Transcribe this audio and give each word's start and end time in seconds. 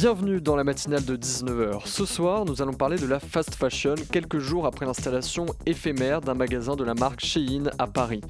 Bienvenue 0.00 0.40
dans 0.40 0.54
la 0.54 0.62
matinale 0.62 1.04
de 1.04 1.16
19h. 1.16 1.84
Ce 1.84 2.06
soir, 2.06 2.44
nous 2.44 2.62
allons 2.62 2.72
parler 2.72 2.98
de 2.98 3.06
la 3.06 3.18
fast 3.18 3.56
fashion, 3.56 3.96
quelques 4.12 4.38
jours 4.38 4.64
après 4.64 4.86
l'installation 4.86 5.46
éphémère 5.66 6.20
d'un 6.20 6.34
magasin 6.34 6.76
de 6.76 6.84
la 6.84 6.94
marque 6.94 7.18
Shein 7.18 7.64
à 7.80 7.88
Paris. 7.88 8.20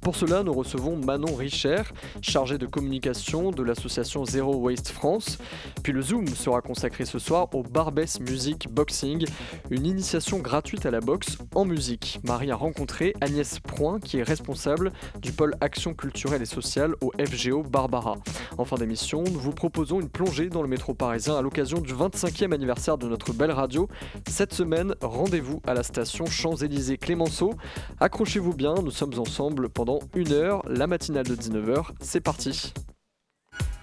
Pour 0.00 0.16
cela, 0.16 0.42
nous 0.42 0.54
recevons 0.54 0.96
Manon 0.96 1.34
Richer, 1.34 1.82
chargée 2.22 2.56
de 2.56 2.64
communication 2.64 3.50
de 3.50 3.62
l'association 3.62 4.24
Zero 4.24 4.54
Waste 4.56 4.88
France. 4.88 5.36
Puis 5.82 5.92
le 5.92 6.00
Zoom 6.00 6.26
sera 6.28 6.62
consacré 6.62 7.04
ce 7.04 7.18
soir 7.18 7.54
au 7.54 7.62
Barbès 7.62 8.20
Music 8.20 8.66
Boxing, 8.70 9.26
une 9.68 9.84
initiation 9.84 10.38
gratuite 10.38 10.86
à 10.86 10.90
la 10.90 11.00
boxe 11.00 11.36
en 11.54 11.66
musique. 11.66 12.20
Marie 12.24 12.50
a 12.50 12.56
rencontré 12.56 13.12
Agnès 13.20 13.60
Proin, 13.60 14.00
qui 14.00 14.16
est 14.16 14.22
responsable 14.22 14.92
du 15.20 15.32
pôle 15.32 15.56
Action 15.60 15.92
culturelle 15.92 16.40
et 16.40 16.46
sociale 16.46 16.94
au 17.02 17.12
FGO 17.20 17.64
Barbara. 17.64 18.14
En 18.56 18.64
fin 18.64 18.76
d'émission, 18.76 19.22
nous 19.24 19.38
vous 19.38 19.52
proposons 19.52 20.00
une 20.00 20.08
plongée 20.08 20.48
dans 20.48 20.62
le 20.62 20.68
métro 20.68 20.94
parisien 20.94 21.17
à 21.26 21.42
l'occasion 21.42 21.80
du 21.80 21.92
25e 21.92 22.54
anniversaire 22.54 22.96
de 22.96 23.08
notre 23.08 23.32
belle 23.32 23.50
radio. 23.50 23.88
Cette 24.28 24.54
semaine, 24.54 24.94
rendez-vous 25.02 25.60
à 25.66 25.74
la 25.74 25.82
station 25.82 26.26
Champs-Élysées 26.26 26.96
Clémenceau. 26.96 27.54
Accrochez-vous 27.98 28.54
bien, 28.54 28.74
nous 28.74 28.92
sommes 28.92 29.18
ensemble 29.18 29.68
pendant 29.68 29.98
une 30.14 30.32
heure. 30.32 30.62
La 30.68 30.86
matinale 30.86 31.26
de 31.26 31.34
19h, 31.34 31.86
c'est 32.00 32.20
parti. 32.20 32.72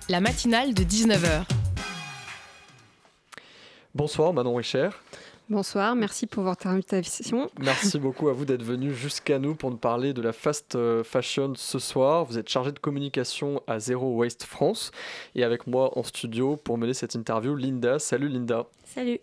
La 0.08 0.21
matinale 0.21 0.73
de 0.73 0.84
19h. 0.84 1.44
Bonsoir 3.94 4.33
Manon 4.33 4.56
Richer. 4.56 4.89
Bonsoir, 5.47 5.95
merci 5.95 6.25
pour 6.25 6.41
votre 6.41 6.65
invitation. 6.65 7.51
Merci 7.59 7.99
beaucoup 7.99 8.29
à 8.29 8.33
vous 8.33 8.45
d'être 8.45 8.63
venu 8.63 8.95
jusqu'à 8.95 9.38
nous 9.38 9.53
pour 9.53 9.69
nous 9.69 9.77
parler 9.77 10.11
de 10.11 10.23
la 10.23 10.33
fast 10.33 10.73
euh, 10.73 11.03
fashion 11.03 11.53
ce 11.55 11.77
soir. 11.77 12.25
Vous 12.25 12.39
êtes 12.39 12.49
chargé 12.49 12.71
de 12.71 12.79
communication 12.79 13.61
à 13.67 13.77
Zero 13.77 14.16
Waste 14.16 14.43
France 14.43 14.89
et 15.35 15.43
avec 15.43 15.67
moi 15.67 15.95
en 15.99 16.01
studio 16.01 16.55
pour 16.55 16.79
mener 16.79 16.95
cette 16.95 17.13
interview, 17.13 17.55
Linda. 17.55 17.99
Salut 17.99 18.27
Linda. 18.27 18.66
Salut. 18.85 19.19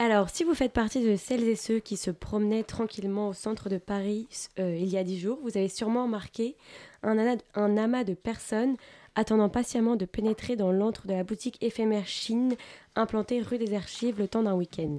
Alors, 0.00 0.30
si 0.30 0.44
vous 0.44 0.54
faites 0.54 0.72
partie 0.72 1.04
de 1.04 1.16
celles 1.16 1.48
et 1.48 1.56
ceux 1.56 1.80
qui 1.80 1.96
se 1.96 2.12
promenaient 2.12 2.62
tranquillement 2.62 3.30
au 3.30 3.32
centre 3.32 3.68
de 3.68 3.78
Paris 3.78 4.28
euh, 4.60 4.76
il 4.76 4.88
y 4.88 4.96
a 4.96 5.02
dix 5.02 5.18
jours, 5.18 5.40
vous 5.42 5.56
avez 5.56 5.68
sûrement 5.68 6.04
remarqué 6.04 6.54
un, 7.02 7.36
un 7.56 7.76
amas 7.76 8.04
de 8.04 8.14
personnes 8.14 8.76
attendant 9.14 9.48
patiemment 9.48 9.96
de 9.96 10.04
pénétrer 10.04 10.56
dans 10.56 10.72
l'antre 10.72 11.06
de 11.06 11.12
la 11.12 11.24
boutique 11.24 11.62
éphémère 11.62 12.06
Chine 12.06 12.54
implantée 12.96 13.40
rue 13.40 13.58
des 13.58 13.74
Archives 13.74 14.18
le 14.18 14.28
temps 14.28 14.42
d'un 14.42 14.54
week-end. 14.54 14.98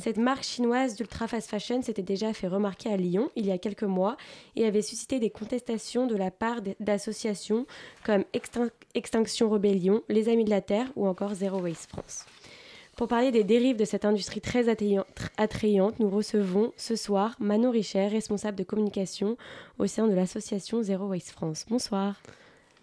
Cette 0.00 0.16
marque 0.16 0.44
chinoise 0.44 0.94
d'ultra 0.94 1.26
fast 1.26 1.50
fashion 1.50 1.82
s'était 1.82 2.02
déjà 2.02 2.32
fait 2.32 2.46
remarquer 2.46 2.92
à 2.92 2.96
Lyon 2.96 3.30
il 3.34 3.46
y 3.46 3.50
a 3.50 3.58
quelques 3.58 3.82
mois 3.82 4.16
et 4.54 4.64
avait 4.64 4.80
suscité 4.80 5.18
des 5.18 5.30
contestations 5.30 6.06
de 6.06 6.14
la 6.14 6.30
part 6.30 6.60
d'associations 6.78 7.66
comme 8.04 8.22
Extinction 8.94 9.50
Rebellion, 9.50 10.02
Les 10.08 10.28
Amis 10.28 10.44
de 10.44 10.50
la 10.50 10.60
Terre 10.60 10.86
ou 10.94 11.08
encore 11.08 11.34
Zero 11.34 11.58
Waste 11.58 11.88
France. 11.90 12.26
Pour 12.94 13.08
parler 13.08 13.32
des 13.32 13.42
dérives 13.42 13.76
de 13.76 13.84
cette 13.84 14.04
industrie 14.04 14.40
très 14.40 14.68
attrayante, 14.68 15.98
nous 15.98 16.10
recevons 16.10 16.72
ce 16.76 16.94
soir 16.94 17.34
Manon 17.40 17.72
Richer, 17.72 18.06
responsable 18.06 18.56
de 18.56 18.64
communication 18.64 19.36
au 19.78 19.88
sein 19.88 20.06
de 20.06 20.14
l'association 20.14 20.80
Zero 20.82 21.06
Waste 21.06 21.30
France. 21.30 21.64
Bonsoir. 21.68 22.20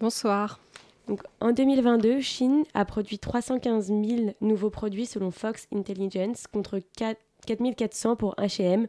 Bonsoir. 0.01 0.59
Donc, 1.07 1.21
en 1.39 1.53
2022, 1.53 2.19
Chine 2.19 2.65
a 2.73 2.83
produit 2.83 3.17
315 3.17 3.87
000 3.87 4.35
nouveaux 4.41 4.69
produits 4.69 5.05
selon 5.05 5.31
Fox 5.31 5.67
Intelligence 5.73 6.47
contre 6.47 6.79
4 6.97 7.19
400 7.45 8.15
pour 8.15 8.35
H&M. 8.35 8.87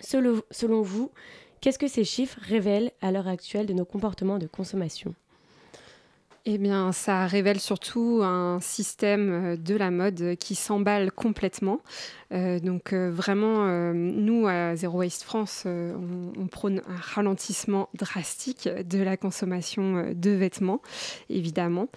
Selon, 0.00 0.42
selon 0.50 0.82
vous, 0.82 1.10
qu'est-ce 1.60 1.78
que 1.78 1.88
ces 1.88 2.04
chiffres 2.04 2.38
révèlent 2.42 2.92
à 3.00 3.10
l'heure 3.10 3.26
actuelle 3.26 3.66
de 3.66 3.72
nos 3.72 3.84
comportements 3.86 4.38
de 4.38 4.46
consommation? 4.46 5.14
Eh 6.46 6.58
bien, 6.58 6.92
ça 6.92 7.26
révèle 7.26 7.58
surtout 7.58 8.20
un 8.22 8.60
système 8.60 9.30
euh, 9.32 9.56
de 9.56 9.74
la 9.74 9.90
mode 9.90 10.36
qui 10.38 10.54
s'emballe 10.54 11.10
complètement. 11.10 11.80
Euh, 12.32 12.60
donc, 12.60 12.92
euh, 12.92 13.10
vraiment, 13.10 13.66
nous, 13.94 14.46
à 14.46 14.76
Zero 14.76 14.98
Waste 14.98 15.22
France, 15.22 15.64
on, 15.66 16.46
prône 16.48 16.82
un 16.86 16.96
ralentissement 16.96 17.88
drastique 17.94 18.68
de 18.68 19.02
la 19.02 19.16
consommation 19.16 20.12
de 20.14 20.30
vêtements, 20.30 20.82
évidemment. 21.30 21.88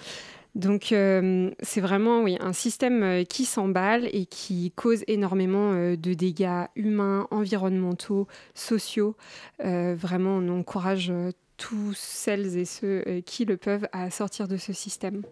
Donc 0.56 0.86
c'est 0.90 1.82
vraiment 1.82 2.24
oui, 2.24 2.38
un 2.40 2.54
système 2.54 3.24
qui 3.26 3.46
s'emballe 3.46 4.10
et 4.12 4.26
qui 4.26 4.72
cause 4.72 5.04
énormément 5.08 5.74
de 5.74 6.14
dégâts 6.14 6.66
humains, 6.76 7.28
environnementaux, 7.30 8.28
sociaux. 8.56 9.16
vraiment, 9.60 10.38
on 10.38 10.50
encourage 10.50 11.12
tous 11.58 11.98
celles 11.98 12.58
et 12.58 12.66
ceux 12.66 13.04
euh, 13.08 13.22
qui 13.22 13.46
le 13.46 13.58
peuvent 13.58 13.88
à 13.92 14.10
sortir 14.10 14.48
de 14.48 14.58
ce 14.58 14.74
système. 14.74 15.24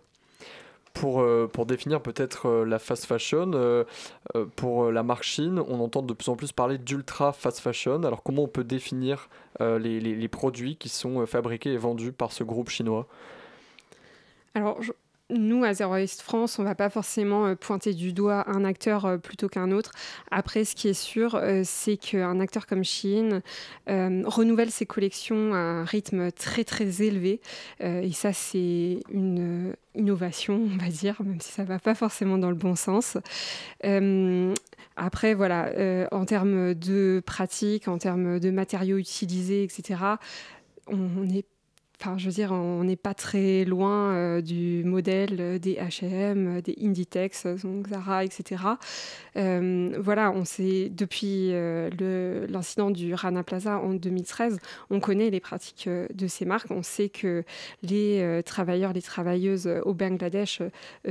Pour, 0.93 1.21
euh, 1.21 1.47
pour, 1.51 1.65
définir 1.65 2.01
peut-être 2.01 2.47
euh, 2.47 2.65
la 2.65 2.79
fast 2.79 3.05
fashion, 3.05 3.85
pour 4.55 4.91
la 4.91 5.03
marque 5.03 5.23
Chine, 5.23 5.59
on 5.67 5.79
entend 5.81 6.01
de 6.01 6.13
plus 6.13 6.29
en 6.29 6.35
plus 6.35 6.51
parler 6.51 6.77
d'ultra 6.77 7.33
fast 7.33 7.59
fashion. 7.59 8.03
Alors 8.03 8.23
comment 8.23 8.43
on 8.43 8.47
peut 8.47 8.63
définir 8.63 9.29
les, 9.59 9.99
les, 9.99 10.15
les, 10.15 10.27
produits 10.27 10.77
qui 10.77 10.89
sont 10.89 11.25
fabriqués 11.25 11.73
et 11.73 11.77
vendus 11.77 12.11
par 12.11 12.31
ce 12.31 12.43
groupe 12.43 12.69
chinois? 12.69 13.07
Alors 14.53 14.81
je, 14.81 14.93
nous, 15.31 15.63
à 15.63 15.73
Zero 15.73 15.93
Waste 15.93 16.21
France, 16.21 16.59
on 16.59 16.61
ne 16.61 16.67
va 16.67 16.75
pas 16.75 16.91
forcément 16.91 17.47
euh, 17.47 17.55
pointer 17.55 17.93
du 17.93 18.13
doigt 18.13 18.47
un 18.47 18.63
acteur 18.63 19.05
euh, 19.05 19.17
plutôt 19.17 19.49
qu'un 19.49 19.71
autre. 19.71 19.91
Après, 20.29 20.65
ce 20.65 20.75
qui 20.75 20.87
est 20.87 20.93
sûr, 20.93 21.33
euh, 21.33 21.61
c'est 21.63 21.97
qu'un 21.97 22.39
acteur 22.39 22.67
comme 22.67 22.83
Shein 22.83 23.41
renouvelle 23.87 24.69
ses 24.69 24.85
collections 24.85 25.53
à 25.53 25.57
un 25.57 25.83
rythme 25.83 26.31
très 26.31 26.63
très 26.63 27.01
élevé. 27.01 27.41
et 27.79 28.11
ça, 28.11 28.33
c'est 28.33 28.99
une 29.09 29.73
innovation, 29.95 30.61
on 30.73 30.77
va 30.77 30.89
dire, 30.89 31.21
même 31.23 31.39
si 31.41 31.51
ça 31.51 31.63
ne 31.63 31.67
va 31.67 31.79
pas 31.79 31.95
forcément 31.95 32.37
dans 32.37 32.49
le 32.49 32.55
bon 32.55 32.75
sens. 32.75 33.17
après, 34.95 35.33
voilà, 35.33 36.07
en 36.11 36.25
termes 36.25 36.73
de 36.73 37.21
pratique, 37.25 37.87
en 37.87 37.97
termes 37.97 38.39
de 38.39 38.51
matériaux 38.51 38.97
utilisés, 38.97 39.63
etc., 39.63 39.95
on 40.87 41.27
est 41.29 41.45
Enfin, 41.99 42.17
on 42.51 42.83
n'est 42.83 42.95
pas 42.95 43.13
très 43.13 43.65
loin 43.65 44.13
euh, 44.13 44.41
du 44.41 44.83
modèle 44.83 45.37
euh, 45.39 45.59
des 45.59 45.75
H&M, 45.75 46.61
des 46.61 46.75
Inditex, 46.81 47.47
Zara, 47.89 48.23
etc. 48.23 48.63
voilà, 49.35 50.31
on 50.31 50.45
sait 50.45 50.89
depuis 50.89 51.51
l'incident 51.51 52.91
du 52.91 53.13
Rana 53.13 53.43
Plaza 53.43 53.79
en 53.79 53.93
2013, 53.93 54.59
on 54.89 54.99
connaît 54.99 55.29
les 55.29 55.39
pratiques 55.39 55.89
de 55.89 56.27
ces 56.27 56.45
marques. 56.45 56.71
On 56.71 56.83
sait 56.83 57.09
que 57.09 57.43
les 57.83 58.41
travailleurs, 58.45 58.93
les 58.93 59.01
travailleuses 59.01 59.69
au 59.83 59.93
Bangladesh 59.93 60.61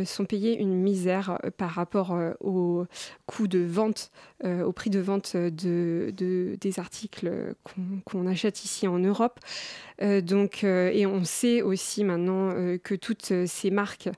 sont 0.05 0.25
payés 0.25 0.59
une 0.59 0.75
misère 0.75 1.39
par 1.57 1.71
rapport 1.71 2.17
au 2.41 2.87
coût 3.27 3.47
de 3.47 3.61
vente, 3.61 4.11
au 4.45 4.73
prix 4.73 4.91
de 4.91 5.01
vente 5.01 5.37
de, 5.37 6.13
des 6.17 6.79
articles 6.79 7.55
qu'on 8.05 8.27
achète 8.27 8.65
ici 8.65 8.87
en 8.89 8.99
Europe. 8.99 9.41
Donc 10.01 10.65
euh, 10.65 10.91
et 10.93 11.07
on 11.07 11.25
sait 11.25 11.63
aussi 11.63 12.03
maintenant 12.03 12.51
euh, 12.51 12.79
que 12.79 12.95
toutes 12.95 13.31
euh, 13.31 13.45
ces 13.47 13.71
marques 13.71 14.09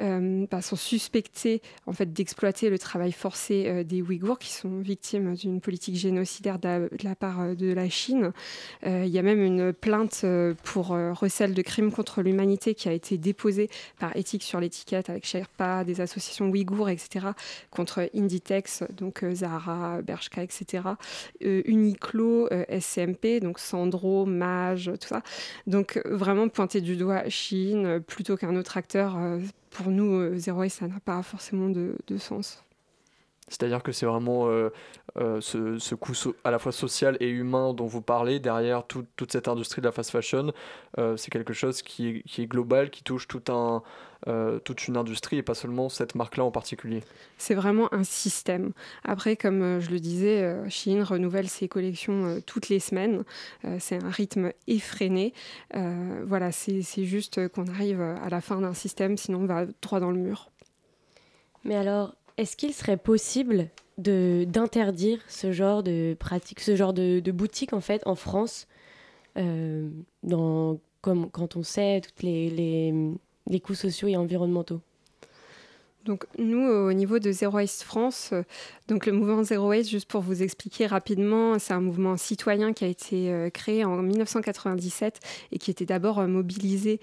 bah, 0.00 0.62
sont 0.62 0.76
suspectées 0.76 1.60
en 1.86 1.92
fait 1.92 2.10
d'exploiter 2.10 2.70
le 2.70 2.78
travail 2.78 3.12
forcé 3.12 3.84
des 3.84 4.00
Ouïghours 4.00 4.38
qui 4.38 4.50
sont 4.50 4.78
victimes 4.78 5.34
d'une 5.34 5.60
politique 5.60 5.94
génocidaire 5.94 6.58
de 6.58 6.88
la, 7.02 7.14
part 7.14 7.54
de 7.54 7.70
la 7.70 7.90
Chine. 7.90 8.32
il 8.86 9.08
y 9.08 9.18
a 9.18 9.22
même 9.22 9.42
une 9.42 9.74
plainte 9.74 10.24
pour 10.64 10.88
recel 10.88 11.52
de 11.52 11.60
crimes 11.60 11.92
contre 11.92 12.22
l'humanité 12.22 12.74
qui 12.74 12.88
a 12.88 12.92
été 12.92 13.18
déposée 13.18 13.68
par 13.98 14.16
Éthique 14.16 14.42
sur 14.42 14.58
l'étiquette 14.58 15.10
avec 15.10 15.26
Sherpa, 15.26 15.84
des 15.84 16.00
associations 16.00 16.48
Ouïghours, 16.48 16.88
etc., 16.88 17.26
contre 17.70 18.08
Inditex, 18.14 18.84
donc 18.96 19.22
Zara, 19.34 20.00
Bershka, 20.00 20.42
etc., 20.42 20.84
Uniqlo, 21.42 22.48
SCMP, 22.70 23.40
donc 23.40 23.58
Sandro, 23.58 24.24
Mage, 24.24 24.90
tout 24.98 25.08
ça. 25.08 25.19
Donc 25.66 26.00
vraiment 26.04 26.48
pointer 26.48 26.80
du 26.80 26.96
doigt 26.96 27.28
Chine 27.28 27.86
euh, 27.86 28.00
plutôt 28.00 28.36
qu'un 28.36 28.56
autre 28.56 28.76
acteur, 28.76 29.16
euh, 29.16 29.38
pour 29.70 29.90
nous, 29.90 30.14
euh, 30.14 30.36
Zero 30.36 30.68
ça 30.68 30.86
n'a 30.86 31.00
pas 31.00 31.22
forcément 31.22 31.68
de, 31.68 31.96
sens. 32.18 32.62
C'est-à-dire 33.50 33.82
que 33.82 33.92
c'est 33.92 34.06
vraiment 34.06 34.48
ce, 35.16 35.78
ce, 35.78 35.94
coût 35.96 36.14
à 36.44 36.50
la 36.50 36.58
fois 36.58 36.72
social 36.72 37.16
et 37.20 37.28
humain 37.28 37.74
dont 37.74 37.86
vous 37.86 38.00
parlez 38.00 38.38
derrière 38.38 38.84
toute 38.86 39.32
cette 39.32 39.48
industrie 39.48 39.82
de 39.82 39.86
la 39.86 39.92
fast 39.92 40.10
fashion. 40.10 40.52
c'est 41.16 41.30
quelque 41.30 41.52
chose 41.52 41.82
qui 41.82 42.08
est, 42.08 42.22
qui 42.22 42.42
est, 42.42 42.46
global, 42.46 42.90
qui 42.90 43.02
touche 43.02 43.26
tout 43.26 43.42
un, 43.48 43.82
toute 44.64 44.86
une 44.86 44.96
industrie 44.96 45.38
et 45.38 45.42
pas 45.42 45.54
seulement 45.54 45.88
cette 45.88 46.14
marque-là 46.14 46.44
en 46.44 46.52
particulier. 46.52 47.02
C'est 47.38 47.56
vraiment 47.56 47.92
un 47.92 48.04
système. 48.04 48.72
Après, 49.04 49.36
comme 49.36 49.80
je 49.80 49.90
le 49.90 49.98
disais, 49.98 50.56
Shein 50.68 51.02
renouvelle 51.02 51.48
ses 51.48 51.66
collections 51.66 52.40
toutes 52.46 52.68
les 52.68 52.78
semaines. 52.78 53.24
c'est 53.80 54.02
un 54.02 54.10
rythme 54.10 54.52
effréné. 54.68 55.34
voilà, 55.74 56.52
c'est 56.52 57.04
juste 57.04 57.48
qu'on 57.48 57.66
arrive 57.66 58.00
à 58.00 58.28
la 58.30 58.40
fin 58.40 58.60
d'un 58.60 58.74
système, 58.74 59.16
sinon 59.16 59.40
on 59.40 59.46
va 59.46 59.66
droit 59.82 59.98
dans 59.98 60.12
le 60.12 60.18
mur. 60.18 60.50
Mais 61.64 61.76
alors, 61.76 62.14
est-ce 62.40 62.56
qu'il 62.56 62.72
serait 62.72 62.96
possible 62.96 63.68
d'interdire 63.98 65.20
ce 65.28 65.52
genre 65.52 65.82
de 65.82 66.16
pratique, 66.18 66.60
ce 66.60 66.74
genre 66.74 66.94
de, 66.94 67.30
boutique 67.30 67.74
en 67.74 67.82
fait 67.82 68.02
en 68.06 68.14
France, 68.14 68.66
euh, 69.36 69.90
comme 71.02 71.30
quand 71.30 71.56
on 71.56 71.62
sait 71.62 72.00
tous 72.00 72.24
les 72.24 73.60
coûts 73.62 73.74
sociaux 73.74 74.08
et 74.08 74.16
environnementaux? 74.16 74.80
Donc 76.04 76.24
nous, 76.38 76.66
au 76.66 76.92
niveau 76.92 77.18
de 77.18 77.30
Zero 77.30 77.56
Waste 77.56 77.82
France, 77.82 78.30
euh, 78.32 78.42
donc 78.88 79.06
le 79.06 79.12
mouvement 79.12 79.42
Zero 79.42 79.68
Waste, 79.68 79.90
juste 79.90 80.08
pour 80.08 80.22
vous 80.22 80.42
expliquer 80.42 80.86
rapidement, 80.86 81.58
c'est 81.58 81.74
un 81.74 81.80
mouvement 81.80 82.16
citoyen 82.16 82.72
qui 82.72 82.84
a 82.84 82.88
été 82.88 83.30
euh, 83.30 83.50
créé 83.50 83.84
en 83.84 83.96
1997 83.98 85.20
et 85.52 85.58
qui 85.58 85.70
était 85.70 85.84
d'abord 85.84 86.18
euh, 86.18 86.26
mobilisé 86.26 87.00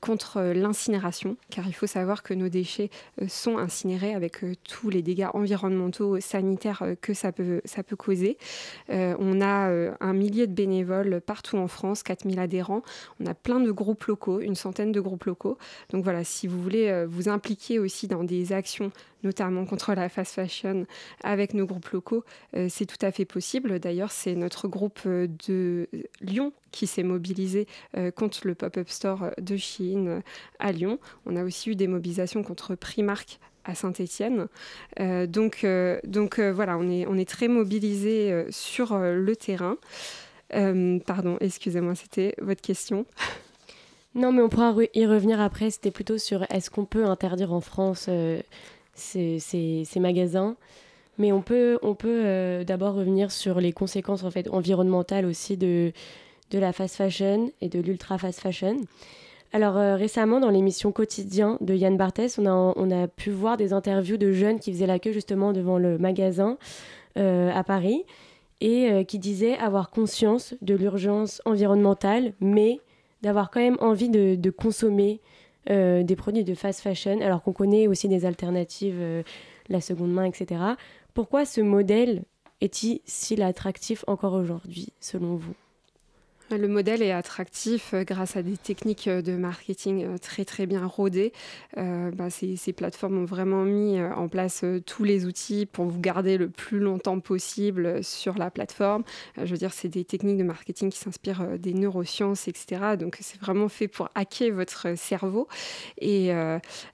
contre 0.00 0.40
l'incinération, 0.40 1.36
car 1.50 1.66
il 1.66 1.72
faut 1.72 1.86
savoir 1.86 2.22
que 2.22 2.34
nos 2.34 2.48
déchets 2.48 2.90
sont 3.28 3.58
incinérés 3.58 4.14
avec 4.14 4.38
tous 4.64 4.90
les 4.90 5.02
dégâts 5.02 5.28
environnementaux, 5.32 6.20
sanitaires 6.20 6.82
que 7.00 7.14
ça 7.14 7.32
peut, 7.32 7.60
ça 7.64 7.82
peut 7.82 7.96
causer. 7.96 8.36
on 8.88 9.40
a 9.40 9.70
un 10.00 10.12
millier 10.12 10.46
de 10.46 10.52
bénévoles 10.52 11.20
partout 11.20 11.56
en 11.56 11.68
France, 11.68 12.02
4000 12.02 12.38
adhérents. 12.38 12.82
On 13.20 13.26
a 13.26 13.34
plein 13.34 13.60
de 13.60 13.70
groupes 13.70 14.04
locaux, 14.04 14.40
une 14.40 14.56
centaine 14.56 14.92
de 14.92 15.00
groupes 15.00 15.24
locaux. 15.24 15.56
Donc 15.90 16.04
voilà, 16.04 16.24
si 16.24 16.46
vous 16.46 16.60
voulez 16.60 17.06
vous 17.08 17.28
impliquer 17.28 17.78
aussi 17.78 18.08
dans 18.08 18.24
des 18.30 18.52
actions, 18.52 18.92
notamment 19.24 19.66
contre 19.66 19.92
la 19.92 20.08
fast 20.08 20.34
fashion, 20.34 20.86
avec 21.24 21.52
nos 21.52 21.66
groupes 21.66 21.88
locaux, 21.88 22.24
euh, 22.56 22.68
c'est 22.70 22.86
tout 22.86 23.04
à 23.04 23.10
fait 23.10 23.24
possible. 23.24 23.80
D'ailleurs, 23.80 24.12
c'est 24.12 24.36
notre 24.36 24.68
groupe 24.68 25.00
euh, 25.06 25.26
de 25.48 25.88
Lyon 26.20 26.52
qui 26.70 26.86
s'est 26.86 27.02
mobilisé 27.02 27.66
euh, 27.96 28.12
contre 28.12 28.46
le 28.46 28.54
pop-up 28.54 28.88
store 28.88 29.32
de 29.38 29.56
Chine 29.56 30.22
à 30.60 30.70
Lyon. 30.70 31.00
On 31.26 31.34
a 31.34 31.42
aussi 31.42 31.70
eu 31.70 31.74
des 31.74 31.88
mobilisations 31.88 32.44
contre 32.44 32.76
Primark 32.76 33.40
à 33.64 33.74
Saint-Étienne. 33.74 34.46
donc, 34.98 35.66
donc 36.04 36.40
voilà, 36.40 36.78
on 36.78 36.90
est, 36.90 37.06
on 37.06 37.18
est 37.18 37.28
très 37.28 37.46
mobilisé 37.46 38.46
sur 38.48 38.98
le 38.98 39.36
terrain. 39.36 39.76
pardon, 40.50 41.36
excusez-moi, 41.40 41.94
c'était 41.94 42.34
votre 42.40 42.62
question. 42.62 43.04
Non, 44.14 44.32
mais 44.32 44.42
on 44.42 44.48
pourra 44.48 44.74
y 44.94 45.06
revenir 45.06 45.40
après. 45.40 45.70
C'était 45.70 45.92
plutôt 45.92 46.18
sur 46.18 46.44
est-ce 46.50 46.70
qu'on 46.70 46.84
peut 46.84 47.04
interdire 47.04 47.52
en 47.52 47.60
France 47.60 48.06
euh, 48.08 48.40
ces, 48.94 49.38
ces, 49.38 50.00
magasins? 50.00 50.56
Mais 51.18 51.32
on 51.32 51.42
peut, 51.42 51.78
on 51.82 51.94
peut 51.94 52.22
euh, 52.24 52.64
d'abord 52.64 52.94
revenir 52.94 53.30
sur 53.30 53.60
les 53.60 53.72
conséquences 53.72 54.24
en 54.24 54.30
fait, 54.30 54.48
environnementales 54.50 55.26
aussi 55.26 55.56
de, 55.56 55.92
de 56.50 56.58
la 56.58 56.72
fast 56.72 56.96
fashion 56.96 57.52
et 57.60 57.68
de 57.68 57.78
l'ultra 57.78 58.18
fast 58.18 58.40
fashion. 58.40 58.78
Alors 59.52 59.76
euh, 59.76 59.94
récemment, 59.94 60.40
dans 60.40 60.50
l'émission 60.50 60.90
Quotidien 60.90 61.56
de 61.60 61.74
Yann 61.74 61.96
Barthès, 61.96 62.38
on 62.38 62.46
a, 62.46 62.52
on 62.52 62.90
a 62.90 63.06
pu 63.06 63.30
voir 63.30 63.56
des 63.56 63.72
interviews 63.72 64.16
de 64.16 64.32
jeunes 64.32 64.58
qui 64.58 64.72
faisaient 64.72 64.86
la 64.86 64.98
queue 64.98 65.12
justement 65.12 65.52
devant 65.52 65.78
le 65.78 65.98
magasin 65.98 66.58
à 67.16 67.64
Paris 67.64 68.04
et 68.62 69.04
qui 69.04 69.18
disaient 69.18 69.58
avoir 69.58 69.90
conscience 69.90 70.54
de 70.62 70.74
l'urgence 70.74 71.42
environnementale, 71.44 72.32
mais 72.40 72.80
d'avoir 73.22 73.50
quand 73.50 73.60
même 73.60 73.76
envie 73.80 74.08
de, 74.08 74.50
consommer 74.50 75.20
euh, 75.68 76.02
des 76.02 76.16
produits 76.16 76.44
de 76.44 76.54
fast 76.54 76.80
fashion, 76.80 77.20
alors 77.20 77.42
qu'on 77.42 77.52
connaît 77.52 77.86
aussi 77.86 78.08
des 78.08 78.24
alternatives, 78.24 78.98
euh, 78.98 79.22
la 79.68 79.80
seconde 79.80 80.12
main, 80.12 80.24
etc. 80.24 80.60
Pourquoi 81.14 81.44
ce 81.44 81.60
modèle 81.60 82.22
est-il 82.60 83.00
si 83.04 83.40
attractif 83.42 84.04
encore 84.06 84.34
aujourd'hui, 84.34 84.92
selon 85.00 85.36
vous? 85.36 85.54
Le 86.56 86.68
modèle 86.68 87.02
est 87.02 87.12
attractif 87.12 87.94
euh, 87.94 88.04
grâce 88.04 88.36
à 88.36 88.42
des 88.42 88.56
techniques 88.56 89.08
euh, 89.08 89.22
de 89.22 89.32
marketing 89.32 90.04
euh, 90.04 90.18
très 90.18 90.44
très 90.44 90.66
bien 90.66 90.86
rodées. 90.86 91.32
Bah, 91.76 92.30
ces, 92.30 92.72
plateformes 92.72 93.18
ont 93.18 93.24
vraiment 93.24 93.64
mis 93.64 94.00
en 94.00 94.28
place 94.28 94.64
tous 94.86 95.04
les 95.04 95.26
outils 95.26 95.66
pour 95.66 95.86
vous 95.86 96.00
garder 96.00 96.36
le 96.36 96.48
plus 96.48 96.78
longtemps 96.78 97.18
possible 97.20 98.02
sur 98.04 98.38
la 98.38 98.50
plateforme. 98.50 99.02
je 99.36 99.50
veux 99.50 99.56
dire, 99.56 99.72
c'est 99.72 99.88
des 99.88 100.04
techniques 100.04 100.38
de 100.38 100.44
marketing 100.44 100.90
qui 100.90 100.98
s'inspirent 100.98 101.58
des 101.58 101.74
neurosciences, 101.74 102.48
etc. 102.48 102.96
Donc 102.98 103.18
c'est 103.20 103.40
vraiment 103.40 103.68
fait 103.68 103.88
pour 103.88 104.08
hacker 104.14 104.52
votre 104.52 104.96
cerveau. 104.96 105.48
Et 105.98 106.30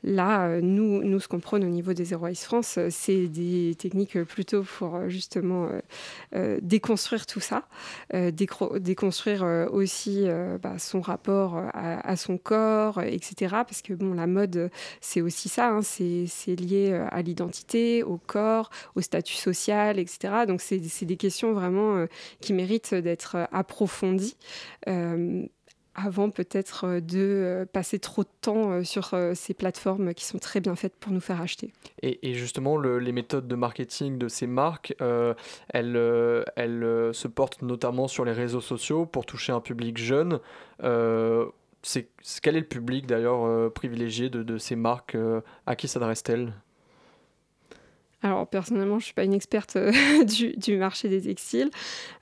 là, 0.02 0.60
nous, 0.60 1.02
nous, 1.02 1.20
ce 1.20 1.28
qu'on 1.28 1.40
prône 1.40 1.64
au 1.64 1.68
niveau 1.68 1.92
des 1.92 2.06
Zero 2.06 2.26
France, 2.34 2.78
c'est 2.90 3.28
des 3.28 3.74
techniques 3.76 4.22
plutôt 4.24 4.62
pour 4.62 5.08
justement 5.08 5.68
déconstruire 6.62 7.26
tout 7.26 7.40
ça, 7.40 7.68
déconstruire 8.12 9.45
aussi 9.70 10.24
euh, 10.26 10.58
bah, 10.58 10.78
son 10.78 11.00
rapport 11.00 11.56
euh, 11.56 11.68
à, 11.72 12.16
son 12.16 12.38
corps, 12.38 13.02
etc. 13.02 13.34
Parce 13.50 13.82
que 13.82 13.94
bon, 13.94 14.14
la 14.14 14.26
mode, 14.26 14.70
c'est 15.00 15.20
aussi 15.20 15.48
ça, 15.48 15.68
hein, 15.68 15.82
c'est 15.82 16.56
lié 16.56 16.92
à 17.10 17.22
l'identité, 17.22 18.02
au 18.02 18.18
corps, 18.18 18.70
au 18.94 19.00
statut 19.00 19.34
social, 19.34 19.98
etc. 19.98 20.46
Donc 20.46 20.60
c'est 20.60 21.04
des 21.04 21.16
questions 21.16 21.52
vraiment 21.52 22.06
qui 22.40 22.52
méritent 22.52 22.94
d'être 22.94 23.48
approfondies 23.52 24.36
avant 25.96 26.30
peut-être 26.30 26.84
euh, 26.84 27.00
de 27.00 27.18
euh, 27.18 27.64
passer 27.64 27.98
trop 27.98 28.22
de 28.22 28.28
temps 28.40 28.70
euh, 28.70 28.84
sur 28.84 29.14
ces 29.34 29.54
plateformes 29.54 30.14
qui 30.14 30.24
sont 30.24 30.38
très 30.38 30.60
bien 30.60 30.76
faites 30.76 30.94
pour 30.94 31.12
nous 31.12 31.20
faire 31.20 31.40
acheter. 31.40 31.72
Et, 32.02 32.34
justement, 32.34 32.76
les 32.78 33.12
méthodes 33.12 33.48
de 33.48 33.54
marketing 33.54 34.18
de 34.18 34.28
ces 34.28 34.46
marques, 34.46 34.94
elles, 35.00 36.44
elles 36.56 37.10
se 37.12 37.28
portent 37.28 37.62
notamment 37.62 38.08
sur 38.08 38.24
les 38.24 38.32
réseaux 38.32 38.60
sociaux 38.60 39.06
pour 39.06 39.24
toucher 39.24 39.52
un 39.52 39.60
public 39.60 39.96
jeune. 39.96 40.40
quel 40.80 42.56
est 42.56 42.60
le 42.60 42.62
public 42.62 43.06
d'ailleurs 43.06 43.72
privilégié 43.72 44.28
de, 44.28 44.42
de, 44.42 44.58
ces 44.58 44.76
marques 44.76 45.16
À 45.66 45.76
qui 45.76 45.88
s'adressent-elles 45.88 46.52
alors 48.22 48.48
personnellement, 48.48 48.98
je 48.98 49.04
ne 49.04 49.06
suis 49.06 49.14
pas 49.14 49.24
une 49.24 49.34
experte 49.34 49.76
euh, 49.76 49.92
du, 50.56 50.76
marché 50.76 51.08
des 51.08 51.20
textiles. 51.20 51.70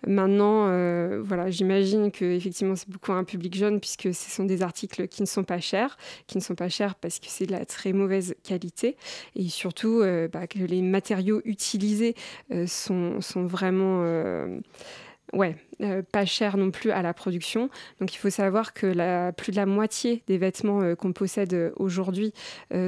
Maintenant, 0.06 0.66
euh, 0.68 1.22
voilà, 1.24 1.50
j'imagine 1.50 2.10
que 2.10 2.24
effectivement 2.24 2.74
c'est 2.76 2.88
beaucoup 2.88 3.12
un 3.12 3.24
public 3.24 3.54
jeune 3.54 3.80
puisque 3.80 4.12
ce 4.14 4.30
sont 4.30 4.44
des 4.44 4.62
articles 4.62 5.06
qui 5.08 5.22
ne 5.22 5.26
sont 5.26 5.44
pas 5.44 5.60
chers, 5.60 5.96
qui 6.26 6.36
ne 6.36 6.42
sont 6.42 6.54
pas 6.54 6.68
chers 6.68 6.96
parce 6.96 7.20
que 7.20 7.26
c'est 7.28 7.46
de 7.46 7.52
la 7.52 7.64
très 7.64 7.92
mauvaise 7.92 8.34
qualité 8.42 8.96
et 9.36 9.48
surtout 9.48 10.00
euh, 10.00 10.28
bah, 10.28 10.46
que 10.46 10.58
les 10.58 10.82
matériaux 10.82 11.40
utilisés 11.44 12.14
sont, 12.66 13.18
vraiment 13.36 14.04
euh, 15.80 16.02
pas 16.02 16.24
cher 16.24 16.56
non 16.56 16.70
plus 16.70 16.90
à 16.92 17.02
la 17.02 17.12
production. 17.12 17.68
Donc 18.00 18.14
il 18.14 18.18
faut 18.18 18.30
savoir 18.30 18.74
que 18.74 18.86
la, 18.86 19.32
plus 19.32 19.50
de 19.50 19.56
la 19.56 19.66
moitié 19.66 20.22
des 20.28 20.38
vêtements 20.38 20.82
euh, 20.82 20.94
qu'on 20.94 21.12
possède 21.12 21.52
euh, 21.54 21.72
aujourd'hui 21.76 22.32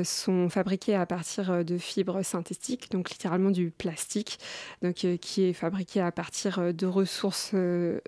sont 0.05 0.49
fabriqués 0.49 0.95
à 0.95 1.07
partir 1.07 1.65
de 1.65 1.79
fibres 1.79 2.23
synthétiques, 2.23 2.91
donc 2.91 3.11
littéralement 3.11 3.51
du 3.51 3.71
plastique, 3.71 4.39
donc, 4.83 5.07
qui 5.21 5.45
est 5.45 5.53
fabriqué 5.53 6.01
à 6.01 6.11
partir 6.11 6.75
de 6.75 6.87
ressources 6.87 7.55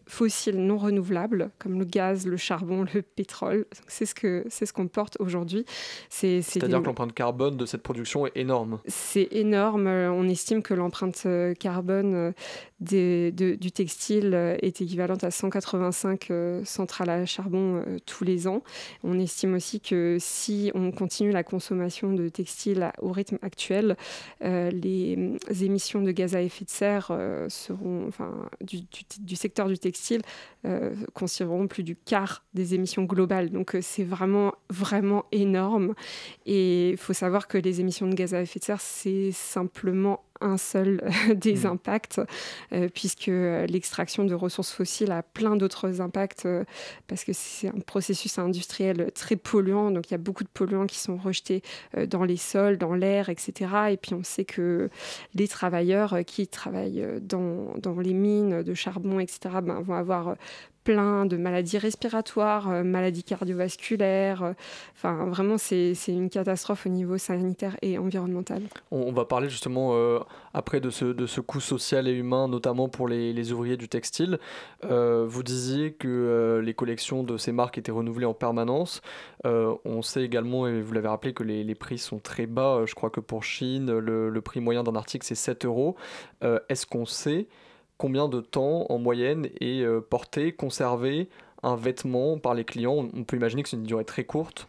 fossiles 0.07 0.59
non 0.59 0.77
renouvelables, 0.77 1.51
comme 1.59 1.79
le 1.79 1.85
gaz, 1.85 2.27
le 2.27 2.37
charbon, 2.37 2.85
le 2.95 3.03
pétrole. 3.03 3.67
C'est 3.87 4.07
ce 4.07 4.15
qu'on 4.15 4.49
ce 4.49 4.73
qu'on 4.73 4.89
porte 4.89 5.17
aujourd'hui. 5.21 5.65
C'est-à-dire 6.09 6.81
que 6.81 6.87
l'empreinte 6.87 7.15
carbone 7.15 7.57
de 7.57 7.67
cette 7.67 7.83
production 7.83 8.27
est 8.27 8.37
énorme. 8.37 8.81
C'est 8.87 9.29
énorme. 9.31 9.87
On 9.87 10.29
estime 10.29 10.63
que 10.63 10.75
l'empreinte 10.75 11.27
carbone 11.59 12.35
des, 12.81 13.33
du 13.33 13.73
textile 13.73 14.57
est 14.63 14.68
équivalente 14.69 15.25
à 15.25 15.31
185 15.31 16.31
euh, 16.31 16.65
centrales 16.65 17.11
à 17.11 17.27
charbon 17.27 17.77
euh, 17.77 17.99
tous 18.07 18.25
les 18.25 18.47
ans. 18.47 18.63
On 19.03 19.19
estime 19.19 19.55
aussi 19.55 19.81
que 19.81 20.17
si 20.21 20.71
on 20.75 20.91
continue 20.93 21.31
la 21.31 21.43
consommation 21.43 22.13
de 22.13 22.29
textiles 22.29 22.91
au 23.01 23.13
rythme 23.13 23.39
actuel, 23.43 23.97
euh, 24.45 24.71
les 24.71 25.37
émissions 25.63 26.03
de 26.03 26.11
gaz 26.11 26.35
à 26.37 26.43
effet 26.43 26.65
de 26.65 26.71
serre 26.71 27.13
seront, 27.49 28.07
enfin, 28.09 28.49
du, 28.61 29.37
secteur 29.37 29.69
du 29.69 29.79
textile 29.79 30.23
constitueront 31.15 31.67
plus 31.67 31.83
du 31.83 31.97
quart 31.97 32.45
des 32.55 32.75
émissions 32.75 33.05
globales. 33.05 33.51
Donc 33.51 33.77
c'est 33.81 34.05
vraiment, 34.05 34.55
vraiment 34.71 35.25
énorme. 35.33 35.95
Et 36.47 36.91
il 36.91 36.97
faut 36.97 37.13
savoir 37.13 37.49
que 37.49 37.59
les 37.59 37.81
émissions 37.81 38.07
de 38.09 38.15
gaz 38.15 38.35
à 38.35 38.43
effet 38.43 38.59
de 38.59 38.65
serre, 38.65 38.81
c'est 38.81 39.31
simplement 39.33 40.25
un 40.41 40.57
seul 40.57 41.03
des 41.35 41.59
Mmh. 41.59 41.67
impacts, 41.67 42.21
euh, 42.73 42.89
puisque 42.93 43.27
l'extraction 43.27 44.25
de 44.25 44.35
ressources 44.35 44.73
fossiles 44.73 45.13
a 45.13 45.23
plein 45.23 45.57
d'autres 45.57 46.01
impacts, 46.01 46.47
euh, 46.47 46.65
parce 47.07 47.25
que 47.25 47.33
c'est 47.33 47.69
un 47.69 47.81
processus 47.81 48.39
industriel 48.39 49.11
très 49.15 49.37
polluant, 49.37 49.91
donc 49.91 50.11
il 50.11 50.13
y 50.13 50.15
a 50.15 50.19
beaucoup 50.19 50.45
de 50.45 50.49
polluants 50.49 50.87
qui 50.87 50.99
sont 50.99 51.17
rejetés 51.17 51.63
euh, 51.97 52.07
dans 52.07 52.25
les 52.25 52.37
sols, 52.37 52.79
dans 52.79 52.95
l'air, 52.95 53.29
etc. 53.29 53.53
Et 53.91 53.97
puis 53.97 54.15
on 54.15 54.25
sait 54.25 54.45
que 54.45 54.91
les 55.35 55.49
travailleurs 55.49 56.15
euh, 56.15 56.23
qui 56.23 56.47
travaillent 56.47 57.03
euh, 57.03 57.21
dans, 57.21 57.75
dans 57.79 57.99
les 57.99 58.15
mines 58.15 58.63
de 58.63 58.75
charbon, 58.75 59.21
etc., 59.21 59.57
ben, 59.63 59.81
vont 59.81 59.95
avoir 59.95 60.29
euh, 60.29 60.35
plein 60.89 61.27
de 61.27 61.37
maladies 61.37 61.77
respiratoires, 61.77 62.71
euh, 62.71 62.83
maladies 62.83 63.23
cardiovasculaires. 63.23 64.43
euh, 64.43 64.53
Enfin, 64.97 65.27
vraiment, 65.27 65.59
c'est 65.59 65.93
une 66.09 66.31
catastrophe 66.31 66.87
au 66.87 66.89
niveau 66.89 67.19
sanitaire 67.19 67.77
et 67.83 67.99
environnemental. 67.99 68.63
On, 68.91 69.13
va 69.13 69.27
parler 69.27 69.51
justement 69.51 69.91
euh, 69.93 70.19
après 70.55 70.81
de 70.81 70.89
ce, 70.89 71.05
de 71.05 71.27
ce 71.27 71.43
coût 71.43 71.61
social 71.61 72.09
et 72.09 72.13
humain, 72.13 72.49
notamment 72.49 72.89
pour 72.89 73.07
les, 73.07 73.35
les 73.35 73.53
ouvriers 73.53 73.77
du 73.77 73.89
textile. 73.89 74.39
Vous 74.83 75.43
disiez 75.43 75.93
que 75.93 76.61
les 76.65 76.75
collections 76.75 77.23
de 77.23 77.37
ces 77.37 77.53
marques 77.53 77.79
étaient 77.79 77.93
renouvelées 77.93 78.27
en 78.27 78.35
permanence. 78.35 79.03
On 79.45 80.03
sait 80.03 80.25
également, 80.25 80.67
et 80.67 80.81
vous 80.81 80.93
l'avez 80.95 81.09
rappelé, 81.09 81.33
que 81.33 81.45
les, 81.45 81.63
les 81.65 81.75
prix 81.75 81.99
sont 81.99 82.19
très 82.19 82.47
bas. 82.47 82.83
Je 82.87 82.95
crois 82.95 83.11
que 83.11 83.21
pour 83.21 83.45
Chine, 83.45 83.99
le, 83.99 84.31
le 84.31 84.41
prix 84.41 84.61
moyen 84.61 84.83
d'un 84.83 84.97
article, 84.97 85.25
c'est 85.27 85.35
7 85.35 85.65
euros. 85.65 85.97
Est-ce 86.43 86.87
qu'on 86.87 87.07
sait 87.07 87.47
combien 87.99 88.29
de 88.29 88.41
temps 88.41 88.87
en 88.89 88.99
moyenne 88.99 89.49
est 89.61 89.83
euh, 89.83 90.01
porté, 90.01 90.53
conservé 90.53 91.29
un 91.63 91.77
vêtement 91.77 92.39
par 92.39 92.55
les 92.55 92.65
clients? 92.65 93.09
On 93.15 93.25
peut 93.25 93.37
imaginer 93.37 93.63
que 93.63 93.69
c'est 93.69 93.77
une 93.77 93.83
durée 93.83 94.05
très 94.05 94.25
courte. 94.25 94.69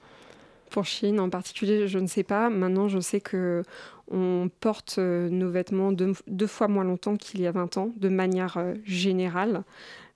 Pour 0.70 0.86
Chine 0.86 1.20
en 1.20 1.30
particulier, 1.30 1.88
je 1.88 2.00
ne 2.00 2.08
sais 2.08 2.24
pas. 2.24 2.50
Maintenant, 2.50 2.88
je 2.88 3.00
sais 3.00 3.22
que 3.22 3.64
on 4.12 4.50
porte 4.60 4.96
euh, 4.98 5.30
nos 5.30 5.50
vêtements 5.50 5.92
deux, 5.92 6.14
deux 6.28 6.48
fois 6.48 6.68
moins 6.68 6.84
longtemps 6.84 7.16
qu'il 7.16 7.42
y 7.42 7.48
a 7.48 7.52
20 7.52 7.78
ans, 7.78 7.92
de 7.96 8.10
manière 8.10 8.58
euh, 8.58 8.74
générale. 8.84 9.64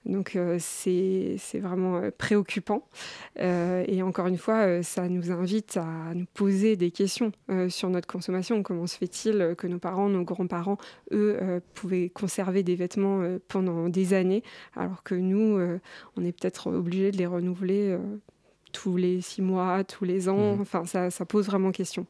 Donc 0.06 0.36
euh, 0.36 0.58
c'est 0.60 1.38
vraiment 1.60 1.98
euh, 1.98 2.12
préoccupant. 2.18 2.88
Euh, 3.40 3.84
et 3.88 4.02
encore 4.02 4.28
une 4.28 4.38
fois, 4.38 4.66
euh, 4.66 4.84
ça 4.84 5.08
nous 5.08 5.32
invite 5.32 5.78
à 5.78 6.14
nous 6.14 6.26
poser 6.34 6.76
des 6.76 6.92
questions 6.92 7.32
euh, 7.50 7.70
sur 7.70 7.90
notre 7.90 8.08
consommation. 8.08 8.64
Comment 8.64 8.88
se 8.88 8.98
fait-il 8.98 9.56
que 9.58 9.68
nos 9.68 9.80
parents, 9.80 10.10
nos 10.10 10.24
grands-parents, 10.24 10.78
eux, 11.12 11.62
pouvaient 11.74 12.10
conserver 12.10 12.64
des 12.64 12.76
vêtements 12.76 13.24
pendant 13.48 13.90
des 13.90 14.14
années, 14.14 14.44
alors 14.76 15.04
que 15.04 15.16
nous, 15.16 15.60
on 16.18 16.24
est 16.24 16.32
peut-être 16.32 16.72
obligés 16.72 17.12
de 17.12 17.18
les 17.18 17.26
renouveler 17.26 17.98
tous 18.72 18.98
les 18.98 19.22
six 19.22 19.42
mois, 19.42 19.84
tous 19.84 20.04
les 20.04 20.30
ans. 20.30 20.56
Mhm. 20.56 20.62
Enfin, 20.62 20.86
ça, 20.86 21.10
ça 21.10 21.26
pose 21.26 21.46
vraiment 21.46 21.72
question. 21.72 22.06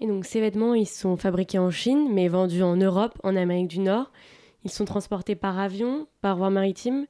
Et 0.00 0.06
donc 0.06 0.24
ces 0.24 0.40
vêtements, 0.40 0.74
ils 0.74 0.86
sont 0.86 1.16
fabriqués 1.16 1.58
en 1.58 1.70
Chine, 1.70 2.08
mais 2.12 2.28
vendus 2.28 2.62
en 2.62 2.76
Europe, 2.76 3.18
en 3.22 3.36
Amérique 3.36 3.68
du 3.68 3.80
Nord. 3.80 4.10
Ils 4.64 4.70
sont 4.70 4.84
transportés 4.84 5.34
par 5.34 5.58
avion, 5.58 6.06
par 6.20 6.36
voie 6.36 6.50
maritime. 6.50 7.06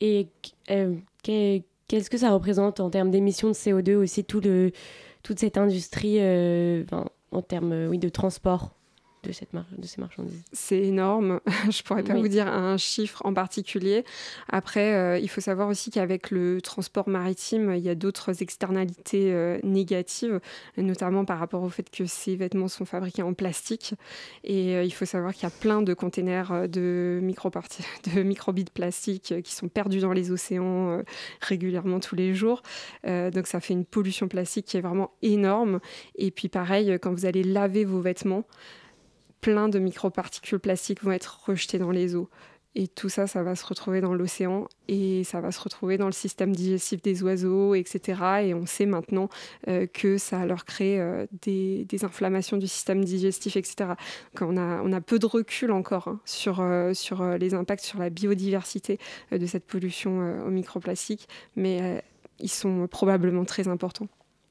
Et 0.00 0.28
euh, 0.70 0.96
qu'est- 1.22 1.64
qu'est-ce 1.88 2.10
que 2.10 2.18
ça 2.18 2.32
représente 2.32 2.80
en 2.80 2.90
termes 2.90 3.10
d'émissions 3.10 3.48
de 3.48 3.54
CO2 3.54 3.96
aussi, 3.96 4.24
tout 4.24 4.40
le, 4.40 4.72
toute 5.22 5.38
cette 5.40 5.58
industrie 5.58 6.18
euh, 6.20 6.84
en 7.32 7.42
termes 7.42 7.72
euh, 7.72 7.88
oui, 7.88 7.98
de 7.98 8.08
transport? 8.08 8.72
De, 9.22 9.32
cette 9.32 9.52
mar- 9.52 9.66
de 9.76 9.86
ces 9.86 10.00
marchandises 10.00 10.42
C'est 10.52 10.80
énorme. 10.82 11.40
Je 11.70 11.82
pourrais 11.82 12.02
pas 12.02 12.14
Oui. 12.14 12.22
vous 12.22 12.28
dire 12.28 12.46
un 12.48 12.76
chiffre 12.76 13.20
en 13.24 13.34
particulier. 13.34 14.04
Après, 14.48 14.94
euh, 14.94 15.18
il 15.18 15.28
faut 15.28 15.40
savoir 15.40 15.68
aussi 15.68 15.90
qu'avec 15.90 16.30
le 16.30 16.60
transport 16.60 17.08
maritime, 17.08 17.72
il 17.74 17.82
y 17.82 17.88
a 17.88 17.94
d'autres 17.94 18.42
externalités 18.42 19.32
euh, 19.32 19.58
négatives, 19.62 20.40
notamment 20.76 21.24
par 21.24 21.38
rapport 21.38 21.62
au 21.62 21.68
fait 21.68 21.88
que 21.90 22.06
ces 22.06 22.36
vêtements 22.36 22.68
sont 22.68 22.84
fabriqués 22.84 23.22
en 23.22 23.34
plastique. 23.34 23.94
Et 24.44 24.74
euh, 24.76 24.84
il 24.84 24.92
faut 24.92 25.04
savoir 25.04 25.32
qu'il 25.34 25.42
y 25.44 25.46
a 25.46 25.50
plein 25.50 25.82
de 25.82 25.94
containers 25.94 26.68
de, 26.68 27.20
microparti- 27.22 27.84
de 28.14 28.22
microbilles 28.22 28.64
de 28.64 28.70
plastique 28.70 29.32
euh, 29.32 29.40
qui 29.40 29.54
sont 29.54 29.68
perdus 29.68 30.00
dans 30.00 30.12
les 30.12 30.30
océans 30.30 31.02
régulièrement 31.40 32.00
tous 32.00 32.14
les 32.14 32.34
jours. 32.34 32.62
Donc 33.04 33.46
ça 33.46 33.60
fait 33.60 33.74
une 33.74 33.84
pollution 33.84 34.28
plastique 34.28 34.66
qui 34.66 34.76
est 34.76 34.80
vraiment 34.80 35.10
énorme. 35.22 35.80
Et 36.16 36.30
puis 36.30 36.48
pareil, 36.48 36.98
quand 37.00 37.12
vous 37.12 37.26
allez 37.26 37.42
laver 37.42 37.84
vos 37.84 38.00
vêtements, 38.00 38.44
plein 39.40 39.68
de 39.68 39.78
microparticules 39.78 40.58
plastiques 40.58 41.02
vont 41.02 41.12
être 41.12 41.42
rejetées 41.46 41.78
dans 41.78 41.90
les 41.90 42.16
eaux. 42.16 42.28
Et 42.74 42.86
tout 42.86 43.08
ça, 43.08 43.26
ça 43.26 43.42
va 43.42 43.56
se 43.56 43.66
retrouver 43.66 44.00
dans 44.00 44.14
l'océan 44.14 44.68
et 44.86 45.24
ça 45.24 45.40
va 45.40 45.50
se 45.50 45.60
retrouver 45.60 45.96
dans 45.96 46.06
le 46.06 46.12
système 46.12 46.54
digestif 46.54 47.02
des 47.02 47.22
oiseaux, 47.24 47.74
etc. 47.74 48.22
Et 48.44 48.54
on 48.54 48.66
sait 48.66 48.86
maintenant 48.86 49.28
euh, 49.66 49.86
que 49.86 50.16
ça 50.16 50.46
leur 50.46 50.64
crée 50.64 51.00
euh, 51.00 51.26
des, 51.42 51.86
inflammations 52.02 52.56
du 52.56 52.68
système 52.68 53.04
digestif, 53.04 53.56
etc. 53.56 53.94
On, 54.40 54.56
a, 54.56 55.00
peu 55.00 55.18
de 55.18 55.26
recul 55.26 55.72
encore 55.72 56.06
hein, 56.06 56.20
sur, 56.24 56.60
euh, 56.60 56.94
sur 56.94 57.24
les 57.36 57.54
impacts 57.54 57.84
sur 57.84 57.98
la 57.98 58.10
biodiversité 58.10 58.98
de 59.32 59.46
cette 59.46 59.64
pollution 59.64 60.44
au 60.46 60.50
microplastique, 60.50 61.28
mais 61.56 62.04
ils 62.38 62.50
sont 62.50 62.86
probablement 62.86 63.44
très 63.44 63.66
importants. 63.66 64.08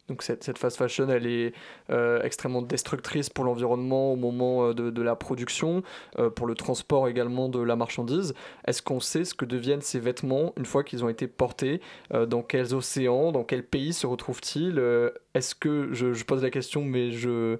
Donc 0.08 0.24
cette, 0.24 0.44
cette 0.44 0.58
fast 0.58 0.78
fashion, 0.78 1.10
elle 1.10 1.28
est 1.28 1.54
euh, 1.90 2.22
extrêmement 2.22 2.62
destructrice 2.62 3.30
pour 3.30 3.44
l'environnement 3.44 4.14
au 4.14 4.16
moment 4.16 4.68
euh, 4.68 4.74
de, 4.74 4.90
de 4.90 5.02
la 5.02 5.16
production, 5.16 5.84
euh, 6.18 6.30
pour 6.30 6.48
le 6.48 6.56
transport 6.56 7.10
également 7.10 7.50
de 7.50 7.60
la 7.60 7.76
marchandise. 7.76 8.34
Est-ce 8.66 8.82
qu'on 8.82 9.02
sait 9.02 9.26
ce 9.26 9.34
que 9.34 9.44
deviennent 9.46 9.82
ces 9.82 10.00
vêtements 10.00 10.54
une 10.58 10.66
fois 10.66 10.84
qu'ils 10.84 11.04
ont 11.04 11.10
été 11.10 11.28
portés 11.28 11.82
Dans 12.12 12.42
quels 12.42 12.74
océans, 12.74 13.32
dans 13.32 13.44
quels 13.44 13.64
pays 13.64 13.94
se 13.94 14.08
retrouvent-ils 14.08 14.82
Est-ce 15.34 15.56
que, 15.56 15.90
je 15.94 16.24
pose 16.24 16.44
la 16.44 16.50
question, 16.50 16.84
mais 16.84 17.12
je... 17.12 17.58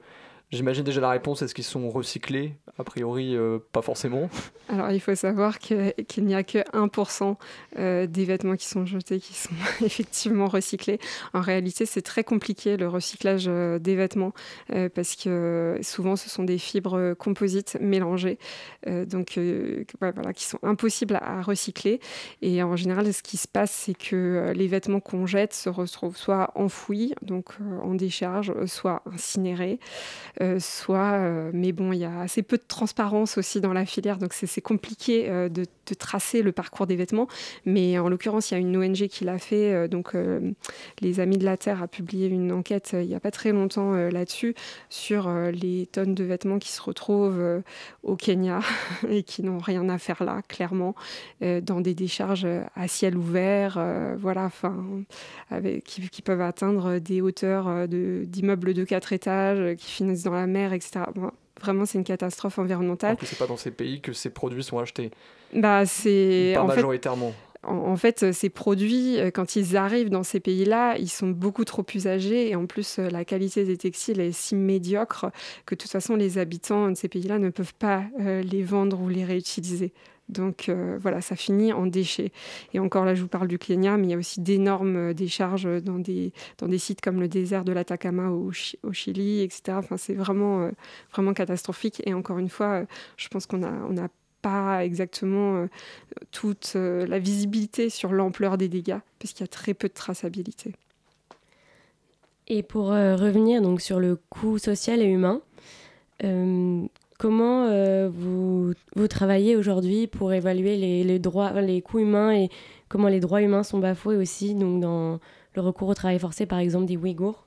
J'imagine 0.50 0.86
déjà 0.86 1.02
la 1.02 1.10
réponse, 1.10 1.42
est-ce 1.42 1.54
qu'ils 1.54 1.66
sont 1.66 1.90
recyclés 1.90 2.54
A 2.78 2.86
priori, 2.86 3.36
euh, 3.36 3.60
pas 3.74 3.82
forcément. 3.82 4.30
Alors, 4.70 4.92
il 4.92 5.02
faut 5.02 5.14
savoir 5.14 5.60
qu'il 5.60 5.94
n'y 6.20 6.36
a 6.36 6.44
que 6.44 6.60
1% 6.72 7.36
euh, 7.78 8.08
des 8.08 8.24
vêtements 8.24 8.56
qui 8.56 8.66
sont 8.66 8.86
jetés 8.86 9.20
qui 9.20 9.34
sont 9.34 9.54
effectivement 9.86 10.48
recyclés. 10.48 11.00
En 11.34 11.42
réalité, 11.42 11.86
c'est 11.86 12.02
très 12.02 12.24
compliqué 12.24 12.78
le 12.78 12.88
recyclage 12.88 13.48
euh, 13.50 13.78
des 13.78 13.98
vêtements 13.98 14.32
parce 14.96 15.16
que 15.18 15.80
souvent, 15.82 16.16
ce 16.16 16.30
sont 16.30 16.44
des 16.44 16.58
fibres 16.58 17.14
composites 17.14 17.78
mélangées, 17.82 18.38
donc 18.86 19.40
voilà, 20.00 20.34
qui 20.34 20.44
sont 20.46 20.60
impossibles 20.64 21.16
à, 21.16 21.42
recycler. 21.42 22.00
Et 22.42 22.62
en 22.64 22.76
général, 22.76 23.12
ce 23.14 23.24
qui 23.24 23.38
se 23.38 23.48
passe, 23.48 23.72
c'est 23.72 23.98
que 23.98 24.52
les 24.56 24.68
vêtements 24.68 25.00
qu'on 25.00 25.26
jette 25.26 25.54
se 25.54 25.70
retrouvent 25.70 26.18
soit 26.18 26.52
enfouis, 26.56 27.14
donc 27.22 27.54
en 27.82 27.96
décharge, 27.96 28.54
soit 28.66 29.02
incinérés, 29.12 29.80
soit, 30.60 31.14
euh, 31.14 31.52
mais 31.54 31.72
bon, 31.72 31.92
il 31.94 32.00
y 32.00 32.06
a 32.06 32.20
assez 32.22 32.44
peu 32.44 32.58
de 32.58 32.64
transparence 32.68 33.38
aussi 33.38 33.62
dans 33.62 33.74
la 33.74 33.86
filière, 33.86 34.18
donc 34.18 34.34
c'est 34.34 34.62
compliqué 34.62 35.30
euh, 35.30 35.50
de, 35.50 35.66
tracer 35.98 36.42
le 36.42 36.52
parcours 36.52 36.86
des 36.86 36.96
vêtements. 36.96 37.28
Mais 37.66 37.98
en 37.98 38.10
l'occurrence, 38.10 38.52
il 38.52 38.56
y 38.56 38.58
a 38.58 38.60
une 38.60 38.76
ONG 38.78 39.08
qui 39.08 39.24
l'a 39.24 39.40
fait, 39.40 39.74
euh, 39.74 39.88
donc 39.88 40.16
euh, 40.16 40.52
les 41.02 41.20
Amis 41.20 41.38
de 41.38 41.46
la 41.46 41.58
Terre 41.58 41.82
a 41.82 41.88
publié 41.88 42.28
une 42.28 42.52
enquête 42.52 42.92
euh, 42.94 43.02
il 43.02 43.08
n'y 43.08 43.16
a 43.16 43.20
pas 43.20 43.32
très 43.32 43.52
longtemps 43.52 43.94
euh, 43.94 44.10
là-dessus 44.10 44.54
sur 44.90 45.28
euh, 45.28 45.52
les 45.52 45.88
tonnes 45.88 46.14
de 46.14 46.24
vêtements 46.24 46.60
qui 46.60 46.72
se 46.72 46.82
retrouvent 46.82 47.40
euh, 47.40 47.62
au 48.04 48.16
Kenya 48.16 48.60
et 49.10 49.24
qui 49.24 49.44
n'ont 49.44 49.60
rien 49.60 49.88
à 49.90 49.98
faire 49.98 50.24
là, 50.24 50.42
clairement, 50.48 50.96
euh, 51.42 51.62
dans 51.62 51.82
des 51.82 51.94
décharges 51.94 52.46
euh, 52.46 52.64
à 52.76 52.88
ciel 52.88 53.18
ouvert, 53.18 53.76
euh, 53.78 54.16
voilà, 54.20 54.46
enfin, 54.46 54.76
avec, 55.50 55.84
qui, 55.84 56.22
peuvent 56.22 56.42
atteindre 56.42 57.00
des 57.00 57.22
hauteurs 57.22 57.68
euh, 57.68 57.88
de- 57.88 58.26
d'immeubles 58.26 58.74
de, 58.74 58.84
4 58.84 59.14
étages, 59.14 59.60
euh, 59.60 59.76
qui 59.76 59.90
finissent 59.90 60.24
dans 60.28 60.36
la 60.36 60.48
mer, 60.48 60.74
etc. 60.74 61.06
Bon, 61.16 61.32
vraiment, 61.62 61.86
c'est 61.86 61.98
une 61.98 62.04
catastrophe 62.04 62.60
environnementale. 62.60 63.18
C'est 63.24 63.38
pas 63.40 63.48
dans 63.48 63.58
ces 63.58 63.72
pays 63.72 64.02
que 64.02 64.14
ces 64.14 64.30
produits 64.30 64.64
sont 64.64 64.78
achetés. 64.80 65.12
Bah, 65.54 65.86
c'est 65.86 66.52
Pas 66.56 66.62
en 66.64 66.68
fait, 66.68 66.76
majoritairement. 66.76 67.34
en, 67.64 67.74
en 67.74 67.96
fait, 67.96 68.24
euh, 68.24 68.32
ces 68.34 68.50
produits, 68.50 69.20
euh, 69.20 69.32
quand 69.32 69.56
ils 69.56 69.78
arrivent 69.78 70.10
dans 70.10 70.24
ces 70.24 70.40
pays-là, 70.42 70.98
ils 70.98 71.10
sont 71.10 71.30
beaucoup 71.30 71.64
trop 71.64 71.86
usagés 71.96 72.50
et 72.50 72.56
en 72.56 72.66
plus, 72.66 73.00
euh, 73.00 73.10
la 73.10 73.24
qualité 73.24 73.64
des 73.64 73.78
textiles 73.78 74.20
est 74.20 74.34
si 74.34 74.56
médiocre 74.56 75.28
que 75.66 75.76
de 75.76 75.80
toute 75.80 75.92
façon, 75.92 76.16
les 76.16 76.38
habitants 76.38 76.90
de 76.90 76.96
ces 76.96 77.08
pays-là 77.08 77.40
ne 77.40 77.50
peuvent 77.50 77.74
pas 77.76 78.04
les 78.20 78.64
vendre 78.64 79.00
ou 79.00 79.08
les 79.10 79.24
réutiliser. 79.24 79.94
Donc 80.30 80.68
euh, 80.68 80.98
voilà, 81.02 81.22
ça 81.22 81.36
finit 81.36 81.72
en 81.72 81.86
déchets. 81.86 82.32
Et 82.74 82.80
encore 82.80 83.06
là, 83.06 83.16
je 83.16 83.22
vous 83.22 83.28
parle 83.30 83.48
du 83.48 83.58
Kenya, 83.58 83.96
mais 83.98 84.08
il 84.08 84.10
y 84.12 84.14
a 84.14 84.18
aussi 84.18 84.42
d'énormes 84.42 84.96
euh, 84.98 85.14
décharges 85.14 85.82
dans 85.82 86.00
des, 86.00 86.34
dans 86.58 86.68
des 86.68 86.78
sites 86.78 87.00
comme 87.02 87.20
le 87.22 87.28
désert 87.30 87.64
de 87.64 87.72
l'Atacama 87.72 88.30
au, 88.30 88.52
Chi- 88.52 88.78
au 88.84 88.92
Chili, 88.92 89.42
etc. 89.42 89.78
Enfin, 89.78 89.96
c'est 89.96 90.14
vraiment, 90.14 90.64
euh, 90.64 90.72
vraiment 91.14 91.34
catastrophique. 91.34 92.02
Et 92.06 92.14
encore 92.14 92.40
une 92.40 92.50
fois, 92.50 92.86
je 93.16 93.28
pense 93.30 93.46
qu'on 93.46 93.64
a, 93.64 93.72
on 93.90 93.98
a 93.98 94.08
pas 94.42 94.86
exactement 94.86 95.68
toute 96.32 96.76
la 96.76 97.18
visibilité 97.20 97.90
sur 97.90 98.14
l'ampleur 98.14 98.58
des 98.58 98.70
dégâts, 98.70 99.00
parce 99.20 99.34
qu'il 99.34 99.42
y 99.42 99.44
a 99.46 99.48
très 99.48 99.74
peu 99.74 99.88
de 99.88 99.94
traçabilité. 99.94 100.74
Et 102.48 102.62
pour 102.62 102.88
revenir 102.88 103.62
donc 103.62 103.82
sur 103.82 104.00
le 104.00 104.16
coût 104.30 104.60
social 104.60 105.02
et 105.02 105.06
humain, 105.06 105.42
comment 107.18 107.66
euh, 107.66 108.10
vous, 108.12 108.74
vous 108.96 109.08
travaillez 109.08 109.56
aujourd'hui 109.56 110.08
pour 110.08 110.34
évaluer 110.34 110.78
les, 110.78 111.04
les 111.04 111.20
droits, 111.20 111.62
les 111.62 111.82
coûts 111.82 112.00
humains 112.00 112.34
et 112.34 112.50
comment 112.90 113.08
les 113.08 113.20
droits 113.20 113.42
humains 113.42 113.64
sont 113.64 113.80
bafoués 113.80 114.16
aussi 114.16 114.54
donc 114.54 114.80
dans 114.82 115.20
le 115.54 115.62
recours 115.62 115.90
au 115.90 115.94
travail 115.94 116.20
forcé 116.20 116.46
par 116.46 116.60
exemple 116.60 116.86
des 116.86 116.98
Ouïghours? 116.98 117.46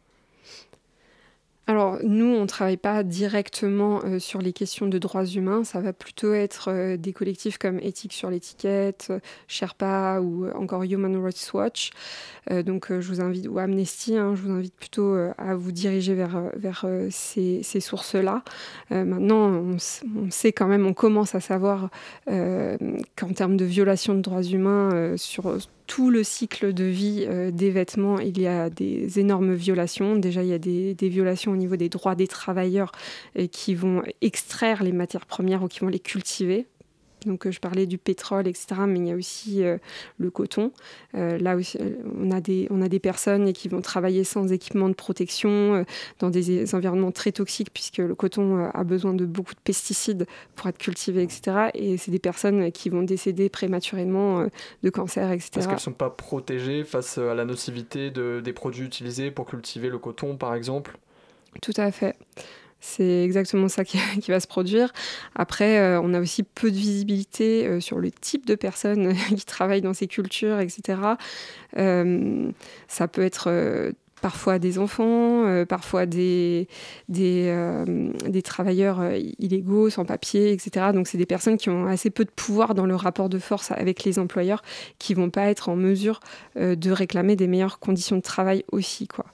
Alors 1.71 1.99
nous, 2.03 2.27
on 2.27 2.43
ne 2.43 2.47
travaille 2.47 2.77
pas 2.77 3.05
directement 3.05 4.01
euh, 4.05 4.19
sur 4.19 4.43
les 4.43 4.53
questions 4.53 4.89
de 4.89 4.99
droits 4.99 5.25
humains, 5.25 5.63
ça 5.63 5.81
va 5.81 5.93
plutôt 5.93 6.35
être 6.35 6.69
euh, 6.69 6.97
des 6.97 7.13
collectifs 7.13 7.59
comme 7.59 7.79
Éthique 7.79 8.13
sur 8.13 8.29
l'étiquette, 8.29 9.07
euh, 9.11 9.21
Sherpa 9.47 10.19
ou 10.21 10.49
encore 10.57 10.83
Human 10.83 11.17
Rights 11.17 11.51
Watch. 11.55 11.91
donc 12.51 12.89
je 12.91 13.07
vous 13.07 13.21
invite, 13.21 13.47
ou 13.47 13.61
Amnesty, 13.61 14.17
hein, 14.17 14.35
je 14.35 14.43
vous 14.43 14.51
invite 14.51 14.75
plutôt 14.75 15.15
à 15.15 15.55
vous 15.55 15.71
diriger 15.71 16.15
vers, 16.15 16.85
ces, 17.11 17.63
ces 17.63 17.81
sources-là. 17.81 18.43
maintenant, 18.91 19.49
on, 19.49 19.77
on, 20.17 20.31
sait 20.31 20.53
quand 20.53 20.67
même, 20.67 20.87
on 20.87 20.95
commence 20.95 21.35
à 21.35 21.41
savoir 21.41 21.91
qu'en 22.27 23.33
termes 23.35 23.57
de 23.57 23.65
violation 23.65 24.15
de 24.15 24.21
droits 24.21 24.43
humains 24.43 25.17
sur 25.17 25.59
tout 25.91 26.09
le 26.09 26.23
cycle 26.23 26.73
de 26.73 26.85
vie 26.85 27.27
euh, 27.29 27.51
des 27.51 27.73
vêtements, 27.73 28.21
il 28.21 28.41
y 28.41 28.47
a 28.47 28.71
des 28.71 29.19
énormes 29.19 29.55
violations. 29.55 30.15
Déjà, 30.15 30.45
il 30.45 30.49
y 30.49 30.53
a 30.53 30.59
des, 30.59 30.95
violations 31.09 31.51
au 31.51 31.57
niveau 31.57 31.75
des 31.75 31.89
droits 31.89 32.15
des 32.15 32.29
travailleurs 32.29 32.93
euh, 33.37 33.49
qui 33.49 33.75
vont 33.75 34.05
extraire 34.21 34.85
les 34.85 34.93
matières 34.93 35.27
premières 35.27 35.65
ou 35.65 35.69
qui 35.69 35.81
vont 35.81 35.89
les 35.89 35.99
cultiver. 35.99 36.69
Donc, 37.27 37.47
euh, 37.47 37.51
je 37.51 37.61
parlais 37.61 37.87
du 37.87 37.99
pétrole, 37.99 38.47
etc., 38.47 38.83
mais 38.87 38.99
il 38.99 39.07
y 39.07 39.13
a 39.13 39.15
aussi 39.15 39.63
euh, 39.63 39.79
le 40.19 40.31
coton. 40.31 40.73
Euh, 41.15 41.39
là 41.39 41.57
aussi, 41.57 41.79
on 42.19 42.31
a, 42.31 42.41
des, 42.41 42.67
on 42.71 42.83
a 42.83 42.89
des 42.89 42.99
personnes 42.99 43.53
qui 43.53 43.69
vont 43.69 43.81
travailler 43.81 44.25
sans 44.25 44.53
équipement 44.53 44.89
de 44.89 44.95
protection, 44.95 45.85
dans 46.19 46.31
des 46.31 46.75
environnements 46.75 47.13
très 47.13 47.33
toxiques, 47.33 47.73
puisque 47.73 47.99
le 47.99 48.15
coton 48.15 48.71
a 48.73 48.85
besoin 48.85 49.15
de 49.15 49.25
beaucoup 49.25 49.55
de 49.55 49.61
pesticides 49.61 50.27
pour 50.57 50.69
être 50.69 50.79
cultivé, 50.79 51.23
etc. 51.23 51.71
Et 51.75 51.97
c'est 51.97 52.11
des 52.11 52.19
personnes 52.19 52.73
qui 52.73 52.89
vont 52.89 53.03
décéder 53.03 53.49
prématurément 53.49 54.47
de 54.83 54.91
cancer, 54.91 55.31
etc. 55.33 55.51
Parce 55.55 55.67
qu'elles 55.67 55.75
ne 55.77 55.81
sont 55.81 55.93
pas 55.93 56.11
protégées 56.11 56.85
face 56.85 57.19
à 57.19 57.35
la 57.35 57.45
nocivité 57.45 58.11
de, 58.11 58.41
des 58.41 58.53
produits 58.53 58.85
utilisés 58.85 59.31
pour 59.31 59.47
cultiver 59.47 59.89
le 59.89 59.99
coton, 59.99 60.37
par 60.37 60.55
exemple? 60.55 60.99
Tout 61.63 61.73
à 61.77 61.91
fait. 61.91 62.17
C'est 62.81 63.23
exactement 63.25 63.69
ça 63.69 63.85
qui, 63.85 63.99
va 64.31 64.41
se 64.41 64.47
produire. 64.47 64.93
Après, 65.35 65.79
euh, 65.79 66.01
on 66.03 66.15
a 66.15 66.21
aussi 66.21 66.43
peu 66.43 66.71
de 66.71 66.77
visibilité 66.77 67.67
euh, 67.67 67.81
sur 67.81 67.99
le 67.99 68.11
type 68.11 68.47
de 68.47 68.55
personnes 68.55 69.15
qui 69.37 69.45
travaillent 69.45 69.83
dans 69.83 69.95
ces 69.95 70.07
cultures, 70.07 70.59
etc. 70.61 71.01
Euh, 71.77 72.51
ça 72.89 73.07
peut 73.07 73.23
être 73.23 73.93
parfois 74.23 74.59
des 74.59 74.79
enfants, 74.79 75.65
parfois 75.67 76.05
des, 76.05 76.69
travailleurs 78.45 79.03
illégaux, 79.39 79.89
sans 79.89 80.05
papier, 80.05 80.53
etc. 80.53 80.89
Donc 80.93 81.09
c'est 81.09 81.17
des 81.17 81.25
personnes 81.25 81.57
qui 81.57 81.71
ont 81.71 81.87
assez 81.87 82.11
peu 82.11 82.27
de 82.27 82.31
pouvoir 82.31 82.75
dans 82.75 82.85
le 82.85 82.95
rapport 82.95 83.31
de 83.31 83.39
force 83.39 83.71
avec 83.71 84.05
les 84.05 84.19
employeurs, 84.19 84.61
qui 84.99 85.15
vont 85.15 85.31
pas 85.31 85.47
être 85.47 85.71
en 85.71 85.77
mesure 85.77 86.21
de 86.57 86.91
réclamer 86.91 87.35
des 87.35 87.47
meilleures 87.47 87.79
conditions 87.79 88.17
de 88.17 88.21
travail 88.21 88.63
aussi. 88.73 89.09
Quoi. 89.09 89.25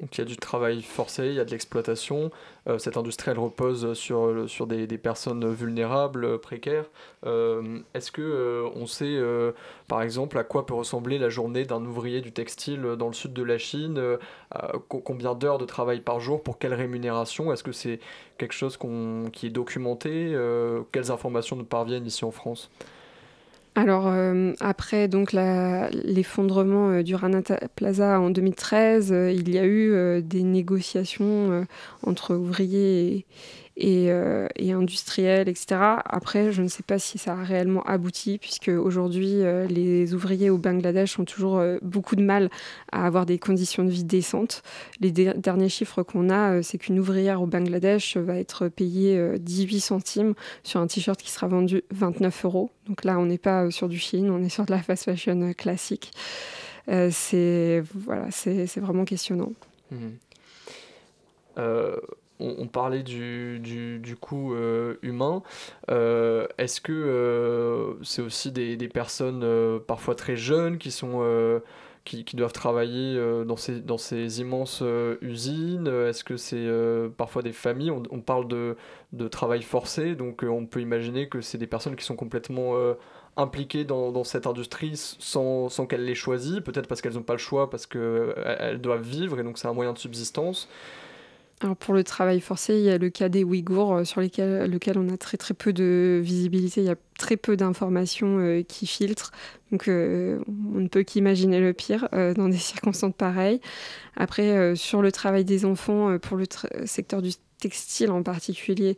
Donc 0.00 0.18
il 0.18 0.20
y 0.20 0.22
a 0.22 0.26
du 0.26 0.36
travail 0.36 0.82
forcé, 0.82 1.28
il 1.28 1.34
y 1.34 1.40
a 1.40 1.44
de 1.46 1.50
l'exploitation. 1.50 2.30
Euh, 2.68 2.76
cette 2.76 2.98
industrie, 2.98 3.30
elle 3.30 3.38
repose 3.38 3.94
sur, 3.94 4.48
sur 4.48 4.66
des, 4.66 4.86
des 4.86 4.98
personnes 4.98 5.50
vulnérables, 5.50 6.38
précaires. 6.38 6.84
Euh, 7.24 7.78
est-ce 7.94 8.12
que 8.12 8.20
euh, 8.20 8.68
on 8.74 8.86
sait, 8.86 9.18
par 9.88 10.02
exemple, 10.02 10.36
à 10.36 10.44
quoi 10.44 10.66
peut 10.66 10.74
ressembler 10.74 11.18
la 11.18 11.30
journée 11.30 11.64
d'un 11.64 11.82
ouvrier 11.82 12.20
du 12.20 12.32
textile 12.32 12.82
dans 12.98 13.06
le 13.06 13.14
sud 13.14 13.32
de 13.32 13.42
la 13.42 13.56
Chine 13.58 14.18
Combien 14.88 15.34
d'heures 15.34 15.58
de 15.58 15.64
travail 15.64 16.00
par 16.00 16.20
jour 16.20 16.42
Pour 16.42 16.58
quelle 16.58 16.74
rémunération? 16.74 17.52
Est-ce 17.52 17.64
que 17.64 17.72
c'est 17.72 18.00
quelque 18.36 18.54
chose 18.54 18.78
qui 19.32 19.46
est 19.46 19.50
documenté 19.50 20.36
Quelles 20.92 21.10
informations 21.10 21.56
nous 21.56 21.64
parviennent 21.64 22.06
ici 22.06 22.24
en 22.24 22.30
France? 22.30 22.70
Alors 23.76 24.06
euh, 24.06 24.54
après 24.60 25.06
donc 25.06 25.32
l'effondrement 25.32 26.90
euh, 26.90 27.02
du 27.02 27.14
Rana 27.14 27.42
Plaza 27.74 28.18
en 28.18 28.30
2013, 28.30 29.12
euh, 29.12 29.30
il 29.30 29.50
y 29.50 29.58
a 29.58 29.66
eu 29.66 30.22
des 30.22 30.42
négociations 30.42 31.66
entre 32.02 32.34
ouvriers 32.34 33.26
et, 33.76 34.10
euh, 34.10 34.48
etc. 34.56 35.66
Après, 36.04 36.52
je 36.52 36.62
ne 36.62 36.68
sais 36.68 36.82
pas 36.82 36.98
si 36.98 37.18
ça 37.18 37.32
a 37.32 37.42
réellement 37.42 37.82
abouti, 37.82 38.38
puisque 38.38 38.68
aujourd'hui, 38.68 39.42
euh, 39.42 39.66
les 39.66 40.14
ouvriers 40.14 40.50
au 40.50 40.58
Bangladesh 40.58 41.18
ont 41.18 41.24
toujours 41.24 41.58
euh, 41.58 41.78
beaucoup 41.82 42.16
de 42.16 42.22
mal 42.22 42.50
à 42.92 43.06
avoir 43.06 43.26
des 43.26 43.38
conditions 43.38 43.84
de 43.84 43.90
vie 43.90 44.04
décentes. 44.04 44.62
Les 45.00 45.10
derniers 45.10 45.68
chiffres 45.68 46.02
qu'on 46.02 46.30
a, 46.30 46.62
c'est 46.62 46.78
qu'une 46.78 46.98
ouvrière 46.98 47.42
au 47.42 47.46
Bangladesh 47.46 48.16
va 48.16 48.36
être 48.36 48.68
payée 48.68 49.38
18 49.38 49.80
centimes 49.80 50.34
sur 50.62 50.80
un 50.80 50.86
t-shirt 50.86 51.20
qui 51.20 51.30
sera 51.30 51.46
vendu 51.48 51.82
29 51.90 52.44
euros. 52.44 52.70
Donc 52.88 53.04
là, 53.04 53.18
on 53.18 53.26
n'est 53.26 53.38
pas 53.38 53.70
sur 53.70 53.88
du 53.88 53.98
Chine, 53.98 54.30
on 54.30 54.42
est 54.42 54.48
sur 54.48 54.64
de 54.64 54.70
la 54.70 54.82
fast 54.82 55.04
fashion 55.04 55.52
classique. 55.52 56.12
c'est 57.10 57.82
voilà, 57.94 58.30
c'est 58.30 58.78
vraiment 58.78 59.04
questionnant. 59.04 59.52
Mmh 59.90 59.96
on, 62.40 62.66
parlait 62.66 63.02
du, 63.02 63.58
du, 63.60 64.16
coût 64.16 64.54
euh, 64.54 64.96
humain. 65.02 65.42
Euh, 65.90 66.46
est-ce 66.58 66.80
que 66.80 66.92
euh, 66.92 67.94
c'est 68.02 68.22
aussi 68.22 68.52
des, 68.52 68.76
personnes 68.88 69.44
parfois 69.86 70.14
très 70.14 70.36
jeunes 70.36 70.78
qui 70.78 70.90
sont... 70.90 71.60
Qui, 72.04 72.24
doivent 72.36 72.52
travailler 72.52 73.20
dans, 73.44 73.56
ces, 73.56 73.80
dans 73.80 73.98
ces 73.98 74.40
immenses 74.40 74.82
usines? 75.22 75.88
Est-ce 75.88 76.22
que 76.22 76.36
c'est 76.36 76.68
parfois 77.16 77.42
des 77.42 77.52
familles? 77.52 77.90
On, 77.90 78.20
parle 78.20 78.46
de, 78.46 78.76
de, 79.12 79.26
travail 79.26 79.62
forcé, 79.62 80.14
donc 80.14 80.44
on 80.44 80.66
peut 80.66 80.80
imaginer 80.80 81.28
que 81.28 81.40
c'est 81.40 81.58
des 81.58 81.66
personnes 81.66 81.96
qui 81.96 82.04
sont 82.04 82.14
complètement 82.14 82.74
impliquées 83.36 83.84
dans, 83.84 84.12
dans, 84.12 84.22
cette 84.22 84.46
industrie 84.46 84.92
sans, 84.94 85.68
sans 85.68 85.86
qu'elles 85.86 86.04
l'aient 86.04 86.14
choisi, 86.14 86.60
peut-être 86.60 86.86
parce 86.86 87.02
qu'elles 87.02 87.14
n'ont 87.14 87.22
pas 87.22 87.34
le 87.34 87.40
choix, 87.40 87.70
parce 87.70 87.86
qu'elles 87.86 88.80
doivent 88.80 89.02
vivre, 89.02 89.40
et 89.40 89.42
donc 89.42 89.58
c'est 89.58 89.66
un 89.66 89.74
moyen 89.74 89.92
de 89.92 89.98
subsistance. 89.98 90.68
Alors 91.62 91.74
pour 91.74 91.94
le 91.94 92.04
travail 92.04 92.40
forcé, 92.40 92.74
il 92.74 92.82
y 92.82 92.90
a 92.90 92.98
le 92.98 93.08
cas 93.08 93.30
des 93.30 93.42
Ouïghours 93.42 93.94
euh, 93.94 94.04
sur 94.04 94.20
lesquels, 94.20 94.70
lequel 94.70 94.98
on 94.98 95.08
a 95.08 95.16
très 95.16 95.38
très 95.38 95.54
peu 95.54 95.72
de 95.72 96.20
visibilité. 96.22 96.82
Il 96.82 96.86
y 96.86 96.90
a 96.90 96.96
très 97.18 97.38
peu 97.38 97.56
d'informations 97.56 98.38
euh, 98.38 98.62
qui 98.62 98.86
filtrent. 98.86 99.32
Donc 99.72 99.88
euh, 99.88 100.38
on 100.48 100.80
ne 100.80 100.88
peut 100.88 101.02
qu'imaginer 101.02 101.60
le 101.60 101.72
pire 101.72 102.08
dans 102.12 102.48
des 102.48 102.56
circonstances 102.58 103.14
pareilles. 103.16 103.60
Après, 104.16 104.76
sur 104.76 105.00
le 105.00 105.10
travail 105.10 105.44
des 105.44 105.64
enfants, 105.64 106.18
pour 106.18 106.36
le 106.36 106.44
secteur 106.84 107.22
du 107.22 107.30
textile 107.58 108.10
en 108.10 108.22
particulier, 108.22 108.96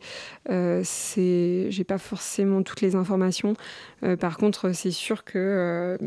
euh, 0.49 0.81
c'est, 0.83 1.67
j'ai 1.69 1.83
pas 1.83 1.97
forcément 1.97 2.61
toutes 2.63 2.81
les 2.81 2.95
informations. 2.95 3.53
Euh, 4.03 4.17
par 4.17 4.37
contre, 4.37 4.73
c'est 4.73 4.91
sûr 4.91 5.23
que 5.23 5.37
euh, 5.37 5.97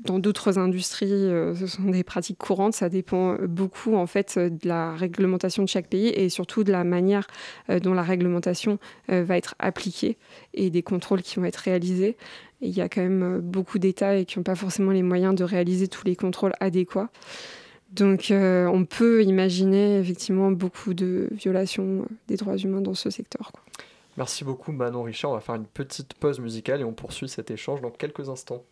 dans 0.00 0.18
d'autres 0.18 0.58
industries, 0.58 1.08
ce 1.08 1.66
sont 1.66 1.90
des 1.90 2.04
pratiques 2.04 2.38
courantes. 2.38 2.74
Ça 2.74 2.88
dépend 2.88 3.36
beaucoup 3.42 3.96
en 3.96 4.06
fait 4.06 4.38
de 4.38 4.68
la 4.68 4.94
réglementation 4.94 5.62
de 5.62 5.68
chaque 5.68 5.88
pays 5.88 6.08
et 6.08 6.28
surtout 6.28 6.64
de 6.64 6.72
la 6.72 6.84
manière 6.84 7.26
dont 7.82 7.92
la 7.92 8.02
réglementation 8.02 8.78
va 9.08 9.36
être 9.36 9.56
appliquée 9.58 10.16
et 10.54 10.70
des 10.70 10.82
contrôles 10.82 11.22
qui 11.22 11.36
vont 11.36 11.44
être 11.44 11.56
réalisés. 11.56 12.16
il 12.60 12.70
y 12.70 12.80
a 12.80 12.88
quand 12.88 13.00
même 13.00 13.40
beaucoup 13.40 13.80
d'États 13.80 14.24
qui 14.24 14.38
n'ont 14.38 14.44
pas 14.44 14.54
forcément 14.54 14.92
les 14.92 15.02
moyens 15.02 15.34
de 15.34 15.42
réaliser 15.42 15.88
tous 15.88 16.04
les 16.06 16.14
contrôles 16.14 16.52
adéquats. 16.60 17.10
Donc 17.92 18.30
euh, 18.30 18.66
on 18.66 18.84
peut 18.84 19.22
imaginer 19.22 19.98
effectivement 19.98 20.50
beaucoup 20.50 20.92
de 20.92 21.28
violations 21.32 22.02
euh, 22.02 22.14
des 22.28 22.36
droits 22.36 22.56
humains 22.56 22.80
dans 22.80 22.94
ce 22.94 23.10
secteur. 23.10 23.52
Merci 24.16 24.44
beaucoup 24.44 24.72
Manon 24.72 25.02
Richard. 25.02 25.30
On 25.30 25.34
va 25.34 25.40
faire 25.40 25.54
une 25.54 25.66
petite 25.66 26.14
pause 26.14 26.40
musicale 26.40 26.80
et 26.80 26.84
on 26.84 26.92
poursuit 26.92 27.28
cet 27.28 27.50
échange 27.50 27.80
dans 27.80 27.90
quelques 27.90 28.28
instants. 28.28 28.64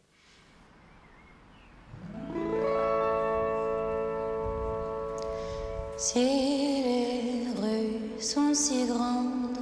Si 5.96 6.18
les 6.18 7.44
rues 7.56 8.20
sont 8.20 8.52
si 8.52 8.86
grandes, 8.86 9.58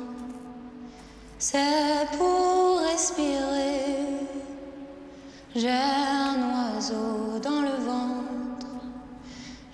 c'est 1.39 2.09
pour 2.17 2.81
respirer. 2.91 3.93
J'ai 5.55 5.69
un 5.69 6.75
oiseau 6.75 7.39
dans 7.43 7.61
le 7.61 7.85
vent 7.85 8.12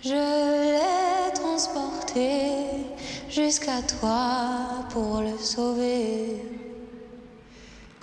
je 0.02 0.14
l'ai 0.14 1.32
transporté 1.34 2.66
jusqu'à 3.28 3.82
toi 3.82 4.86
pour 4.90 5.20
le 5.20 5.36
sauver. 5.38 6.42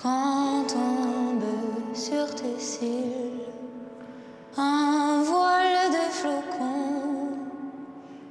Quand 0.01 0.65
tombe 0.67 1.95
sur 1.95 2.33
tes 2.35 2.59
cils 2.59 3.41
un 4.57 5.23
voile 5.23 5.91
de 5.91 6.11
flocons, 6.11 7.29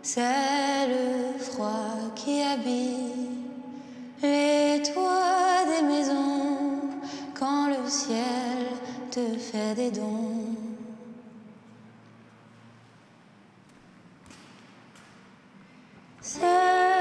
c'est 0.02 0.86
le 0.88 1.38
froid 1.38 2.12
qui 2.14 2.42
habille 2.42 3.14
les 4.22 4.82
toits 4.82 5.64
des 5.66 5.86
maisons 5.86 6.80
quand 7.38 7.68
le 7.68 7.88
ciel 7.88 8.66
te 9.10 9.36
fait 9.38 9.74
des 9.74 9.90
dons. 9.90 10.63
say 16.34 16.93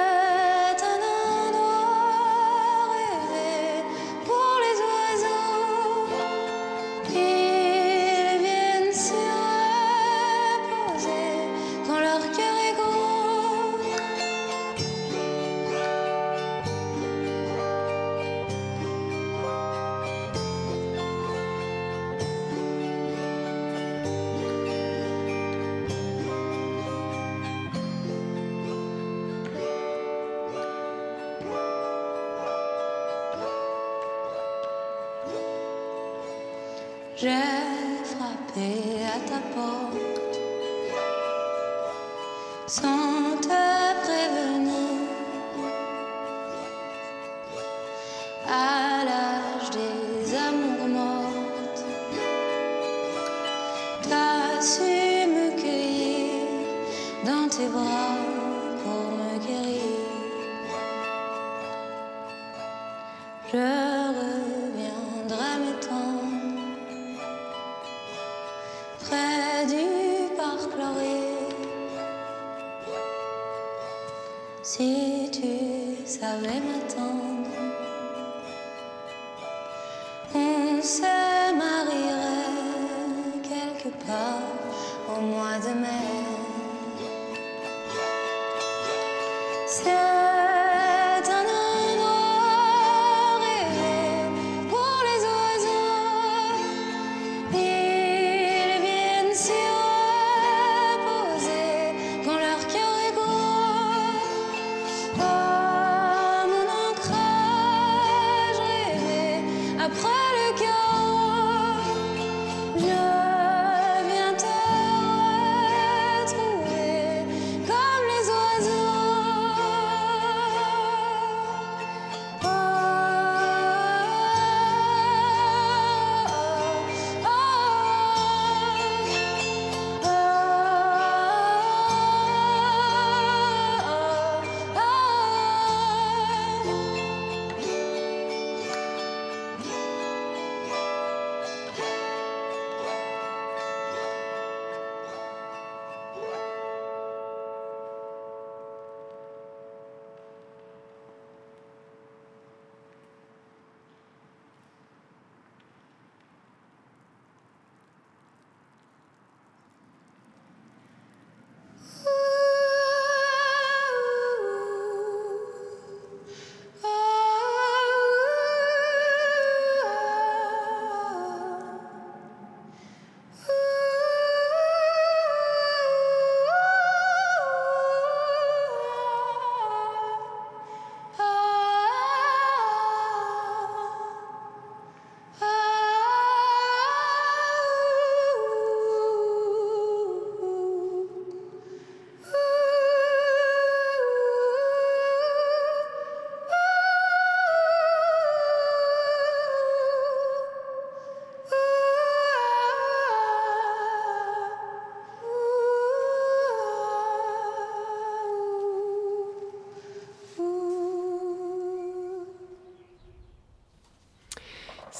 J'ai 37.23 38.03
frappé 38.03 39.05
à 39.05 39.17
ta 39.29 39.39
porte 39.55 40.37
sans 42.67 43.37
te 43.39 43.47
prévenir. 44.03 44.82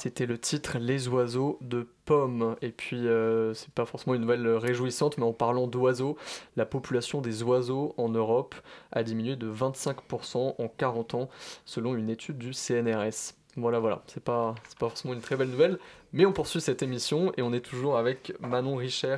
C'était 0.04 0.26
le 0.26 0.36
titre 0.36 0.76
Les 0.78 1.08
oiseaux 1.08 1.56
de 1.62 1.88
Pomme. 2.04 2.56
Et 2.60 2.72
puis, 2.72 3.08
euh, 3.08 3.54
c'est 3.54 3.70
pas 3.70 3.86
forcément 3.86 4.14
une 4.14 4.20
nouvelle 4.20 4.46
réjouissante, 4.48 5.16
mais 5.16 5.24
en 5.24 5.32
parlant 5.32 5.66
d'oiseaux, 5.66 6.18
la 6.56 6.66
population 6.66 7.22
des 7.22 7.42
oiseaux 7.42 7.94
en 7.96 8.10
Europe 8.10 8.54
a 8.92 9.02
diminué 9.02 9.34
de 9.34 9.50
25% 9.50 10.56
en 10.58 10.68
40 10.68 11.14
ans, 11.14 11.30
selon 11.64 11.94
une 11.96 12.10
étude 12.10 12.36
du 12.36 12.52
CNRS. 12.52 13.32
Voilà, 13.56 13.78
voilà, 13.78 14.02
c'est 14.06 14.22
pas, 14.22 14.54
pas 14.78 14.90
forcément 14.90 15.14
une 15.14 15.22
très 15.22 15.36
belle 15.36 15.48
nouvelle, 15.48 15.78
mais 16.12 16.26
on 16.26 16.34
poursuit 16.34 16.60
cette 16.60 16.82
émission 16.82 17.32
et 17.38 17.42
on 17.42 17.54
est 17.54 17.64
toujours 17.64 17.96
avec 17.96 18.34
Manon 18.40 18.76
Richer 18.76 19.16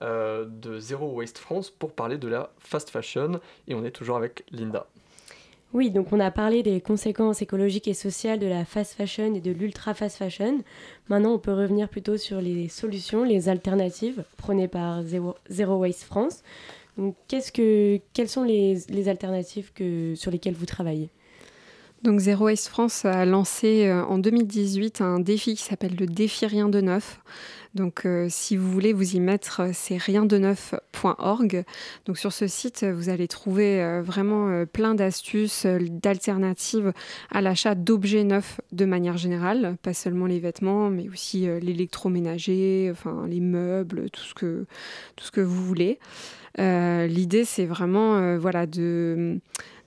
euh, 0.00 0.46
de 0.48 0.78
Zero 0.78 1.12
Waste 1.12 1.36
France 1.36 1.68
pour 1.68 1.92
parler 1.92 2.16
de 2.16 2.28
la 2.28 2.54
fast 2.58 2.88
fashion 2.88 3.38
et 3.68 3.74
on 3.74 3.84
est 3.84 3.90
toujours 3.90 4.16
avec 4.16 4.46
Linda. 4.50 4.86
Oui, 5.74 5.90
donc 5.90 6.12
on 6.12 6.20
a 6.20 6.30
parlé 6.30 6.62
des 6.62 6.82
conséquences 6.82 7.40
écologiques 7.40 7.88
et 7.88 7.94
sociales 7.94 8.38
de 8.38 8.46
la 8.46 8.66
fast 8.66 8.92
fashion 8.92 9.34
et 9.34 9.40
de 9.40 9.50
l'ultra 9.52 9.94
fast 9.94 10.18
fashion. 10.18 10.58
Maintenant, 11.08 11.32
on 11.32 11.38
peut 11.38 11.54
revenir 11.54 11.88
plutôt 11.88 12.18
sur 12.18 12.42
les 12.42 12.68
solutions, 12.68 13.24
les 13.24 13.48
alternatives 13.48 14.24
prônées 14.36 14.68
par 14.68 15.02
Zero, 15.02 15.76
Waste 15.76 16.04
France. 16.04 16.42
Qu'est-ce 17.26 17.52
que, 17.52 17.98
quelles 18.12 18.28
sont 18.28 18.42
les, 18.42 19.08
alternatives 19.08 19.72
sur 20.14 20.30
lesquelles 20.30 20.54
vous 20.54 20.66
travaillez? 20.66 21.08
Donc 22.02 22.18
Zero 22.18 22.46
Waste 22.46 22.68
France 22.68 23.04
a 23.04 23.24
lancé 23.24 23.86
euh, 23.86 24.04
en 24.04 24.18
2018 24.18 25.00
un 25.00 25.20
défi 25.20 25.54
qui 25.54 25.62
s'appelle 25.62 25.94
le 25.98 26.06
défi 26.06 26.44
rien 26.46 26.68
de 26.68 26.80
neuf. 26.80 27.20
Donc 27.74 28.04
euh, 28.04 28.26
si 28.28 28.56
vous 28.56 28.70
voulez 28.70 28.92
vous 28.92 29.16
y 29.16 29.20
mettre, 29.20 29.62
c'est 29.72 29.96
riendeneuf.org. 29.96 31.64
Donc 32.06 32.18
sur 32.18 32.32
ce 32.32 32.46
site, 32.46 32.84
vous 32.84 33.08
allez 33.08 33.28
trouver 33.28 33.82
euh, 33.82 34.02
vraiment 34.02 34.48
euh, 34.48 34.66
plein 34.66 34.94
d'astuces, 34.94 35.64
euh, 35.64 35.78
d'alternatives 35.80 36.92
à 37.30 37.40
l'achat 37.40 37.74
d'objets 37.74 38.24
neufs 38.24 38.60
de 38.72 38.84
manière 38.84 39.16
générale, 39.16 39.76
pas 39.82 39.94
seulement 39.94 40.26
les 40.26 40.38
vêtements, 40.38 40.90
mais 40.90 41.08
aussi 41.08 41.48
euh, 41.48 41.60
l'électroménager, 41.60 42.90
enfin 42.92 43.26
les 43.26 43.40
meubles, 43.40 44.10
tout 44.10 44.22
ce 44.22 44.34
que, 44.34 45.40
vous 45.40 45.64
voulez. 45.64 45.98
Euh, 46.58 47.06
L'idée, 47.06 47.44
c'est 47.44 47.64
vraiment 47.64 48.16
euh, 48.16 48.38
voilà, 48.38 48.66
de, 48.66 49.40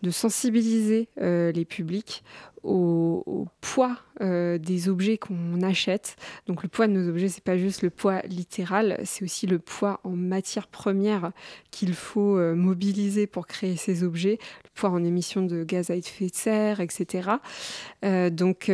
sensibiliser 0.10 1.08
euh, 1.22 1.52
les 1.52 1.66
publics 1.66 2.24
au, 2.66 3.48
poids 3.62 3.98
euh, 4.22 4.58
des 4.58 4.90
objets 4.90 5.18
qu'on 5.18 5.62
achète. 5.62 6.16
Donc 6.48 6.64
le 6.64 6.70
poids 6.70 6.88
de 6.88 6.94
nos 6.94 7.10
objets, 7.10 7.30
c'est 7.30 7.44
pas 7.44 7.58
juste 7.58 7.82
le 7.82 7.90
poids 7.90 8.22
littéral, 8.22 9.00
c'est 9.04 9.24
aussi 9.24 9.48
le 9.48 9.60
poids 9.60 10.00
en 10.04 10.12
matière 10.12 10.68
première 10.68 11.32
qu'il 11.72 11.94
faut 11.94 12.38
euh, 12.38 12.56
mobiliser 12.56 13.28
pour 13.28 13.48
créer 13.48 13.76
ces 13.76 14.04
objets, 14.04 14.38
le 14.64 14.70
poids 14.74 14.90
en 14.90 15.04
émissions 15.04 15.42
de 15.42 15.64
gaz 15.64 15.90
à 15.90 15.96
effet 15.96 16.28
de 16.28 16.36
serre, 16.36 16.80
etc. 16.80 17.30
Euh, 18.04 18.30
donc, 18.30 18.72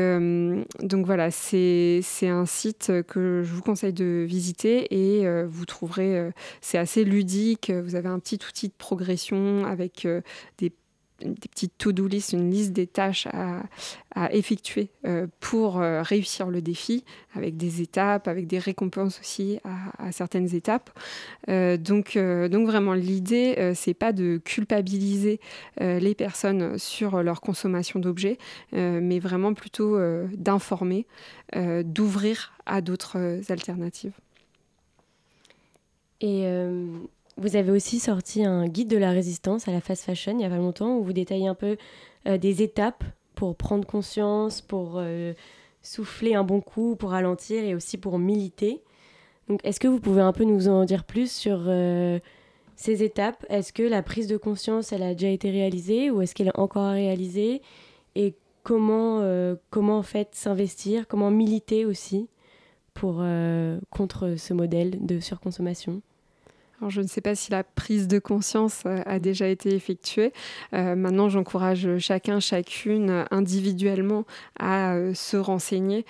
donc 0.79 1.05
voilà, 1.05 1.31
c'est 1.31 2.03
un 2.23 2.45
site 2.45 2.91
que 3.07 3.41
je 3.43 3.53
vous 3.53 3.61
conseille 3.61 3.93
de 3.93 4.25
visiter 4.27 4.93
et 4.93 5.45
vous 5.45 5.65
trouverez, 5.65 6.31
c'est 6.61 6.77
assez 6.77 7.03
ludique, 7.03 7.71
vous 7.71 7.95
avez 7.95 8.09
un 8.09 8.19
petit 8.19 8.39
outil 8.47 8.67
de 8.67 8.73
progression 8.77 9.65
avec 9.65 10.07
des 10.57 10.71
des 11.23 11.47
petites 11.47 11.77
to-do 11.77 12.07
list, 12.07 12.33
une 12.33 12.51
liste 12.51 12.73
des 12.73 12.87
tâches 12.87 13.27
à, 13.27 13.63
effectuer 14.33 14.89
euh, 15.05 15.27
pour 15.39 15.79
euh, 15.79 16.01
réussir 16.01 16.49
le 16.49 16.61
défi, 16.61 17.05
avec 17.33 17.55
des 17.55 17.81
étapes, 17.81 18.27
avec 18.27 18.45
des 18.45 18.59
récompenses 18.59 19.19
aussi 19.21 19.59
à, 19.97 20.11
certaines 20.11 20.53
étapes. 20.53 20.89
Euh, 21.47 21.77
donc, 21.77 22.17
donc 22.17 22.67
vraiment, 22.67 22.93
l'idée, 22.93 23.71
c'est 23.73 23.93
pas 23.93 24.11
de 24.11 24.41
culpabiliser 24.43 25.39
les 25.79 26.15
personnes 26.15 26.77
sur 26.77 27.23
leur 27.23 27.39
consommation 27.39 27.99
d'objets, 27.99 28.37
mais 28.73 29.19
vraiment 29.19 29.53
plutôt 29.53 29.97
d'informer, 30.33 31.05
d'ouvrir 31.55 32.53
à 32.65 32.81
d'autres 32.81 33.39
alternatives. 33.49 34.13
Et 36.19 36.45
vous 37.41 37.55
avez 37.55 37.71
aussi 37.71 37.99
sorti 37.99 38.45
un 38.45 38.67
guide 38.67 38.87
de 38.87 38.97
la 38.97 39.09
résistance 39.09 39.67
à 39.67 39.71
la 39.71 39.81
fast 39.81 40.05
fashion 40.05 40.33
il 40.33 40.37
n'y 40.37 40.45
a 40.45 40.49
pas 40.49 40.57
longtemps 40.57 40.97
où 40.97 41.03
vous 41.03 41.13
détaillez 41.13 41.47
un 41.47 41.55
peu 41.55 41.75
euh, 42.27 42.37
des 42.37 42.61
étapes 42.61 43.03
pour 43.33 43.55
prendre 43.55 43.85
conscience, 43.87 44.61
pour 44.61 44.93
euh, 44.97 45.33
souffler 45.81 46.35
un 46.35 46.43
bon 46.43 46.61
coup, 46.61 46.95
pour 46.95 47.09
ralentir 47.09 47.63
et 47.63 47.73
aussi 47.73 47.97
pour 47.97 48.19
militer. 48.19 48.83
Donc 49.47 49.59
est-ce 49.63 49.79
que 49.79 49.87
vous 49.87 49.99
pouvez 49.99 50.21
un 50.21 50.33
peu 50.33 50.43
nous 50.43 50.67
en 50.67 50.85
dire 50.85 51.03
plus 51.03 51.31
sur 51.31 51.63
euh, 51.65 52.19
ces 52.75 53.03
étapes? 53.03 53.43
Est-ce 53.49 53.73
que 53.73 53.83
la 53.83 54.03
prise 54.03 54.27
de 54.27 54.37
conscience, 54.37 54.93
elle 54.93 55.01
a 55.01 55.13
déjà 55.13 55.29
été 55.29 55.49
réalisée 55.49 56.11
ou 56.11 56.21
est-ce 56.21 56.35
qu'elle 56.35 56.49
est 56.49 56.59
encore 56.59 56.83
à 56.83 56.91
réaliser? 56.91 57.63
Et 58.13 58.35
comment, 58.61 59.25
comment 59.71 59.97
en 59.97 60.03
fait 60.03 60.29
s'investir, 60.33 61.07
comment 61.07 61.31
militer 61.31 61.85
aussi 61.85 62.27
pour, 62.93 63.23
contre 63.89 64.35
ce 64.37 64.53
modèle 64.53 65.03
de 65.03 65.19
surconsommation? 65.19 66.01
Je 66.89 67.01
ne 67.01 67.07
sais 67.07 67.21
pas 67.21 67.35
si 67.35 67.51
la 67.51 67.63
prise 67.63 68.07
de 68.07 68.19
conscience 68.19 68.83
euh, 68.85 69.01
a 69.05 69.19
déjà 69.19 69.47
été 69.47 69.73
effectuée. 69.73 70.33
Euh, 70.73 70.95
maintenant, 70.95 71.29
j'encourage 71.29 71.97
chacun, 71.99 72.39
chacune 72.39 73.25
individuellement 73.31 74.25
à 74.59 74.95
euh, 74.95 75.13
se 75.13 75.37
renseigner 75.37 76.05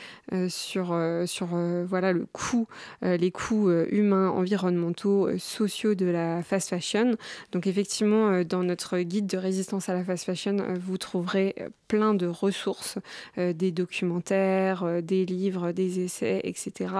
sur, 0.47 0.97
sur 1.25 1.47
voilà, 1.85 2.13
le 2.13 2.25
coût, 2.31 2.67
les 3.01 3.31
coûts 3.31 3.69
humains, 3.89 4.29
environnementaux, 4.29 5.37
sociaux 5.37 5.93
de 5.93 6.05
la 6.05 6.41
fast 6.41 6.69
fashion. 6.69 7.15
Donc 7.51 7.67
effectivement, 7.67 8.43
dans 8.43 8.63
notre 8.63 8.99
guide 8.99 9.27
de 9.27 9.37
résistance 9.37 9.89
à 9.89 9.93
la 9.93 10.03
fast 10.03 10.25
fashion, 10.25 10.57
vous 10.79 10.97
trouverez 10.97 11.55
plein 11.87 12.13
de 12.13 12.27
ressources, 12.27 12.97
des 13.37 13.71
documentaires, 13.71 15.01
des 15.03 15.25
livres, 15.25 15.71
des 15.71 15.99
essais, 15.99 16.41
etc., 16.43 16.91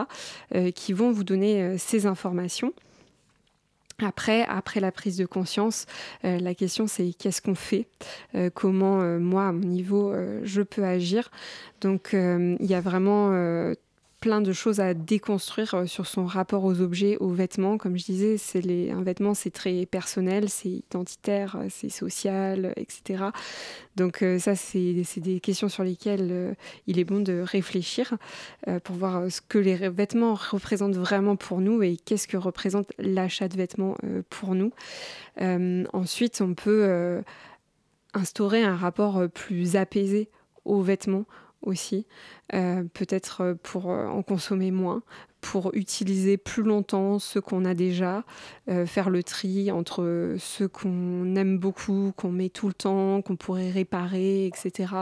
qui 0.75 0.93
vont 0.93 1.11
vous 1.11 1.23
donner 1.23 1.77
ces 1.77 2.05
informations. 2.05 2.73
Après, 4.03 4.43
après 4.47 4.79
la 4.79 4.91
prise 4.91 5.17
de 5.17 5.25
conscience, 5.25 5.85
euh, 6.25 6.39
la 6.39 6.55
question 6.55 6.87
c'est 6.87 7.13
qu'est-ce 7.13 7.41
qu'on 7.41 7.55
fait 7.55 7.87
euh, 8.35 8.49
Comment 8.53 9.01
euh, 9.01 9.19
moi, 9.19 9.47
à 9.47 9.51
mon 9.51 9.67
niveau, 9.67 10.13
je 10.43 10.61
peux 10.61 10.83
agir. 10.83 11.31
Donc 11.81 12.09
il 12.13 12.65
y 12.65 12.73
a 12.73 12.81
vraiment 12.81 13.31
plein 14.21 14.39
de 14.39 14.53
choses 14.53 14.79
à 14.79 14.93
déconstruire 14.93 15.73
euh, 15.73 15.85
sur 15.87 16.05
son 16.05 16.25
rapport 16.25 16.63
aux 16.63 16.79
objets, 16.79 17.17
aux 17.17 17.31
vêtements. 17.31 17.77
Comme 17.77 17.97
je 17.97 18.05
disais, 18.05 18.37
c'est 18.37 18.61
les, 18.61 18.91
un 18.91 19.01
vêtement, 19.01 19.33
c'est 19.33 19.49
très 19.49 19.87
personnel, 19.87 20.47
c'est 20.47 20.69
identitaire, 20.69 21.57
euh, 21.59 21.65
c'est 21.69 21.89
social, 21.89 22.71
etc. 22.77 23.25
Donc 23.95 24.21
euh, 24.21 24.37
ça, 24.37 24.55
c'est 24.55 25.03
des 25.17 25.39
questions 25.39 25.69
sur 25.69 25.83
lesquelles 25.83 26.55
il 26.85 26.99
est 26.99 27.03
bon 27.03 27.19
de 27.19 27.41
réfléchir 27.41 28.13
pour 28.83 28.95
voir 28.95 29.29
ce 29.31 29.41
que 29.41 29.57
les 29.57 29.75
vêtements 29.89 30.35
représentent 30.35 30.95
vraiment 30.95 31.35
pour 31.35 31.59
nous 31.59 31.81
et 31.81 31.97
qu'est-ce 31.97 32.27
que 32.27 32.37
représente 32.37 32.91
l'achat 32.99 33.47
de 33.47 33.57
vêtements 33.57 33.97
pour 34.29 34.55
nous. 34.55 34.71
ensuite, 35.93 36.41
on 36.41 36.53
peut 36.53 37.21
instaurer 38.13 38.63
un 38.63 38.75
rapport 38.75 39.27
plus 39.33 39.75
apaisé 39.75 40.29
aux 40.63 40.81
vêtements, 40.81 41.25
aussi, 41.61 42.05
euh, 42.53 42.83
peut-être 42.93 43.41
euh, 43.41 43.53
pour 43.61 43.91
euh, 43.91 44.07
en 44.07 44.23
consommer 44.23 44.71
moins, 44.71 45.03
pour 45.41 45.71
utiliser 45.73 46.37
plus 46.37 46.63
longtemps 46.63 47.17
ce 47.17 47.39
qu'on 47.39 47.65
a 47.65 47.73
déjà, 47.73 48.23
faire 48.85 49.09
le 49.09 49.23
tri 49.23 49.71
entre 49.71 50.35
ceux 50.37 50.67
qu'on 50.67 51.35
aime 51.35 51.57
beaucoup, 51.57 52.13
qu'on 52.15 52.31
met 52.31 52.49
tout 52.49 52.67
le 52.67 52.75
temps, 52.75 53.23
qu'on 53.23 53.37
pourrait 53.37 53.71
réparer, 53.71 54.45
etc., 54.45 54.93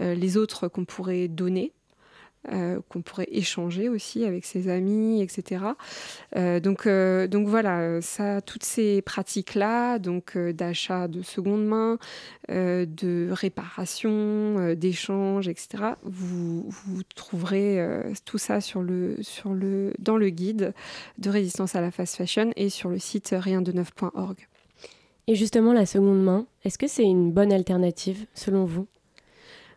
les 0.00 0.36
autres 0.36 0.66
qu'on 0.66 0.84
pourrait 0.84 1.28
donner 1.28 1.72
euh, 2.52 2.80
qu'on 2.88 3.00
pourrait 3.00 3.28
échanger 3.30 3.88
aussi 3.88 4.24
avec 4.24 4.44
ses 4.44 4.68
amis, 4.68 5.22
etc. 5.22 5.64
Euh, 6.36 6.60
donc, 6.60 6.86
euh, 6.86 7.26
donc 7.26 7.48
voilà, 7.48 8.00
ça, 8.02 8.42
toutes 8.42 8.64
ces 8.64 9.00
pratiques-là, 9.02 9.98
donc 9.98 10.36
d'achat 10.36 11.08
de 11.08 11.22
seconde 11.22 11.64
main, 11.64 11.98
de 12.48 13.28
réparation, 13.30 14.74
d'échange, 14.74 15.48
etc. 15.48 15.94
Vous, 16.02 16.68
vous 16.68 17.02
trouverez 17.14 17.82
tout 18.24 18.38
ça 18.38 18.60
sur 18.60 18.82
le, 18.82 19.16
sur 19.22 19.54
le, 19.54 19.94
dans 19.98 20.16
le 20.16 20.28
guide 20.28 20.74
de 21.18 21.30
résistance 21.30 21.74
à 21.74 21.80
la 21.80 21.90
fast 21.90 22.16
fashion 22.16 22.52
et 22.56 22.68
sur 22.68 22.90
le 22.90 22.98
site 22.98 23.34
riendeneuf.org. 23.36 24.46
Et 25.26 25.34
justement, 25.34 25.72
la 25.72 25.86
seconde 25.86 26.22
main, 26.22 26.46
est-ce 26.64 26.76
que 26.76 26.86
c'est 26.86 27.04
une 27.04 27.32
bonne 27.32 27.52
alternative 27.52 28.26
selon 28.34 28.66
vous? 28.66 28.86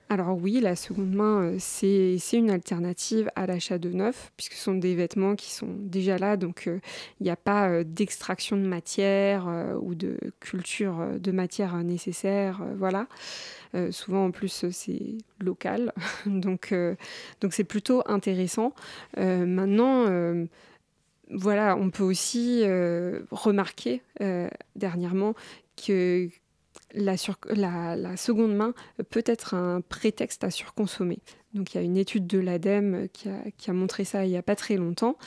Alors 0.10 0.38
oui, 0.38 0.62
la 0.62 0.78
seconde 0.78 1.13
main, 1.13 1.41
euh, 1.43 1.56
c'est 1.60 2.17
une 2.38 2.50
alternative 2.50 3.30
à 3.36 3.46
l'achat 3.46 3.78
de 3.78 3.89
neuf, 3.89 4.32
puisque 4.38 4.54
ce 4.54 4.63
sont 4.63 4.76
des 4.76 4.96
vêtements 4.96 5.36
qui 5.36 5.52
sont 5.52 5.67
déjà 5.80 6.17
là, 6.17 6.38
donc 6.38 6.67
euh, 6.67 6.80
il 7.20 7.26
n'y 7.26 7.30
a 7.30 7.36
pas 7.36 7.67
euh, 7.70 7.84
d'extraction 7.84 8.56
de 8.56 8.65
matière 8.65 9.48
ou 9.82 9.96
de 9.96 10.17
culture 10.39 11.20
de 11.20 11.32
matière 11.32 11.76
nécessaire. 11.84 12.63
voilà. 12.78 13.08
souvent 13.91 14.26
en 14.26 14.32
plus 14.32 14.65
c'est 14.72 15.17
local, 15.39 15.91
donc 16.26 16.74
donc 17.41 17.54
c'est 17.54 17.63
plutôt 17.63 18.02
intéressant. 18.06 18.74
maintenant 19.17 20.06
voilà, 21.30 21.76
on 21.76 21.89
peut 21.89 22.04
aussi 22.04 22.63
remarquer 23.32 24.02
dernièrement 24.76 25.34
que 25.76 26.30
la, 26.93 27.17
seconde 27.17 28.56
main 28.56 28.73
peut 29.10 29.23
être 29.26 29.54
un 29.54 29.82
prétexte 29.82 30.43
à 30.43 30.52
surconsommer. 30.52 31.19
Donc 31.54 31.73
il 31.73 31.78
y 31.78 31.80
a 31.80 31.84
une 31.84 31.97
étude 31.97 32.28
de 32.28 32.39
l'ADEME 32.39 33.08
qui 33.10 33.30
a, 33.30 33.73
montré 33.73 34.04
ça 34.04 34.26
il 34.26 34.30
n'y 34.30 34.38
a 34.38 34.43
pas 34.43 34.56
très 34.56 34.76
longtemps. 34.76 35.17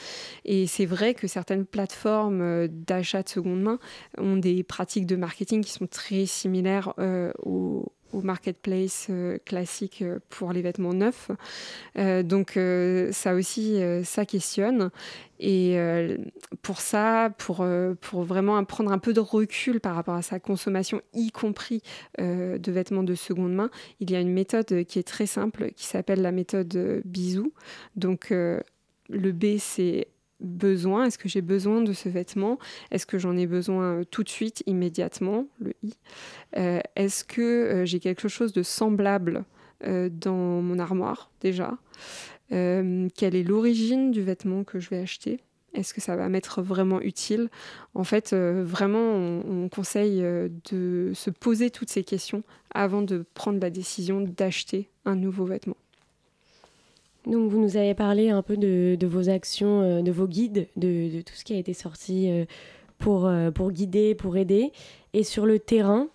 Et 0.45 0.67
c'est 0.67 0.85
vrai 0.85 1.13
que 1.13 1.27
certaines 1.27 1.65
plateformes 1.65 2.41
euh, 2.41 2.67
d'achat 2.69 3.23
de 3.23 3.29
seconde 3.29 3.61
main 3.61 3.79
ont 4.17 4.37
des 4.37 4.63
pratiques 4.63 5.05
de 5.05 5.15
marketing 5.15 5.63
qui 5.63 5.71
sont 5.71 5.87
très 5.87 6.25
similaires 6.25 6.93
euh, 6.99 7.31
aux 7.43 7.91
au 8.11 8.21
marketplace 8.21 9.07
euh, 9.09 9.37
classique 9.45 10.01
euh, 10.01 10.19
pour 10.29 10.53
les 10.53 10.61
vêtements 10.61 10.93
neufs. 10.93 11.31
Euh, 11.97 12.23
donc 12.23 12.59
ça 13.11 13.33
aussi, 13.33 13.79
ça 14.03 14.25
questionne. 14.25 14.89
Et 15.39 15.77
pour 16.61 16.81
ça, 16.81 17.31
pour, 17.37 17.65
pour 17.99 18.23
vraiment 18.23 18.63
prendre 18.63 18.91
un 18.91 18.99
peu 18.99 19.13
de 19.13 19.19
recul 19.19 19.79
par 19.79 19.95
rapport 19.95 20.13
à 20.13 20.21
sa 20.21 20.39
consommation, 20.39 21.01
y 21.13 21.31
compris 21.31 21.81
de 22.19 22.71
vêtements 22.71 23.03
de 23.03 23.15
seconde 23.15 23.53
main, 23.53 23.71
il 23.99 24.11
y 24.11 24.15
a 24.15 24.19
une 24.19 24.31
méthode 24.31 24.83
qui 24.85 24.99
est 24.99 25.07
très 25.07 25.25
simple, 25.25 25.71
qui 25.71 25.85
s'appelle 25.85 26.21
la 26.21 26.31
méthode 26.31 27.01
bisou. 27.05 27.53
Donc 27.95 28.29
le 28.29 29.31
B, 29.31 29.57
c'est 29.57 30.07
besoin 30.41 31.05
Est-ce 31.05 31.17
que 31.17 31.29
j'ai 31.29 31.41
besoin 31.41 31.81
de 31.81 31.93
ce 31.93 32.09
vêtement? 32.09 32.59
Est-ce 32.91 33.05
que 33.05 33.17
j'en 33.17 33.37
ai 33.37 33.47
besoin 33.47 33.99
euh, 33.99 34.03
tout 34.03 34.23
de 34.23 34.29
suite, 34.29 34.63
immédiatement 34.65 35.47
Le 35.59 35.73
I? 35.83 35.93
Euh, 36.57 36.79
est-ce 36.95 37.23
que 37.23 37.41
euh, 37.41 37.85
j'ai 37.85 37.99
quelque 37.99 38.27
chose 38.27 38.53
de 38.53 38.63
semblable 38.63 39.45
dans 39.83 40.61
mon 40.61 40.77
armoire 40.77 41.31
déjà? 41.41 41.75
Quelle 42.49 43.35
est 43.35 43.43
l'origine 43.43 44.11
du 44.11 44.21
vêtement 44.21 44.63
que 44.63 44.79
je 44.79 44.89
vais 44.91 44.99
acheter? 44.99 45.39
Est-ce 45.73 45.95
que 45.95 46.01
ça 46.01 46.15
va 46.15 46.29
m'être 46.29 46.61
vraiment 46.61 47.01
utile? 47.01 47.49
En 47.95 48.03
fait, 48.03 48.35
vraiment, 48.35 49.15
on, 49.15 49.69
conseille 49.69 50.21
de 50.21 51.11
se 51.15 51.31
poser 51.31 51.71
toutes 51.71 51.89
ces 51.89 52.03
questions 52.03 52.43
avant 52.75 53.01
de 53.01 53.25
prendre 53.33 53.59
la 53.59 53.71
décision 53.71 54.21
d'acheter 54.21 54.91
un 55.05 55.15
nouveau 55.15 55.45
vêtement. 55.45 55.77
Donc 57.25 57.51
vous 57.51 57.59
nous 57.59 57.77
avez 57.77 57.93
parlé 57.93 58.29
un 58.29 58.41
peu 58.41 58.57
de, 58.57 58.97
vos 59.05 59.29
actions, 59.29 59.81
euh, 59.81 60.01
de 60.01 60.11
vos 60.11 60.27
guides, 60.27 60.67
de, 60.75 61.21
tout 61.21 61.35
ce 61.35 61.43
qui 61.43 61.53
a 61.53 61.57
été 61.57 61.73
sorti 61.73 62.29
euh, 62.29 62.45
pour, 62.97 63.27
euh, 63.27 63.51
pour 63.51 63.71
guider, 63.71 64.15
pour 64.15 64.37
aider. 64.37 64.71
Et 65.13 65.23
sur 65.23 65.45
le 65.45 65.59
terrain, 65.59 66.07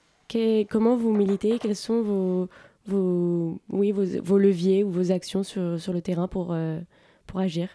comment 0.69 0.97
vous 0.97 1.13
militez? 1.13 1.59
Quels 1.61 1.77
sont 1.77 2.03
vos, 2.03 2.49
vos, 2.87 3.61
oui, 3.71 3.93
vos, 3.93 4.39
leviers 4.39 4.83
ou 4.83 4.91
vos 4.91 5.13
actions 5.13 5.45
sur, 5.45 5.81
sur 5.81 5.93
le 5.93 6.01
terrain 6.01 6.27
pour, 6.27 6.57
pour 7.27 7.41
agir? 7.41 7.69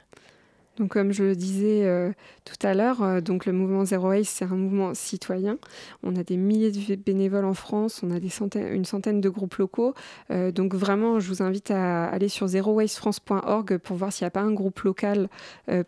Donc, 0.78 0.92
comme 0.92 1.12
je 1.12 1.24
le 1.24 1.36
disais 1.36 1.86
euh, 1.86 2.12
tout 2.46 2.66
à 2.66 2.74
l'heure, 2.74 3.04
euh, 3.04 3.20
donc 3.20 3.46
le 3.46 3.52
mouvement 3.52 3.84
Zero 3.84 4.10
Waste, 4.10 4.38
c'est 4.38 4.46
un 4.46 4.56
mouvement 4.56 4.94
citoyen. 4.94 5.58
On 6.02 6.16
a 6.16 6.24
des 6.24 6.38
milliers 6.38 6.72
de 6.72 6.96
bénévoles 6.96 7.44
en 7.44 7.54
France, 7.54 8.02
on 8.04 8.12
a 8.12 8.18
une 8.18 8.86
centaine 8.86 9.20
de 9.20 9.30
groupes 9.30 9.56
locaux. 9.56 9.94
Euh, 10.32 10.52
donc, 10.52 10.74
vraiment, 10.74 11.20
je 11.20 11.28
vous 11.28 11.44
invite 11.44 11.72
à 11.72 12.06
aller 12.06 12.30
sur 12.30 12.48
zerowastefrance.org 12.48 13.78
pour 13.80 13.98
voir 13.98 14.14
s'il 14.14 14.24
n'y 14.24 14.30
a 14.30 14.32
pas 14.32 14.42
un 14.42 14.54
groupe 14.54 14.80
local 14.82 15.28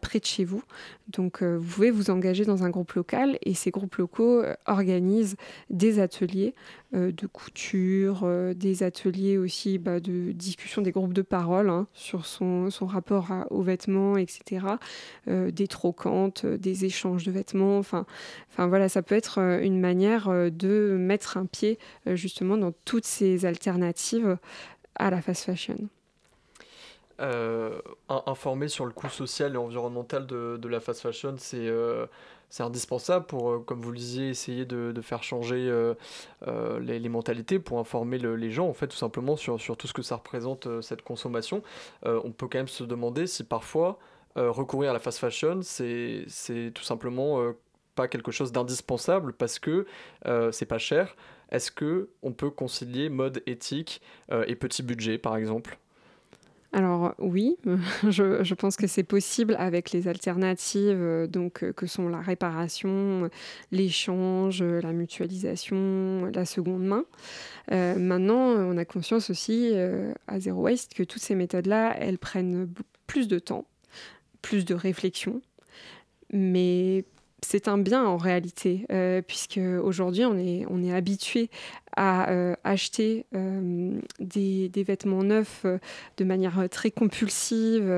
près 0.01 0.19
de 0.19 0.25
chez 0.25 0.43
vous. 0.43 0.63
Donc, 1.07 1.41
vous 1.41 1.73
pouvez 1.73 1.91
vous 1.91 2.09
engager 2.09 2.45
dans 2.45 2.63
un 2.63 2.69
groupe 2.69 2.93
local 2.93 3.37
et 3.41 3.53
ces 3.53 3.71
groupes 3.71 3.95
locaux 3.95 4.43
organisent 4.65 5.35
des 5.69 5.99
ateliers 5.99 6.53
de 6.93 7.27
couture, 7.27 8.27
des 8.55 8.83
ateliers 8.83 9.37
aussi 9.37 9.77
bah, 9.79 9.99
de 9.99 10.31
discussion 10.31 10.81
des 10.81 10.91
groupes 10.91 11.13
de 11.13 11.21
parole 11.21 11.69
hein, 11.69 11.87
sur 11.93 12.25
son, 12.25 12.69
son 12.69 12.85
rapport 12.85 13.29
aux 13.49 13.61
vêtements, 13.63 14.17
etc. 14.17 14.65
des 15.27 15.67
trocantes, 15.67 16.45
des 16.45 16.85
échanges 16.85 17.25
de 17.25 17.31
vêtements. 17.31 17.77
Enfin, 17.79 18.05
enfin 18.51 18.67
voilà, 18.67 18.89
ça 18.89 19.01
peut 19.01 19.15
être 19.15 19.39
une 19.39 19.79
manière 19.79 20.29
de 20.29 20.95
mettre 20.99 21.37
un 21.37 21.45
pied 21.45 21.79
justement 22.05 22.57
dans 22.57 22.73
toutes 22.85 23.05
ces 23.05 23.45
alternatives 23.45 24.37
à 24.95 25.09
la 25.09 25.21
fast 25.21 25.45
fashion. 25.45 25.89
Euh, 27.19 27.79
informer 28.09 28.67
sur 28.67 28.85
le 28.85 28.91
coût 28.91 29.07
social 29.07 29.53
et 29.53 29.57
environnemental 29.57 30.25
de, 30.25 30.67
la 30.67 30.79
fast 30.79 31.01
fashion, 31.01 31.35
c'est 31.37 31.67
euh, 31.67 32.07
c'est 32.53 32.61
indispensable 32.61 33.25
pour, 33.25 33.49
euh, 33.49 33.59
comme 33.65 33.81
vous 33.81 33.91
le 33.91 33.97
disiez, 33.97 34.29
essayer 34.29 34.63
de, 34.63 35.01
faire 35.01 35.23
changer 35.23 35.73
les, 36.45 36.99
les, 36.99 37.09
mentalités, 37.09 37.57
pour 37.57 37.79
informer 37.79 38.19
les 38.19 38.51
gens, 38.51 38.67
en 38.67 38.73
fait, 38.73 38.87
tout 38.87 38.95
simplement 38.95 39.35
sur, 39.35 39.59
sur 39.59 39.75
tout 39.75 39.87
ce 39.87 39.93
que 39.93 40.03
ça 40.03 40.17
représente, 40.17 40.67
cette 40.81 41.01
consommation. 41.01 41.63
on 42.03 42.31
peut 42.31 42.47
quand 42.47 42.59
même 42.59 42.67
se 42.67 42.83
demander 42.83 43.25
si 43.25 43.43
parfois 43.43 43.97
recourir 44.35 44.91
à 44.91 44.93
la 44.93 44.99
fast 44.99 45.17
fashion, 45.17 45.61
c'est 45.63 46.71
tout 46.75 46.83
simplement 46.83 47.41
pas 47.95 48.07
quelque 48.07 48.31
chose 48.31 48.51
d'indispensable 48.51 49.33
parce 49.33 49.57
que 49.57 49.87
c'est 50.51 50.67
pas 50.67 50.77
cher. 50.77 51.15
Est-ce 51.49 51.71
que 51.71 52.09
on 52.21 52.33
peut 52.33 52.51
concilier 52.51 53.09
mode 53.09 53.41
éthique 53.47 53.99
et 54.31 54.55
petit 54.55 54.83
budget, 54.83 55.17
par 55.17 55.37
exemple? 55.37 55.79
Alors 56.73 57.13
oui, 57.19 57.55
je, 58.09 58.53
pense 58.55 58.77
que 58.77 58.87
c'est 58.87 59.03
possible 59.03 59.55
avec 59.59 59.91
les 59.91 60.07
alternatives 60.07 60.97
euh, 60.99 61.27
donc, 61.27 61.63
euh, 61.63 61.71
que 61.71 61.85
sont 61.85 62.09
la 62.09 62.19
réparation, 62.19 63.29
l'échange, 63.71 64.63
la 64.63 64.91
mutualisation, 64.91 66.25
la 66.33 66.45
seconde 66.45 66.83
main. 66.83 67.05
Euh, 67.71 67.97
maintenant, 67.99 68.39
on 68.39 68.75
a 68.77 68.85
conscience 68.85 69.29
aussi 69.29 69.73
à 70.27 70.39
Zero 70.39 70.63
Waste 70.63 70.95
que 70.95 71.03
toutes 71.03 71.21
ces 71.21 71.35
méthodes-là, 71.35 71.95
elles 71.99 72.17
prennent 72.17 72.67
plus 73.05 73.27
de 73.27 73.37
temps, 73.37 73.65
plus 74.41 74.65
de 74.65 74.73
réflexion, 74.73 75.41
mais 76.31 77.05
c'est 77.43 77.67
un 77.67 77.77
bien 77.77 78.05
en 78.05 78.17
réalité, 78.17 78.85
euh, 78.91 79.21
puisque 79.21 79.59
aujourd'hui 79.83 80.25
on 80.25 80.37
est, 80.37 80.93
habitué 80.93 81.49
à 81.95 82.29
euh, 82.31 82.55
acheter 82.63 83.25
euh, 83.35 83.99
des, 84.19 84.69
des, 84.69 84.83
vêtements 84.83 85.23
neufs 85.23 85.65
de 86.17 86.23
manière 86.23 86.67
très 86.69 86.91
compulsive, 86.91 87.89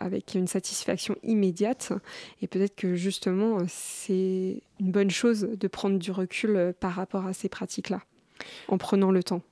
avec 0.00 0.34
une 0.34 0.46
satisfaction 0.46 1.16
immédiate. 1.22 1.92
Et 2.42 2.46
peut-être 2.46 2.74
que 2.74 2.94
justement 2.94 3.58
c'est 3.68 4.62
une 4.80 4.90
bonne 4.90 5.10
chose 5.10 5.48
de 5.58 5.68
prendre 5.68 5.98
du 5.98 6.10
recul 6.10 6.74
par 6.80 6.92
rapport 6.92 7.26
à 7.26 7.32
ces 7.32 7.48
pratiques-là, 7.48 8.00
en 8.68 8.78
prenant 8.78 9.10
le 9.10 9.22
temps. 9.22 9.42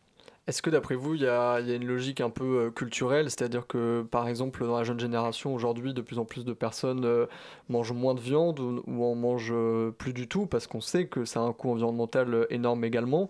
Est-ce 0.49 0.61
que 0.61 0.71
d'après 0.71 0.97
vous, 0.97 1.15
il 1.15 1.23
y, 1.23 1.27
a, 1.29 1.61
une 1.61 1.87
logique 1.87 2.21
un 2.21 2.29
peu 2.29 2.67
euh, 2.67 2.71
culturelle, 2.73 3.31
c'est-à-dire 3.31 3.65
que 3.69 4.05
par 4.11 4.27
exemple 4.27 4.67
dans 4.67 4.77
la 4.77 4.83
jeune 4.83 4.99
génération 4.99 5.55
aujourd'hui, 5.55 5.95
de 5.95 6.01
plus 6.01 6.19
en 6.19 6.25
plus 6.25 6.45
de 6.45 6.53
personnes 6.53 7.05
euh, 7.05 7.27
mangent 7.69 7.93
moins 7.93 8.15
de 8.15 8.21
viande 8.21 8.59
ou, 8.59 9.05
en 9.05 9.15
mangent 9.15 9.53
euh, 9.55 9.93
plus 9.93 10.13
du 10.13 10.27
tout 10.27 10.47
parce 10.47 10.67
qu'on 10.67 10.81
sait 10.81 11.07
que 11.07 11.25
ça 11.25 11.41
a 11.41 11.43
un 11.45 11.53
coût 11.53 11.71
environnemental 11.71 12.47
énorme 12.51 12.85
également. 12.85 13.29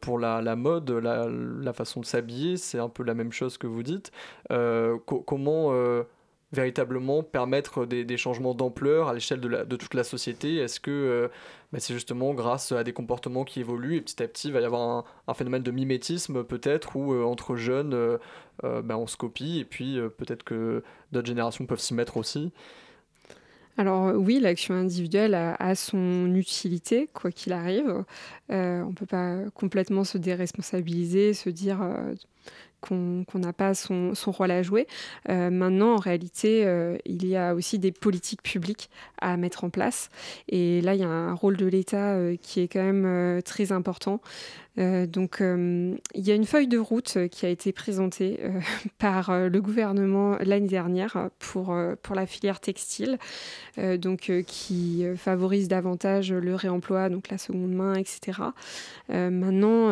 pour 0.00 0.18
la, 0.20 0.56
mode, 0.56 0.90
la, 0.90 1.72
façon 1.72 2.00
de 2.00 2.06
s'habiller, 2.06 2.56
c'est 2.56 2.78
un 2.78 2.88
peu 2.88 3.02
la 3.02 3.14
même 3.14 3.32
chose 3.32 3.58
que 3.58 3.66
vous 3.66 3.82
dites. 3.82 4.12
comment 4.48 5.72
véritablement 6.54 7.22
permettre 7.22 7.84
des, 7.84 8.16
changements 8.16 8.54
d'ampleur 8.54 9.08
à 9.08 9.14
l'échelle 9.14 9.40
de, 9.40 9.76
toute 9.76 9.94
la 9.94 10.04
société? 10.04 10.56
Est-ce 10.56 10.80
que 10.80 10.90
euh, 10.90 11.28
bah, 11.72 11.80
c'est 11.80 11.92
justement 11.92 12.32
grâce 12.32 12.72
à 12.72 12.84
des 12.84 12.92
comportements 12.92 13.44
qui 13.44 13.60
évoluent 13.60 13.96
et 13.96 14.00
petit 14.00 14.22
à 14.22 14.28
petit 14.28 14.48
il 14.48 14.54
va 14.54 14.60
y 14.60 14.64
avoir 14.64 15.04
un, 15.26 15.34
phénomène 15.34 15.62
de 15.62 15.70
mimétisme 15.70 16.44
peut-être 16.44 16.96
où 16.96 17.12
euh, 17.12 17.24
entre 17.24 17.56
jeunes 17.56 17.92
euh, 17.94 18.18
bah, 18.82 18.96
on 18.96 19.06
se 19.06 19.16
copie 19.16 19.58
et 19.58 19.64
puis 19.64 19.98
peut-être 20.16 20.44
que 20.44 20.82
d'autres 21.12 21.26
générations 21.26 21.66
peuvent 21.66 21.80
s'y 21.80 21.94
mettre 21.94 22.16
aussi? 22.16 22.52
Alors 23.76 24.14
oui, 24.14 24.38
l'action 24.38 24.76
individuelle 24.76 25.34
a, 25.34 25.74
son 25.74 26.32
utilité, 26.36 27.08
quoi 27.12 27.32
qu'il 27.32 27.52
arrive. 27.52 28.04
on 28.48 28.86
ne 28.86 28.94
peut 28.94 29.04
pas 29.04 29.38
complètement 29.52 30.04
se 30.04 30.16
déresponsabiliser, 30.16 31.34
se 31.34 31.50
dire 31.50 31.80
qu'on 32.84 33.38
n'a 33.38 33.52
pas 33.52 33.74
son, 33.74 34.12
rôle 34.26 34.50
à 34.50 34.62
jouer. 34.62 34.86
Euh, 35.28 35.50
maintenant, 35.50 35.94
en 35.94 35.98
réalité, 35.98 36.66
euh, 36.66 36.96
il 37.06 37.26
y 37.26 37.36
a 37.36 37.54
aussi 37.54 37.78
des 37.78 37.92
politiques 37.92 38.42
publiques 38.42 38.90
à 39.20 39.36
mettre 39.36 39.64
en 39.64 39.70
place. 39.70 40.10
Et 40.48 40.80
là, 40.82 40.94
il 40.94 41.00
y 41.00 41.04
a 41.04 41.08
un 41.08 41.34
rôle 41.34 41.56
de 41.56 41.66
l'État 41.66 42.14
euh, 42.14 42.36
qui 42.40 42.60
est 42.60 42.68
quand 42.68 42.82
même 42.82 43.42
très 43.42 43.72
important. 43.72 44.20
donc, 44.76 45.40
il 45.40 45.98
y 46.14 46.32
a 46.32 46.34
une 46.34 46.46
feuille 46.46 46.66
de 46.66 46.78
route 46.78 47.28
qui 47.28 47.46
a 47.46 47.48
été 47.48 47.72
présentée 47.72 48.40
par 48.98 49.48
le 49.48 49.60
gouvernement 49.60 50.36
l'année 50.40 50.66
dernière 50.66 51.30
pour, 51.38 51.76
pour 52.02 52.14
la 52.16 52.26
filière 52.26 52.58
textile, 52.58 53.18
donc 53.78 54.32
qui 54.46 55.04
favorise 55.16 55.68
davantage 55.68 56.32
le 56.32 56.54
réemploi, 56.56 57.08
donc 57.08 57.30
la 57.30 57.38
seconde 57.38 57.72
main, 57.72 57.94
etc. 57.94 58.40
maintenant, 59.08 59.90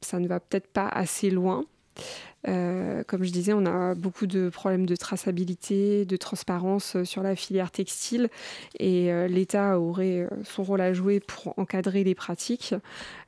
ça 0.00 0.18
ne 0.18 0.26
va 0.26 0.40
peut-être 0.40 0.72
pas 0.72 0.88
assez 0.88 1.30
loin. 1.30 1.64
Euh, 2.48 3.04
comme 3.06 3.22
je 3.22 3.30
disais, 3.30 3.52
on 3.52 3.66
a 3.66 3.94
beaucoup 3.94 4.26
de 4.26 4.48
problèmes 4.48 4.86
de 4.86 4.96
traçabilité, 4.96 6.04
de 6.04 6.16
transparence 6.16 6.96
euh, 6.96 7.04
sur 7.04 7.22
la 7.22 7.36
filière 7.36 7.70
textile 7.70 8.28
et 8.78 9.12
euh, 9.12 9.28
l'État 9.28 9.78
aurait 9.78 10.26
son 10.44 10.62
rôle 10.62 10.80
à 10.80 10.94
jouer 10.94 11.20
pour 11.20 11.58
encadrer 11.58 12.04
les 12.04 12.14
pratiques. 12.14 12.74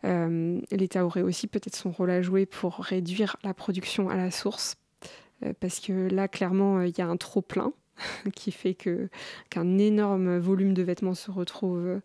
L'État 0.03 1.05
aurait 1.05 1.22
aussi 1.22 1.46
peut-être 1.46 1.77
son 1.77 1.90
rôle 1.90 2.11
à 2.11 2.22
jouer 2.22 2.46
pour 2.46 2.77
réduire 2.77 3.37
la 3.44 3.55
production 3.55 4.09
à 4.09 4.16
la 4.16 4.31
source 4.31 4.77
parce 5.61 5.81
que 5.81 6.09
là, 6.09 6.29
clairement, 6.29 6.83
il 6.83 6.96
y 6.96 7.01
a 7.01 7.07
un 7.07 7.16
trop 7.16 7.42
plein 7.42 7.72
qui 8.35 8.53
fait 8.53 8.75
qu'un 8.75 9.79
énorme 9.79 10.38
volume 10.38 10.75
de 10.75 10.83
vêtements 10.83 11.14
se 11.14 11.31
retrouve 11.31 12.01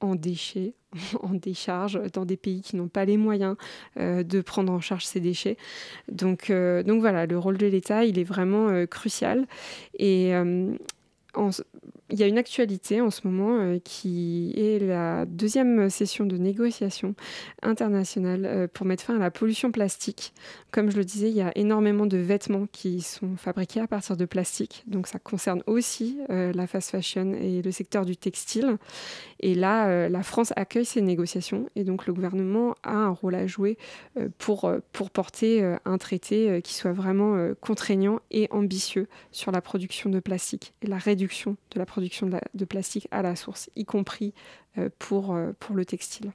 en 0.00 0.14
déchets, 0.14 0.74
en 1.22 1.34
décharge, 1.34 2.00
dans 2.12 2.24
des 2.24 2.36
pays 2.36 2.60
qui 2.62 2.76
n'ont 2.76 2.88
pas 2.88 3.04
les 3.04 3.16
moyens 3.16 3.56
euh, 3.98 4.22
de 4.22 4.40
prendre 4.40 4.72
en 4.72 4.80
charge 4.80 5.04
ces 5.04 5.20
déchets. 5.20 5.56
Donc, 6.10 6.50
euh, 6.50 6.82
donc 6.82 7.00
voilà, 7.00 7.26
le 7.26 7.38
rôle 7.38 7.58
de 7.58 7.66
l'État, 7.66 8.04
il 8.04 8.18
est 8.18 8.24
vraiment 8.24 8.68
euh, 8.68 8.86
crucial. 8.86 9.46
Et 9.98 10.32
il 12.10 12.20
y 12.20 12.22
a 12.22 12.26
une 12.26 12.36
actualité 12.36 13.00
en 13.00 13.10
ce 13.10 13.26
moment 13.26 13.58
euh, 13.58 13.78
qui 13.82 14.52
est 14.56 14.78
la 14.78 15.24
deuxième 15.24 15.88
session 15.88 16.26
de 16.26 16.36
négociation 16.36 17.14
internationale 17.62 18.44
euh, 18.44 18.68
pour 18.70 18.84
mettre 18.84 19.04
fin 19.04 19.16
à 19.16 19.18
la 19.18 19.30
pollution 19.30 19.72
plastique. 19.72 20.34
Comme 20.70 20.90
je 20.90 20.98
le 20.98 21.04
disais, 21.04 21.30
il 21.30 21.36
y 21.36 21.40
a 21.40 21.50
énormément 21.56 22.04
de 22.04 22.18
vêtements 22.18 22.66
qui 22.70 23.00
sont 23.00 23.36
fabriqués 23.36 23.80
à 23.80 23.86
partir 23.86 24.18
de 24.18 24.26
plastique. 24.26 24.84
Donc 24.86 25.06
ça 25.06 25.18
concerne 25.18 25.62
aussi 25.66 26.18
euh, 26.28 26.52
la 26.52 26.66
fast 26.66 26.90
fashion 26.90 27.32
et 27.40 27.62
le 27.62 27.70
secteur 27.70 28.04
du 28.04 28.16
textile. 28.18 28.76
Et 29.40 29.54
là, 29.54 30.08
la 30.08 30.22
France 30.22 30.52
accueille 30.56 30.84
ces 30.84 31.02
négociations 31.02 31.68
et 31.76 31.84
donc 31.84 32.06
le 32.06 32.14
gouvernement 32.14 32.74
a 32.82 32.94
un 32.94 33.10
rôle 33.10 33.34
à 33.34 33.46
jouer 33.46 33.76
pour, 34.38 34.72
pour 34.92 35.10
porter 35.10 35.76
un 35.84 35.98
traité 35.98 36.62
qui 36.62 36.72
soit 36.72 36.92
vraiment 36.92 37.50
contraignant 37.60 38.20
et 38.30 38.48
ambitieux 38.50 39.06
sur 39.32 39.52
la 39.52 39.60
production 39.60 40.08
de 40.08 40.18
plastique 40.18 40.72
et 40.80 40.86
la 40.86 40.96
réduction 40.96 41.56
de 41.72 41.78
la 41.78 41.84
production 41.84 41.93
de, 42.00 42.64
plastique 42.64 43.08
à 43.10 43.22
la 43.22 43.36
source, 43.36 43.70
y 43.76 43.84
compris 43.84 44.32
euh, 44.78 44.88
pour, 44.98 45.34
euh, 45.34 45.52
pour 45.58 45.74
le 45.76 45.84
textile. 45.84 46.32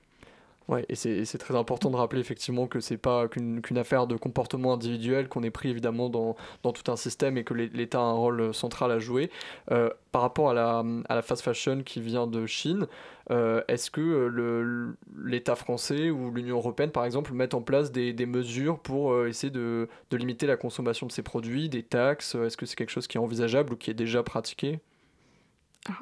Ouais, 0.67 0.86
et 0.88 0.93
c'est 0.93 1.38
très 1.39 1.56
important 1.56 1.89
de 1.89 1.95
rappeler 1.95 2.22
effectivement 2.22 2.67
que 2.67 2.80
c'est 2.80 3.00
pas 3.00 3.28
qu'une 3.28 3.78
affaire 3.78 4.06
de 4.06 4.15
comportement 4.15 4.74
individuel, 4.74 5.28
qu'on 5.28 5.41
est 5.41 5.50
pris 5.50 5.69
évidemment 5.69 6.10
dans, 6.10 6.36
dans, 6.62 6.72
tout 6.72 6.91
un 6.91 6.95
système 6.95 7.39
et 7.39 7.43
que 7.43 7.56
l'État 7.56 7.98
a 7.98 8.04
un 8.04 8.13
rôle 8.13 8.54
central 8.54 8.91
à 8.91 9.00
jouer. 9.00 9.32
Euh, 9.72 9.89
par 10.12 10.22
rapport 10.22 10.52
à 10.52 10.54
la, 10.54 10.86
à 11.10 11.15
la, 11.15 11.24
fast 11.24 11.41
fashion 11.41 11.82
qui 11.82 12.02
vient 12.02 12.28
de 12.28 12.45
Chine, 12.45 12.86
est-ce 13.32 13.89
que 13.89 14.93
l'État 15.24 15.56
français 15.56 16.12
ou 16.12 16.30
l'Union 16.30 16.58
européenne 16.58 16.91
par 16.91 17.04
exemple 17.04 17.34
mettent 17.34 17.56
en 17.56 17.62
place 17.62 17.91
des, 17.91 18.13
des 18.13 18.28
mesures 18.28 18.78
pour 18.78 19.26
essayer 19.26 19.52
de, 19.52 19.89
de, 20.12 20.17
limiter 20.17 20.45
la 20.45 20.56
consommation 20.56 21.08
de 21.08 21.12
ces 21.12 21.24
produits, 21.24 21.67
des 21.67 21.82
taxes? 21.82 22.36
Est-ce 22.36 22.58
que 22.58 22.67
c'est 22.67 22.76
quelque 22.76 22.91
chose 22.91 23.08
qui 23.08 23.17
est 23.17 23.22
envisageable 23.22 23.74
ou 23.74 23.76
qui 23.76 23.89
est 23.89 23.95
déjà 23.95 24.22
pratiqué? 24.22 24.80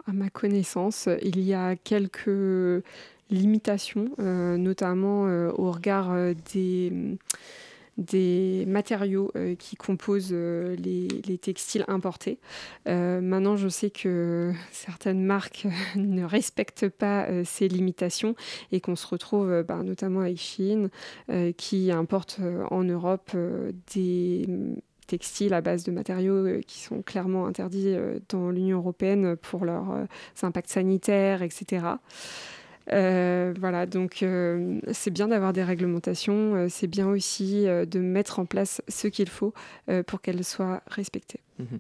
À 0.08 0.14
ma 0.14 0.30
connaissance, 0.30 1.10
il 1.22 1.40
y 1.42 1.54
a 1.54 1.76
quelques 1.76 2.84
limitations, 3.30 4.10
euh, 4.20 4.58
notamment 4.58 5.28
euh, 5.28 5.52
au 5.58 5.72
regard 5.72 6.12
euh, 6.12 6.34
des, 6.54 6.92
des 7.98 8.66
matériaux 8.68 9.32
qui 9.58 9.76
composent 9.76 10.32
les, 10.34 11.40
textiles 11.42 11.84
importés. 11.88 12.38
maintenant, 12.86 13.56
je 13.56 13.68
sais 13.68 13.90
que 13.90 14.54
certaines 14.72 15.24
marques 15.24 15.68
ne 15.96 16.24
respectent 16.24 16.90
pas 16.90 17.28
ces 17.44 17.68
limitations 17.68 18.36
et 18.72 18.82
qu'on 18.82 18.96
se 18.96 19.08
retrouve 19.08 19.64
bah, 19.68 19.82
notamment 19.84 20.22
avec 20.22 20.38
Chine 20.38 20.90
qui 21.58 21.92
importe 21.92 22.40
en 22.70 22.84
Europe 22.84 23.36
des 23.96 24.46
textiles 25.08 25.54
à 25.54 25.62
base 25.62 25.84
de 25.84 25.92
matériaux 25.92 26.46
euh, 26.46 26.62
qui 26.62 26.80
sont 26.80 27.02
clairement 27.02 27.48
interdits 27.48 27.94
euh, 27.96 28.20
dans 28.30 28.50
l'Union 28.52 28.78
européenne 28.78 29.36
pour 29.36 29.66
leurs 29.66 29.92
euh, 29.92 30.06
impacts 30.44 30.70
sanitaires, 30.70 31.42
etc. 31.42 31.86
voilà, 32.90 33.86
donc 33.86 34.24
c'est 34.94 35.12
bien 35.12 35.28
d'avoir 35.28 35.52
des 35.52 35.64
réglementations, 35.64 36.68
c'est 36.70 36.88
bien 36.88 37.10
aussi 37.10 37.66
de 37.66 38.00
mettre 38.00 38.40
en 38.40 38.46
place 38.46 38.82
ce 38.88 39.10
qu'il 39.10 39.28
faut 39.28 39.54
pour 40.06 40.22
qu'elles 40.22 40.46
soient 40.46 40.82
respectées. 40.88 41.42
Mhm. 41.60 41.80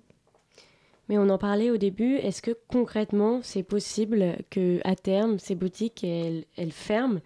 Mais 1.08 1.18
on 1.18 1.30
en 1.30 1.38
parlait 1.38 1.72
au 1.72 1.78
début. 1.78 2.16
Est-ce 2.16 2.42
que 2.42 2.52
concrètement, 2.68 3.40
c'est 3.42 3.64
possible 3.64 4.36
que 4.50 4.82
à 4.84 4.98
terme, 4.98 5.40
ces 5.40 5.56
boutiques 5.56 6.04
elles, 6.04 6.44
elles 6.58 6.74
ferment, 6.74 7.22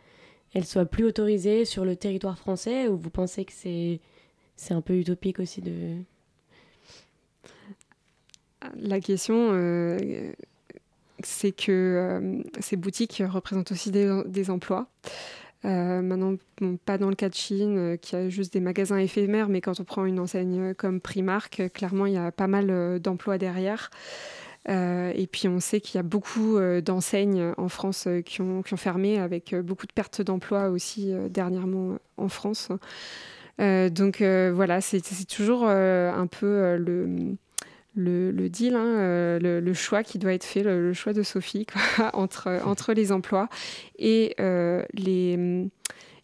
elles 0.54 0.66
soient 0.66 0.86
plus 0.86 1.06
autorisées 1.06 1.66
sur 1.66 1.84
le 1.84 1.96
territoire 1.96 2.38
français, 2.38 2.88
ou 2.88 2.98
vous 2.98 3.10
pensez 3.10 3.46
que 3.46 3.54
c'est 3.54 4.00
c'est 4.62 4.76
un 4.76 4.82
peu 4.82 4.96
utopique 4.96 5.40
aussi 5.40 5.60
de 5.60 5.96
La 8.76 9.00
question, 9.00 9.50
euh, 9.54 10.32
c'est 11.24 11.52
que 11.52 11.72
euh, 11.72 12.44
ces 12.60 12.76
boutiques 12.76 13.24
représentent 13.28 13.72
aussi 13.72 13.90
des, 13.90 14.52
emplois. 14.52 14.88
Euh, 15.66 16.04
maintenant, 16.04 16.36
pas 16.86 17.00
dans 17.00 17.10
le 17.10 17.16
cas 17.16 17.30
de 17.30 17.34
Chine, 17.34 17.98
qui 18.04 18.16
a 18.16 18.30
juste 18.30 18.54
des 18.54 18.60
magasins 18.60 18.98
éphémères, 18.98 19.50
mais 19.50 19.62
quand 19.62 19.80
on 19.80 19.84
prend 19.84 20.06
une 20.06 20.20
enseigne 20.20 20.76
comme 20.76 21.02
Primark, 21.02 21.72
clairement, 21.74 22.06
il 22.06 22.14
y 22.14 22.18
a 22.18 22.32
pas 22.32 22.48
mal 22.48 23.00
d'emplois 23.00 23.40
derrière. 23.40 23.90
et 24.68 25.28
puis, 25.32 25.48
on 25.48 25.60
sait 25.60 25.82
qu'il 25.82 25.96
y 25.96 26.00
a 26.00 26.04
beaucoup 26.04 26.60
d'enseignes 26.86 27.52
en 27.58 27.68
France 27.68 28.08
qui 28.26 28.42
ont, 28.42 28.62
qui, 28.62 28.76
ont, 28.76 28.78
fermé, 28.78 29.18
avec 29.18 29.56
beaucoup 29.56 29.88
de 29.88 29.94
pertes 29.94 30.22
d'emplois 30.22 30.70
aussi 30.70 31.12
dernièrement 31.32 31.98
en 32.18 32.30
France. 32.30 32.70
Donc, 33.60 34.22
voilà, 34.22 34.82
c'est 34.82 35.26
toujours 35.28 35.68
un 35.68 36.28
peu 36.28 36.78
le 36.78 37.36
le, 37.96 38.50
deal, 38.50 38.76
hein, 38.76 38.86
euh, 38.86 39.60
le, 39.60 39.74
choix 39.74 40.04
qui 40.04 40.20
doit 40.20 40.34
être 40.34 40.44
fait, 40.44 40.64
le, 40.64 40.94
choix 40.94 41.14
de 41.14 41.24
Sophie 41.24 41.66
entre, 42.14 42.62
entre 42.66 42.94
les 42.94 43.12
emplois 43.12 43.50
et, 43.98 44.36
euh, 44.40 44.84
les, 44.94 45.68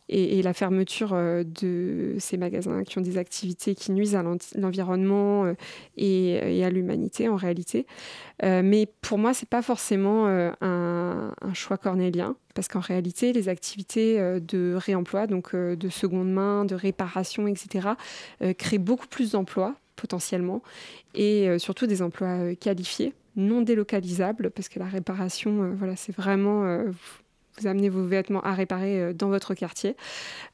et, 0.09 0.41
la 0.41 0.53
fermeture 0.53 1.13
euh, 1.13 1.43
de 1.43 2.15
ces 2.19 2.37
magasins 2.37 2.83
qui 2.83 2.97
ont 2.97 3.01
des 3.01 3.17
activités 3.17 3.75
qui 3.75 3.91
nuisent 3.91 4.15
à 4.15 4.23
l'environnement 4.55 5.53
et, 5.97 6.63
à 6.63 6.69
l'humanité 6.69 7.29
en 7.29 7.35
réalité. 7.35 7.85
mais 8.41 8.87
pour 9.01 9.17
moi, 9.17 9.33
ce 9.33 9.43
n'est 9.43 9.49
pas 9.49 9.61
forcément 9.61 10.27
un, 10.27 11.33
choix 11.53 11.77
cornélien 11.77 12.35
parce 12.53 12.67
qu'en 12.67 12.79
réalité, 12.79 13.33
les 13.33 13.49
activités 13.49 14.17
de 14.39 14.75
réemploi, 14.75 15.27
donc 15.27 15.55
de 15.55 15.89
seconde 15.89 16.31
main, 16.31 16.65
de 16.65 16.75
réparation, 16.75 17.47
etc., 17.47 17.89
créent 18.57 18.77
beaucoup 18.77 19.07
plus 19.07 19.31
d'emplois 19.31 19.75
potentiellement, 19.97 20.61
et 21.13 21.49
euh, 21.49 21.59
surtout 21.59 21.87
des 21.87 22.01
emplois 22.01 22.27
euh, 22.27 22.55
qualifiés, 22.55 23.13
non 23.35 23.61
délocalisables, 23.61 24.51
parce 24.51 24.69
que 24.69 24.79
la 24.79 24.85
réparation, 24.85 25.63
euh, 25.63 25.71
voilà, 25.75 25.97
c'est 25.97 26.15
vraiment 26.15 26.63
vous 27.59 27.67
amenez 27.67 27.89
vos 27.89 28.03
vêtements 28.03 28.41
à 28.41 28.53
réparer 28.53 29.13
dans 29.13 29.29
votre 29.29 29.53
quartier. 29.53 29.95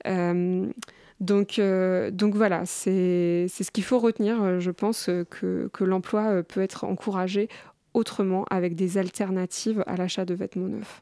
donc, 0.06 1.60
donc 1.60 2.36
voilà, 2.36 2.66
c'est 2.66 3.48
ce 3.48 3.72
qu'il 3.72 3.84
faut 3.84 4.00
retenir. 4.00 4.60
Je 4.60 4.72
pense 4.72 5.10
que, 5.30 5.70
l'emploi 5.82 6.44
peut 6.44 6.62
être 6.62 6.84
encouragé 6.84 7.50
autrement 7.94 8.46
avec 8.50 8.76
des 8.76 8.98
alternatives 8.98 9.84
à 9.86 9.96
l'achat 9.98 10.26
de 10.26 10.34
vêtements 10.34 10.68
neufs. 10.68 11.02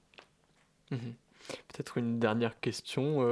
Mmh 0.91 0.97
Peut-être 1.68 1.97
une 1.97 2.20
dernière 2.20 2.60
question 2.62 3.26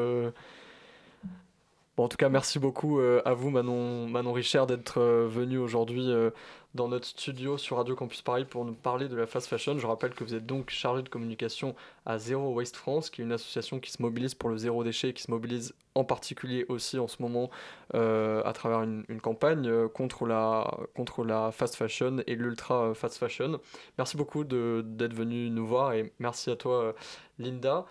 en 2.03 2.07
tout 2.07 2.17
cas, 2.17 2.29
merci 2.29 2.59
beaucoup 2.59 2.99
euh, 2.99 3.21
à 3.25 3.33
vous, 3.33 3.49
Manon, 3.49 4.33
Richard, 4.33 4.67
d'être 4.67 4.99
euh, 4.99 5.27
venu 5.27 5.57
aujourd'hui 5.57 6.09
euh, 6.09 6.31
dans 6.75 6.87
notre 6.87 7.07
studio 7.07 7.57
sur 7.57 7.77
Radio 7.77 7.95
Campus 7.95 8.21
Paris 8.21 8.45
pour 8.45 8.63
nous 8.65 8.73
parler 8.73 9.07
de 9.07 9.15
la 9.15 9.25
fast 9.25 9.47
fashion. 9.47 9.77
Je 9.79 9.87
rappelle 9.87 10.13
que 10.13 10.23
vous 10.23 10.35
êtes 10.35 10.45
donc 10.45 10.69
chargé 10.69 11.01
de 11.01 11.09
communication 11.09 11.75
à 12.05 12.19
Zero 12.19 12.53
Waste 12.53 12.75
France, 12.75 13.09
qui 13.09 13.21
est 13.21 13.25
une 13.25 13.31
association 13.31 13.79
qui 13.79 13.91
se 13.91 14.01
mobilise 14.01 14.35
pour 14.35 14.49
le 14.49 14.57
zéro 14.57 14.83
déchet 14.83 15.09
et 15.09 15.13
qui 15.13 15.23
se 15.23 15.31
mobilise 15.31 15.73
en 15.95 16.03
particulier 16.03 16.65
aussi 16.69 16.99
en 16.99 17.07
ce 17.07 17.21
moment 17.21 17.49
à 17.93 18.53
travers 18.53 18.83
une, 18.83 19.21
campagne 19.21 19.87
contre, 19.89 20.27
la, 20.27 20.77
contre 20.95 21.23
la 21.23 21.51
fast 21.51 21.75
fashion 21.75 22.17
et 22.27 22.35
l'ultra 22.35 22.93
fast 22.93 23.17
fashion. 23.17 23.59
Merci 23.97 24.15
beaucoup 24.15 24.43
d'être 24.43 25.13
venu 25.13 25.49
nous 25.49 25.65
voir 25.65 25.93
et 25.93 26.13
merci 26.19 26.51
à 26.51 26.55
toi, 26.55 26.93
Linda. 27.39 27.85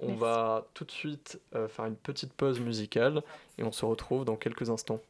On 0.00 0.14
va 0.14 0.66
tout 0.74 0.84
de 0.84 0.90
suite 0.90 1.40
euh, 1.54 1.68
faire 1.68 1.86
une 1.86 1.96
petite 1.96 2.32
pause 2.32 2.60
musicale 2.60 3.22
et 3.58 3.64
on 3.64 3.72
se 3.72 3.84
retrouve 3.84 4.24
dans 4.24 4.36
quelques 4.36 4.70
instants. 4.70 5.00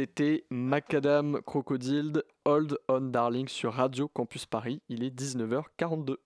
C'était 0.00 0.46
Macadam 0.48 1.42
Crocodile 1.44 2.22
Hold 2.46 2.78
On 2.88 3.02
Darling 3.02 3.48
sur 3.48 3.74
Radio 3.74 4.08
Campus 4.08 4.46
Paris. 4.46 4.80
Il 4.88 5.04
est 5.04 5.14
19h42. 5.14 6.16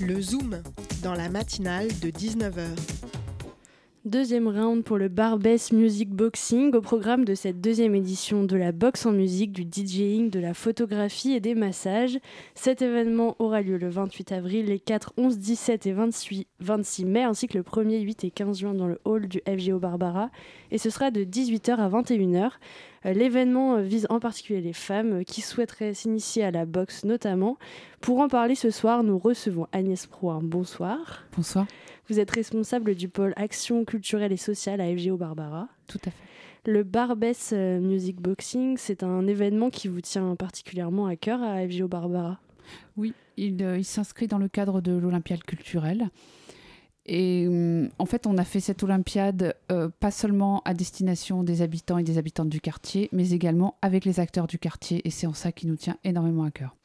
Le 0.00 0.20
Zoom 0.20 0.62
dans 1.02 1.14
la 1.14 1.28
matinale 1.28 1.88
de 1.88 2.10
19h. 2.10 3.21
Deuxième 4.04 4.48
round 4.48 4.82
pour 4.82 4.98
le 4.98 5.06
Barbès 5.06 5.70
Music 5.70 6.10
Boxing 6.10 6.74
au 6.74 6.80
programme 6.80 7.24
de 7.24 7.36
cette 7.36 7.60
deuxième 7.60 7.94
édition 7.94 8.42
de 8.42 8.56
la 8.56 8.72
boxe 8.72 9.06
en 9.06 9.12
musique, 9.12 9.52
du 9.52 9.62
DJing, 9.62 10.28
de 10.28 10.40
la 10.40 10.54
photographie 10.54 11.34
et 11.34 11.38
des 11.38 11.54
massages. 11.54 12.18
Cet 12.56 12.82
événement 12.82 13.36
aura 13.38 13.62
lieu 13.62 13.76
le 13.76 13.88
28 13.88 14.32
avril, 14.32 14.66
les 14.66 14.80
4, 14.80 15.12
11, 15.18 15.38
17 15.38 15.86
et 15.86 15.92
28, 15.92 16.48
26 16.58 17.04
mai, 17.04 17.22
ainsi 17.22 17.46
que 17.46 17.56
le 17.56 17.62
1er, 17.62 18.00
8 18.00 18.24
et 18.24 18.32
15 18.32 18.58
juin 18.58 18.74
dans 18.74 18.88
le 18.88 18.98
hall 19.04 19.28
du 19.28 19.40
FGO 19.46 19.78
Barbara. 19.78 20.30
Et 20.72 20.78
ce 20.78 20.90
sera 20.90 21.12
de 21.12 21.22
18h 21.22 21.76
à 21.76 21.88
21h. 21.88 22.50
Euh, 23.06 23.12
l'événement 23.12 23.76
euh, 23.76 23.82
vise 23.82 24.06
en 24.10 24.18
particulier 24.18 24.60
les 24.60 24.72
femmes 24.72 25.20
euh, 25.20 25.22
qui 25.22 25.42
souhaiteraient 25.42 25.94
s'initier 25.94 26.44
à 26.44 26.50
la 26.50 26.66
boxe 26.66 27.04
notamment. 27.04 27.56
Pour 28.00 28.18
en 28.18 28.28
parler 28.28 28.56
ce 28.56 28.70
soir, 28.70 29.04
nous 29.04 29.18
recevons 29.18 29.68
Agnès 29.72 30.06
Prouin. 30.06 30.40
Bonsoir. 30.42 31.24
Bonsoir. 31.36 31.66
Vous 32.12 32.20
êtes 32.20 32.32
responsable 32.32 32.94
du 32.94 33.08
pôle 33.08 33.32
Action 33.36 33.86
culturelle 33.86 34.32
et 34.32 34.36
sociale 34.36 34.82
à 34.82 34.94
FGO 34.94 35.16
Barbara. 35.16 35.70
Tout 35.86 35.98
à 36.04 36.10
fait. 36.10 36.70
Le 36.70 36.82
Barbès 36.82 37.52
Music 37.52 38.20
Boxing, 38.20 38.76
c'est 38.76 39.02
un 39.02 39.26
événement 39.26 39.70
qui 39.70 39.88
vous 39.88 40.02
tient 40.02 40.36
particulièrement 40.36 41.06
à 41.06 41.16
cœur 41.16 41.42
à 41.42 41.66
FGO 41.66 41.88
Barbara. 41.88 42.38
Oui, 42.98 43.14
il, 43.38 43.62
il 43.62 43.84
s'inscrit 43.86 44.26
dans 44.26 44.36
le 44.36 44.48
cadre 44.48 44.82
de 44.82 44.92
l'Olympiade 44.92 45.42
culturelle. 45.42 46.10
Et 47.06 47.46
hum, 47.48 47.88
en 47.98 48.04
fait, 48.04 48.26
on 48.26 48.36
a 48.36 48.44
fait 48.44 48.60
cette 48.60 48.82
Olympiade 48.82 49.56
euh, 49.72 49.88
pas 49.88 50.10
seulement 50.10 50.60
à 50.66 50.74
destination 50.74 51.42
des 51.42 51.62
habitants 51.62 51.96
et 51.96 52.02
des 52.02 52.18
habitantes 52.18 52.50
du 52.50 52.60
quartier, 52.60 53.08
mais 53.12 53.30
également 53.30 53.78
avec 53.80 54.04
les 54.04 54.20
acteurs 54.20 54.48
du 54.48 54.58
quartier. 54.58 55.00
Et 55.06 55.10
c'est 55.10 55.26
en 55.26 55.32
ça 55.32 55.50
qui 55.50 55.66
nous 55.66 55.76
tient 55.76 55.96
énormément 56.04 56.44
à 56.44 56.50
cœur. 56.50 56.76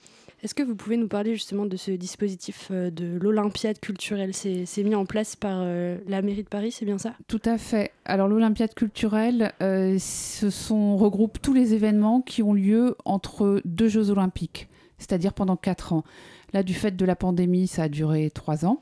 Est-ce 0.43 0.53
que 0.53 0.63
vous 0.63 0.75
pouvez 0.75 0.97
nous 0.97 1.07
parler 1.07 1.33
justement 1.33 1.65
de 1.65 1.77
ce 1.77 1.91
dispositif 1.91 2.69
euh, 2.71 2.91
de 2.91 3.17
l'Olympiade 3.19 3.79
culturelle? 3.79 4.33
C'est 4.33 4.83
mis 4.83 4.95
en 4.95 5.05
place 5.05 5.35
par 5.35 5.59
euh, 5.61 5.97
la 6.07 6.21
mairie 6.21 6.43
de 6.43 6.49
Paris, 6.49 6.71
c'est 6.71 6.85
bien 6.85 6.97
ça? 6.97 7.13
Tout 7.27 7.41
à 7.45 7.57
fait. 7.57 7.91
Alors 8.05 8.27
l'Olympiade 8.27 8.73
culturelle, 8.73 9.51
ce 9.59 10.49
sont, 10.49 10.97
regroupe 10.97 11.41
tous 11.41 11.53
les 11.53 11.73
événements 11.73 12.21
qui 12.21 12.43
ont 12.43 12.53
lieu 12.53 12.95
entre 13.05 13.61
deux 13.65 13.87
Jeux 13.87 14.09
olympiques, 14.09 14.69
c'est-à-dire 14.97 15.33
pendant 15.33 15.55
quatre 15.55 15.93
ans. 15.93 16.03
Là, 16.53 16.63
du 16.63 16.73
fait 16.73 16.95
de 16.95 17.05
la 17.05 17.15
pandémie, 17.15 17.67
ça 17.67 17.83
a 17.83 17.89
duré 17.89 18.29
trois 18.29 18.65
ans. 18.65 18.81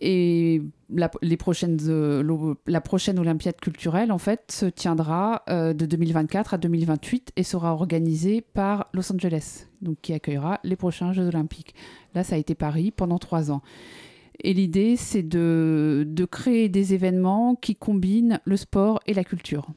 Et 0.00 0.62
la, 0.88 1.10
les 1.20 1.36
prochaines, 1.36 1.78
euh, 1.88 2.54
la 2.66 2.80
prochaine 2.80 3.18
Olympiade 3.18 3.56
culturelle, 3.56 4.10
en 4.10 4.18
fait, 4.18 4.50
se 4.50 4.66
tiendra 4.66 5.42
euh, 5.50 5.74
de 5.74 5.84
2024 5.84 6.54
à 6.54 6.58
2028 6.58 7.32
et 7.36 7.42
sera 7.42 7.74
organisée 7.74 8.40
par 8.40 8.88
Los 8.94 9.12
Angeles, 9.12 9.66
donc 9.82 9.98
qui 10.00 10.14
accueillera 10.14 10.58
les 10.64 10.76
prochains 10.76 11.12
Jeux 11.12 11.26
olympiques. 11.26 11.74
Là, 12.14 12.24
ça 12.24 12.36
a 12.36 12.38
été 12.38 12.54
Paris 12.54 12.90
pendant 12.90 13.18
trois 13.18 13.50
ans. 13.50 13.60
Et 14.42 14.54
l'idée, 14.54 14.96
c'est 14.96 15.22
de, 15.22 16.04
de 16.08 16.24
créer 16.24 16.70
des 16.70 16.94
événements 16.94 17.54
qui 17.54 17.76
combinent 17.76 18.40
le 18.44 18.56
sport 18.56 19.00
et 19.06 19.12
la 19.12 19.24
culture. 19.24 19.68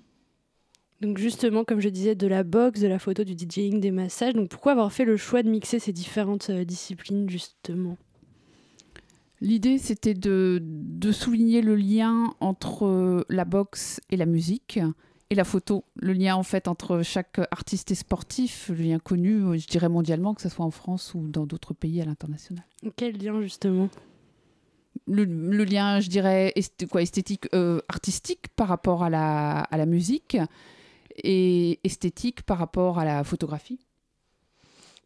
Donc 1.02 1.18
justement, 1.18 1.66
comme 1.66 1.82
je 1.82 1.90
disais, 1.90 2.16
de 2.16 2.28
la 2.28 2.44
boxe, 2.44 2.80
de 2.80 2.88
la 2.88 2.98
photo, 2.98 3.26
du 3.26 3.34
DJing, 3.34 3.82
des 3.82 3.92
massages. 3.92 4.34
Donc 4.34 4.48
pourquoi 4.48 4.72
avoir 4.72 4.94
fait 4.94 5.04
le 5.04 5.18
choix 5.18 5.44
de 5.44 5.50
mixer 5.50 5.80
ces 5.80 5.92
différentes 5.92 6.50
euh, 6.50 6.64
disciplines 6.64 7.30
justement? 7.30 7.98
L'idée, 9.44 9.78
c'était 9.78 10.14
de, 10.14 10.62
souligner 11.12 11.62
le 11.62 11.76
lien 11.76 12.34
entre 12.40 12.86
euh, 12.86 13.26
la 13.28 13.44
boxe 13.44 14.00
et 14.10 14.16
la 14.16 14.26
musique 14.26 14.80
et 15.30 15.36
la 15.36 15.44
photo. 15.44 15.84
Le 15.98 16.14
lien, 16.14 16.38
en 16.38 16.44
fait, 16.44 16.70
entre 16.70 17.02
chaque 17.02 17.42
artiste 17.52 17.92
et 17.92 17.96
sportif, 17.96 18.70
le 18.70 18.82
lien 18.82 19.00
connu, 19.00 19.44
euh, 19.44 19.58
je 19.58 19.68
dirais 19.68 19.90
mondialement, 19.90 20.34
que 20.34 20.42
ce 20.42 20.48
soit 20.48 20.64
en 20.64 20.72
France 20.72 21.14
ou 21.14 21.28
dans 21.28 21.46
d'autres 21.46 21.74
pays 21.74 22.02
à 22.02 22.06
l'international. 22.06 22.64
Quel 22.96 23.18
lien, 23.18 23.42
justement? 23.42 23.90
Le, 25.08 25.26
lien, 25.66 26.00
je 26.00 26.08
dirais, 26.08 26.54
quoi, 26.90 27.02
esthétique, 27.02 27.50
euh, 27.54 27.82
artistique 27.90 28.48
par 28.56 28.70
rapport 28.70 29.04
à 29.04 29.10
la, 29.10 29.60
à 29.60 29.76
la 29.76 29.86
musique 29.86 30.38
et 31.22 31.82
esthétique 31.84 32.44
par 32.44 32.60
rapport 32.60 32.98
à 32.98 33.04
la 33.04 33.26
photographie. 33.26 33.80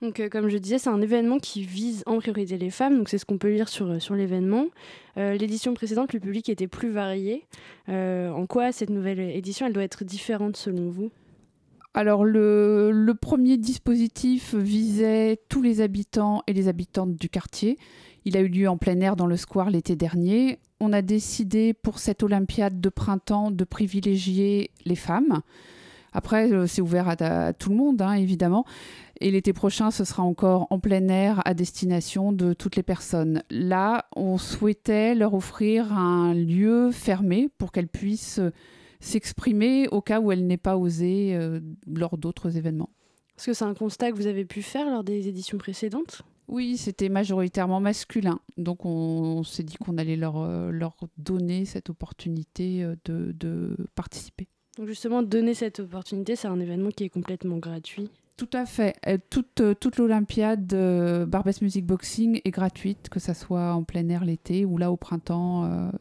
Donc, 0.02 0.20
euh, 0.20 0.30
comme 0.30 0.48
je 0.48 0.58
disais, 0.58 0.78
c'est 0.78 0.90
un 0.90 1.02
événement 1.02 1.40
qui 1.40 1.64
vise 1.64 2.04
en 2.06 2.18
priorité 2.20 2.58
les 2.58 2.70
femmes. 2.70 2.98
Donc, 2.98 3.10
c'est 3.10 3.18
ce 3.18 3.26
qu'on 3.26 3.38
peut 3.38 3.52
lire 3.52 3.68
sur, 3.68 4.02
sur 4.02 4.14
l'événement. 4.16 4.68
Euh, 5.18 5.36
l'édition 5.36 5.74
précédente, 5.74 6.14
le 6.14 6.20
public 6.20 6.50
était 6.50 6.68
plus 6.68 6.92
varié. 6.92 7.46
Euh, 7.90 8.30
en 8.30 8.46
quoi 8.46 8.72
cette 8.72 8.92
nouvelle 8.92 9.20
édition, 9.20 9.66
elle 9.66 9.74
doit 9.74 9.84
être 9.84 10.04
différente 10.04 10.56
selon 10.56 10.90
vous? 10.90 11.12
Alors 11.94 12.24
le, 12.24 12.92
le, 12.92 13.14
premier 13.16 13.58
dispositif 13.58 14.54
visait 14.54 15.40
tous 15.50 15.64
les 15.64 15.82
habitants 15.82 16.44
et 16.46 16.54
les 16.54 16.68
habitantes 16.68 17.16
du 17.16 17.28
quartier. 17.28 17.80
Il 18.24 18.38
a 18.38 18.42
eu 18.42 18.50
lieu 18.50 18.70
en 18.70 18.78
plein 18.78 19.00
air 19.00 19.16
dans 19.16 19.26
le 19.26 19.36
square 19.36 19.72
l'été 19.72 19.96
dernier. 19.96 20.60
On 20.80 20.94
a 20.94 21.02
décidé 21.02 21.74
pour 21.74 21.98
cette 21.98 22.22
Olympiade 22.22 22.80
de 22.80 22.90
printemps 22.90 23.50
de 23.50 23.64
privilégier 23.64 24.70
les 24.86 24.96
femmes. 24.96 25.42
Après, 26.18 26.50
c'est 26.66 26.82
ouvert 26.82 27.08
à, 27.10 27.54
tout 27.54 27.70
le 27.70 27.76
monde, 27.76 28.02
hein, 28.02 28.14
évidemment. 28.14 28.66
Et 29.22 29.30
l'été 29.30 29.54
prochain, 29.54 29.92
ce 29.92 30.04
sera 30.04 30.24
encore 30.24 30.66
en 30.72 30.80
plein 30.80 31.08
air 31.10 31.44
à 31.46 31.54
destination 31.54 32.32
de 32.32 32.54
toutes 32.54 32.76
les 32.76 32.82
personnes. 32.82 33.44
Là, 33.52 34.06
on 34.16 34.40
souhaitait 34.40 35.14
leur 35.14 35.36
offrir 35.36 35.94
un 35.94 36.34
lieu 36.34 36.90
fermé 36.90 37.50
pour 37.60 37.72
qu'elles 37.72 37.88
puissent 37.88 38.42
s'exprimer 39.00 39.88
au 39.90 40.02
cas 40.02 40.20
où 40.20 40.32
elles 40.32 40.48
n'aient 40.48 40.58
pas 40.58 40.76
osé 40.76 41.36
euh, 41.36 41.60
lors 41.86 42.18
d'autres 42.18 42.58
événements. 42.58 42.90
Est-ce 43.38 43.46
que 43.46 43.54
c'est 43.54 43.66
un 43.66 43.76
constat 43.76 44.12
que 44.12 44.18
vous 44.18 44.26
avez 44.26 44.44
pu 44.46 44.64
faire 44.64 44.90
lors 44.90 45.04
des 45.04 45.28
éditions 45.28 45.60
précédentes? 45.60 46.24
Oui, 46.48 46.78
c'était 46.78 47.10
majoritairement 47.10 47.80
masculin. 47.80 48.40
Donc 48.58 48.86
on, 48.86 49.44
s'est 49.44 49.62
dit 49.62 49.76
qu'on 49.76 50.00
allait 50.00 50.16
leur, 50.16 50.38
euh, 50.38 50.72
leur 50.72 50.96
donner 51.20 51.66
cette 51.66 51.92
opportunité 51.92 52.84
euh, 52.84 52.96
de, 53.06 53.34
de 53.34 53.78
participer. 53.94 54.48
Donc 54.78 54.88
justement, 54.88 55.24
donner 55.24 55.54
cette 55.54 55.80
opportunité, 55.80 56.36
c'est 56.36 56.48
un 56.48 56.60
événement 56.60 56.90
qui 56.90 57.04
est 57.04 57.10
complètement 57.10 57.58
gratuit. 57.58 58.10
Tout 58.38 58.50
à 58.54 58.68
fait. 58.68 58.96
Euh, 59.08 59.18
toute, 59.32 59.62
euh, 59.62 59.74
toute 59.74 59.98
l'Olympiade 59.98 60.72
euh, 60.74 61.26
Barbès 61.26 61.60
Music 61.64 61.84
Boxing 61.84 62.40
est 62.46 62.52
gratuite, 62.52 63.10
que 63.10 63.20
ce 63.20 63.34
soit 63.34 63.74
en 63.74 63.84
plein 63.84 64.08
air 64.10 64.24
l'été 64.24 64.64
ou 64.64 64.78
là 64.78 64.92
au 64.92 64.98
printemps 64.98 65.92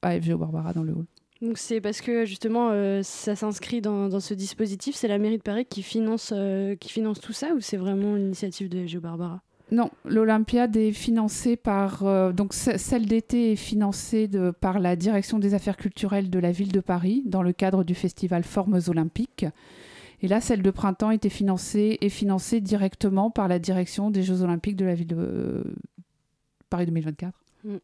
à 0.00 0.20
FGO 0.20 0.38
Barbara 0.38 0.72
dans 0.72 0.82
le 0.82 0.92
hall. 0.92 1.06
Donc 1.42 1.58
c'est 1.58 1.80
parce 1.80 2.00
que 2.00 2.24
justement 2.24 2.72
ça 3.02 3.36
s'inscrit 3.36 3.80
dans, 3.80 4.08
dans, 4.08 4.18
ce 4.18 4.34
dispositif, 4.34 4.96
c'est 4.96 5.06
la 5.06 5.18
mairie 5.18 5.38
de 5.38 5.42
Paris 5.42 5.66
qui 5.66 5.82
finance, 5.82 6.32
qui 6.80 6.88
finance 6.88 7.20
tout 7.20 7.32
ça 7.32 7.52
ou 7.54 7.60
c'est 7.60 7.76
vraiment 7.76 8.14
l'initiative 8.14 8.68
de 8.68 8.86
FGO 8.86 9.00
Barbara? 9.00 9.42
Non, 9.70 9.90
l'Olympiade 10.04 10.76
est 10.76 10.92
financée 10.92 11.56
par. 11.56 12.32
donc, 12.32 12.54
celle 12.54 13.06
d'été 13.06 13.52
est 13.52 13.56
financée 13.56 14.28
par 14.60 14.78
la 14.78 14.96
direction 14.96 15.38
des 15.38 15.52
affaires 15.52 15.76
culturelles 15.76 16.30
de 16.30 16.38
la 16.38 16.52
ville 16.52 16.72
de 16.72 16.80
Paris 16.80 17.22
dans 17.26 17.42
le 17.42 17.52
cadre 17.52 17.84
du 17.84 17.94
festival 17.94 18.44
Formes 18.44 18.80
Olympiques. 18.88 19.44
Et 20.20 20.28
là, 20.28 20.40
celle 20.40 20.62
de 20.62 20.70
printemps 20.70 21.10
était 21.10 21.28
financée 21.28 21.98
et 22.00 22.08
financée 22.08 22.60
directement 22.60 23.30
par 23.30 23.48
la 23.48 23.58
direction 23.58 24.10
des 24.10 24.22
Jeux 24.22 24.42
Olympiques 24.42 24.76
de 24.76 24.84
la 24.84 24.94
ville 24.94 25.06
de 25.06 25.16
euh, 25.16 25.64
Paris 26.70 26.86
2024. 26.86 27.32
Mm. 27.64 27.76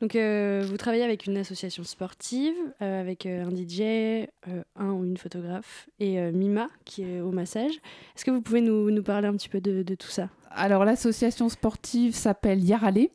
Donc, 0.00 0.16
euh, 0.16 0.64
vous 0.66 0.76
travaillez 0.76 1.04
avec 1.04 1.26
une 1.26 1.36
association 1.36 1.84
sportive, 1.84 2.54
euh, 2.82 3.00
avec 3.00 3.26
un 3.26 3.50
DJ, 3.50 4.26
un 4.74 4.90
ou 4.92 5.04
une 5.04 5.16
photographe, 5.16 5.88
et 6.00 6.18
Mima, 6.32 6.68
qui 6.84 7.02
est 7.02 7.20
au 7.20 7.30
massage. 7.30 7.74
Est-ce 8.16 8.24
que 8.24 8.32
vous 8.32 8.40
pouvez 8.40 8.62
nous, 8.62 9.02
parler 9.02 9.28
un 9.28 9.34
petit 9.34 9.48
peu 9.48 9.60
de 9.60 9.94
tout 9.94 10.08
ça? 10.08 10.28
Alors, 10.50 10.84
l'association 10.84 11.48
sportive 11.48 12.14
s'appelle 12.14 12.62
Yarale. 12.64 13.08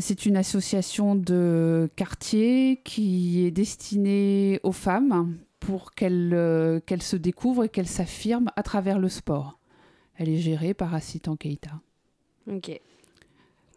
C'est 0.00 0.24
une 0.24 0.36
association 0.38 1.14
de 1.14 1.90
quartier 1.94 2.80
qui 2.84 3.44
est 3.44 3.50
destinée 3.50 4.58
aux 4.62 4.72
femmes 4.72 5.36
pour 5.64 5.90
euh, 6.02 6.80
qu'elle 6.80 7.02
se 7.02 7.16
découvre 7.16 7.64
et 7.64 7.68
qu'elle 7.68 7.86
s'affirme 7.86 8.50
à 8.56 8.62
travers 8.62 8.98
le 8.98 9.08
sport. 9.08 9.58
Elle 10.16 10.28
est 10.28 10.38
gérée 10.38 10.74
par 10.74 10.94
Assitan 10.94 11.36
Keita. 11.36 11.80
Ok. 12.50 12.80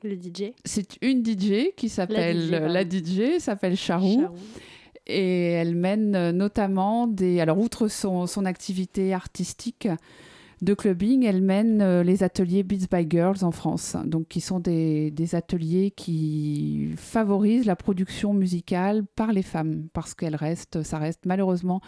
Le 0.03 0.13
DJ 0.13 0.53
C'est 0.63 0.97
une 1.01 1.25
DJ 1.25 1.73
qui 1.75 1.89
s'appelle 1.89 2.49
la 2.51 2.83
DJ, 2.83 3.39
s'appelle 3.39 3.75
Charou. 3.75 4.27
Et 5.07 5.51
elle 5.51 5.75
mène 5.75 6.15
euh, 6.15 6.31
notamment 6.33 7.07
des. 7.07 7.39
Alors, 7.39 7.57
outre 7.57 7.87
son, 7.87 8.27
son 8.27 8.45
activité 8.45 9.13
artistique, 9.13 9.87
de 10.61 10.73
clubbing, 10.73 11.23
elle 11.23 11.41
mène 11.41 11.81
euh, 11.81 12.03
les 12.03 12.23
ateliers 12.23 12.63
Beats 12.63 12.87
by 12.91 13.05
Girls 13.07 13.43
en 13.43 13.51
France, 13.51 13.95
donc 14.05 14.27
qui 14.27 14.41
sont 14.41 14.59
des, 14.59 15.13
ateliers 15.33 15.91
qui 15.91 16.93
favorisent 16.97 17.65
la 17.65 17.75
production 17.75 18.33
musicale 18.33 19.03
par 19.15 19.33
les 19.33 19.43
femmes, 19.43 19.87
parce 19.93 20.15
qu'elle 20.15 20.35
reste, 20.35 20.81
ça 20.83 20.97
reste 20.97 21.25
malheureusement 21.25 21.81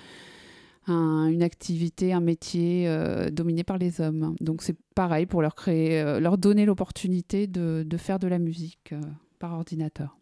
une 0.88 1.44
activité, 1.44 2.14
un 2.14 2.20
métier 2.20 2.88
euh, 2.88 3.30
dominé 3.30 3.64
par 3.64 3.78
les 3.78 4.02
hommes. 4.02 4.36
Donc 4.42 4.64
c'est 4.64 4.76
pareil 4.96 5.28
pour 5.28 5.44
leur 5.44 5.54
créer, 5.54 6.02
euh, 6.02 6.20
leur 6.20 6.40
donner 6.40 6.66
l'opportunité 6.66 7.46
de, 7.46 7.86
faire 7.98 8.18
de 8.18 8.28
la 8.28 8.40
musique 8.40 8.96
par 9.38 9.54
ordinateur. 9.54 10.18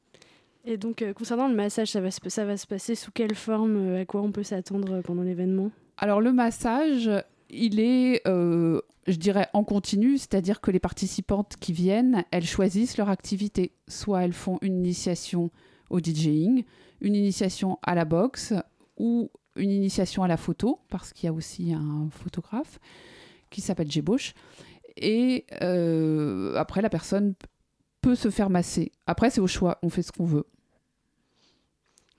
Et 0.65 0.75
donc, 0.75 1.05
concernant 1.15 1.47
le 1.47 1.55
massage, 1.55 1.91
ça 1.91 2.01
va, 2.01 2.11
se, 2.11 2.19
ça 2.27 2.43
va 2.43 2.57
se 2.57 2.67
passer 2.67 2.95
sous 2.95 3.11
quelle 3.11 3.35
forme 3.35 3.95
À 3.95 4.05
quoi 4.05 4.21
on 4.21 4.33
peut 4.33 4.43
s'attendre 4.43 4.99
pendant 5.01 5.21
l'événement? 5.23 5.71
Alors 5.97 6.19
le 6.19 6.33
massage, 6.33 7.09
il 7.49 7.79
est, 7.79 8.21
euh, 8.27 8.81
je 9.07 9.15
dirais, 9.15 9.47
en 9.53 9.63
continu, 9.63 10.17
c'est-à-dire 10.17 10.61
que 10.61 10.71
les 10.71 10.79
participantes 10.79 11.55
qui 11.59 11.73
viennent, 11.73 12.23
elles 12.31 12.45
choisissent 12.45 12.97
leur 12.97 13.09
activité. 13.09 13.73
Soit 13.87 14.23
elles 14.23 14.33
font 14.33 14.57
une 14.61 14.77
initiation 14.77 15.51
au 15.89 15.99
DJing, 15.99 16.63
une 17.01 17.15
initiation 17.15 17.79
à 17.83 17.95
la 17.95 18.05
boxe 18.05 18.53
ou 18.97 19.31
une 19.55 19.71
initiation 19.71 20.23
à 20.23 20.27
la 20.27 20.37
photo, 20.37 20.79
parce 20.89 21.13
qu'il 21.13 21.27
y 21.27 21.29
a 21.29 21.33
aussi 21.33 21.73
un 21.73 22.09
photographe 22.11 22.79
qui 23.49 23.61
s'appelle 23.61 23.89
Jeboche. 23.89 24.33
Et 24.97 25.45
euh, 25.61 26.55
après, 26.55 26.81
la 26.81 26.89
personne 26.89 27.33
peut 28.01 28.15
se 28.15 28.29
faire 28.29 28.49
masser. 28.49 28.91
Après, 29.05 29.29
c'est 29.29 29.41
au 29.41 29.47
choix, 29.47 29.79
on 29.83 29.89
fait 29.89 30.01
ce 30.01 30.11
qu'on 30.11 30.25
veut. 30.25 30.45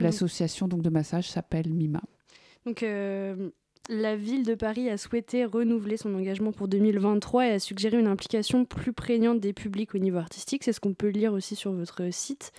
L'association 0.00 0.68
donc 0.68 0.82
de 0.82 0.90
massage 0.90 1.28
s'appelle 1.28 1.72
Mima. 1.72 2.00
Donc, 2.64 2.82
euh, 2.82 3.50
la 3.88 4.16
ville 4.16 4.44
de 4.44 4.54
Paris 4.54 4.88
a 4.88 4.98
souhaité 4.98 5.44
renouveler 5.44 5.96
son 5.96 6.14
engagement 6.14 6.52
pour 6.52 6.68
2023 6.68 7.46
et 7.46 7.52
a 7.52 7.58
suggéré 7.58 7.98
une 7.98 8.06
implication 8.06 8.64
plus 8.64 8.92
prégnante 8.92 9.40
des 9.40 9.52
publics 9.52 9.94
au 9.94 9.98
niveau 9.98 10.18
artistique. 10.18 10.64
C'est 10.64 10.72
ce 10.72 10.80
qu'on 10.80 10.94
peut 10.94 11.08
lire 11.08 11.32
aussi 11.32 11.56
sur 11.56 11.72
votre 11.72 12.12
site. 12.12 12.52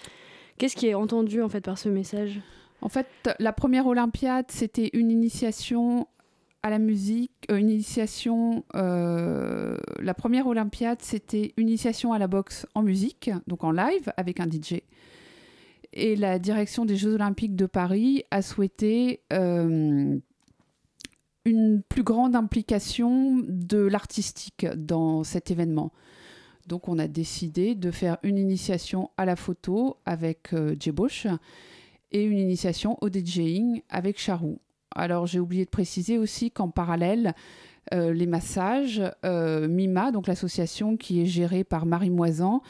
Qu'est-ce 0.58 0.76
qui 0.76 0.88
est 0.88 0.94
entendu 0.94 1.42
en 1.42 1.50
fait 1.50 1.62
par 1.62 1.78
ce 1.78 1.90
message? 1.90 2.42
En 2.82 2.90
fait, 2.90 3.08
la 3.40 3.54
première 3.54 3.88
Olympiade, 3.88 4.46
c'était 4.50 4.90
une 4.94 5.12
initiation 5.12 6.08
à 6.64 6.70
la 6.70 6.80
musique, 6.80 7.32
euh, 7.52 7.58
une 7.58 7.70
initiation. 7.70 8.64
euh, 8.76 9.78
la 10.00 10.14
première 10.14 10.48
Olympiade, 10.48 11.00
c'était 11.02 11.54
une 11.58 11.70
initiation 11.70 12.14
à 12.14 12.20
la 12.20 12.28
boxe 12.28 12.66
en 12.76 12.82
musique, 12.82 13.32
donc 13.48 13.64
en 13.64 13.72
live 13.72 14.12
avec 14.18 14.40
un 14.40 14.48
DJ. 14.50 14.82
Et 15.94 16.16
la 16.16 16.38
direction 16.40 16.86
des 16.86 16.96
Jeux 16.96 17.16
Olympiques 17.16 17.56
de 17.56 17.66
Paris 17.66 18.24
a 18.32 18.42
souhaité 18.42 19.22
euh, 19.34 20.18
une 21.46 21.82
plus 21.88 22.04
grande 22.04 22.36
implication 22.36 23.42
de 23.48 23.80
l'artistique 23.80 24.66
dans 24.76 25.24
cet 25.24 25.52
événement. 25.52 25.92
Donc 26.68 26.88
on 26.88 27.00
a 27.00 27.08
décidé 27.08 27.74
de 27.74 27.90
faire 27.90 28.18
une 28.22 28.38
initiation 28.38 29.10
à 29.18 29.26
la 29.26 29.36
photo 29.36 29.98
avec 30.06 30.54
euh, 30.54 30.76
et 32.12 32.24
une 32.24 32.38
initiation 32.38 32.98
au 33.02 33.10
DJing 33.10 33.82
avec 33.90 34.20
Charou. 34.20 34.60
Alors 34.92 35.26
j'ai 35.26 35.40
oublié 35.40 35.66
de 35.66 35.70
préciser 35.70 36.18
aussi 36.18 36.52
qu'en 36.52 36.70
parallèle, 36.70 37.34
euh, 37.94 38.14
les 38.14 38.28
massages, 38.28 39.02
euh, 39.26 39.68
Mima, 39.68 40.12
donc 40.12 40.28
l'association 40.28 40.96
qui 40.96 41.22
est 41.22 41.26
gérée 41.26 41.64
par 41.64 41.86
Marie 41.86 42.12
Moisan, 42.12 42.62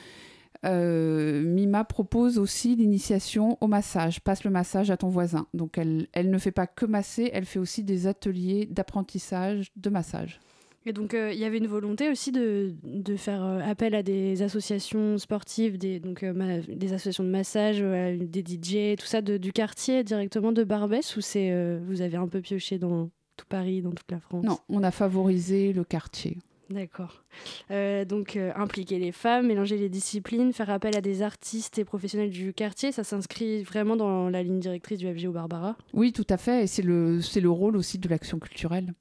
euh, 0.66 1.42
Mima 1.44 1.84
propose 1.84 2.38
aussi 2.38 2.76
l'initiation 2.76 3.58
au 3.62 3.68
massage, 3.68 4.20
passe 4.22 4.44
le 4.44 4.52
massage 4.52 4.92
à 4.92 4.98
ton 4.98 5.08
voisin. 5.10 5.48
Donc 5.54 5.78
elle, 5.78 6.08
elle 6.14 6.30
ne 6.30 6.38
fait 6.38 6.52
pas 6.52 6.68
que 6.68 6.86
masser, 6.86 7.30
elle 7.34 7.46
fait 7.46 7.60
aussi 7.60 7.84
des 7.84 8.08
ateliers 8.08 8.66
d'apprentissage 8.70 9.72
de 9.76 9.90
massage. 9.90 10.40
Et 10.86 10.94
donc, 10.94 11.14
euh, 11.14 11.32
il 11.34 11.38
y 11.40 11.44
avait 11.44 11.58
une 11.58 11.68
volonté 11.68 12.10
aussi 12.10 12.32
de, 12.32 12.74
de 12.84 13.16
faire 13.18 13.44
euh, 13.44 13.60
appel 13.60 13.94
à 13.94 14.02
des 14.02 14.42
associations 14.42 15.18
sportives, 15.18 15.78
des, 15.78 16.00
donc, 16.00 16.24
euh, 16.24 16.34
ma- 16.34 16.60
des 16.60 16.94
associations 16.94 17.26
de 17.26 17.30
massage, 17.30 17.80
des 17.82 18.42
DJ, 18.44 18.96
tout 18.98 19.06
ça 19.06 19.22
de- 19.22 19.38
du 19.38 19.52
quartier 19.52 20.04
directement 20.06 20.54
de 20.54 20.64
Barbès, 20.64 21.18
ou 21.18 21.22
c'est 21.22 21.78
vous 21.86 22.02
avez 22.02 22.16
un 22.16 22.28
peu 22.30 22.40
pioché 22.40 22.80
dans 22.80 23.10
tout 23.36 23.46
Paris, 23.50 23.82
dans 23.82 23.92
toute 23.92 24.10
la 24.10 24.20
France? 24.22 24.44
Non, 24.46 24.58
on 24.70 24.82
a 24.84 24.92
favorisé 24.92 25.74
le 25.74 25.84
quartier. 25.84 26.38
D'accord. 26.70 27.24
Euh, 27.72 28.06
donc, 28.06 28.36
euh, 28.36 28.52
impliquer 28.56 29.00
les 29.00 29.12
femmes, 29.12 29.48
mélanger 29.48 29.78
les 29.78 29.90
disciplines, 29.90 30.54
faire 30.54 30.70
appel 30.70 30.96
à 30.96 31.02
des 31.02 31.24
artistes 31.24 31.80
et 31.80 31.86
professionnels 31.86 32.30
du 32.30 32.54
quartier, 32.54 32.92
ça 32.92 33.04
s'inscrit 33.04 33.64
vraiment 33.64 33.96
dans 33.96 34.30
la 34.30 34.44
ligne 34.44 34.60
directrice 34.60 35.00
du 35.00 35.12
FGO 35.12 35.32
Barbara? 35.32 35.76
Oui, 35.94 36.14
tout 36.14 36.28
à 36.30 36.38
fait, 36.38 36.64
et 36.64 36.68
c'est 36.68 36.84
le, 36.84 37.22
c'est 37.22 37.42
le 37.42 37.50
rôle 37.50 37.76
aussi 37.76 37.98
de 37.98 38.08
l'action 38.08 38.38
culturelle. 38.38 38.94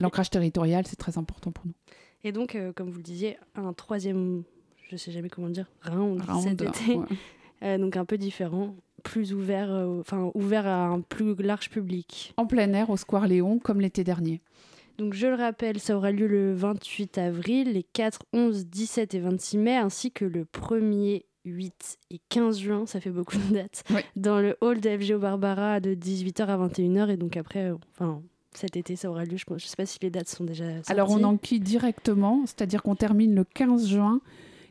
L'ancrage 0.00 0.30
territorial, 0.30 0.86
c'est 0.86 0.96
très 0.96 1.18
important 1.18 1.52
pour 1.52 1.66
nous. 1.66 1.74
Et 2.24 2.32
donc, 2.32 2.54
euh, 2.54 2.72
comme 2.72 2.88
vous 2.90 2.98
le 2.98 3.02
disiez, 3.02 3.36
un 3.54 3.74
troisième, 3.74 4.42
je 4.90 4.96
sais 4.96 5.12
jamais 5.12 5.28
comment 5.28 5.50
dire, 5.50 5.66
round, 5.84 6.22
Round, 6.26 6.42
cet 6.42 6.62
été. 6.62 6.94
ouais. 6.94 7.06
Donc 7.78 7.96
un 7.96 8.04
peu 8.04 8.18
différent, 8.18 8.76
plus 9.02 9.32
ouvert, 9.32 9.70
enfin 9.98 10.30
ouvert 10.34 10.66
à 10.66 10.88
un 10.88 11.00
plus 11.00 11.34
large 11.36 11.70
public. 11.70 12.34
En 12.36 12.46
plein 12.46 12.70
air 12.74 12.90
au 12.90 12.98
Square 12.98 13.26
Léon, 13.26 13.58
comme 13.58 13.80
l'été 13.80 14.04
dernier. 14.04 14.42
Donc 14.98 15.12
je 15.12 15.26
le 15.26 15.34
rappelle, 15.34 15.78
ça 15.78 15.96
aura 15.96 16.10
lieu 16.10 16.26
le 16.26 16.54
28 16.54 17.18
avril, 17.18 17.72
les 17.72 17.82
4, 17.82 18.20
11, 18.32 18.66
17 18.66 19.14
et 19.14 19.20
26 19.20 19.58
mai, 19.58 19.76
ainsi 19.76 20.10
que 20.10 20.24
le 20.24 20.44
1er, 20.44 21.24
8 21.44 21.98
et 22.10 22.20
15 22.28 22.58
juin, 22.58 22.86
ça 22.86 23.00
fait 23.00 23.10
beaucoup 23.10 23.36
de 23.36 23.54
dates, 23.54 23.84
dans 24.16 24.40
le 24.40 24.56
hall 24.60 24.80
de 24.80 24.96
FGO 24.96 25.18
Barbara 25.18 25.80
de 25.80 25.94
18h 25.94 26.46
à 26.46 26.56
21h. 26.56 27.10
Et 27.10 27.16
donc 27.16 27.36
après, 27.36 27.70
euh, 27.70 27.76
enfin 27.92 28.22
cet 28.52 28.76
été, 28.76 28.96
ça 28.96 29.10
aura 29.10 29.24
lieu. 29.24 29.36
Je 29.36 29.52
ne 29.52 29.58
sais 29.58 29.76
pas 29.76 29.86
si 29.86 29.98
les 30.02 30.10
dates 30.10 30.28
sont 30.28 30.44
déjà 30.44 30.64
sorties. 30.76 30.90
Alors 30.90 31.10
on 31.10 31.22
enquille 31.24 31.60
directement, 31.60 32.42
c'est-à-dire 32.46 32.82
qu'on 32.82 32.96
termine 32.96 33.34
le 33.34 33.44
15 33.44 33.86
juin 33.86 34.20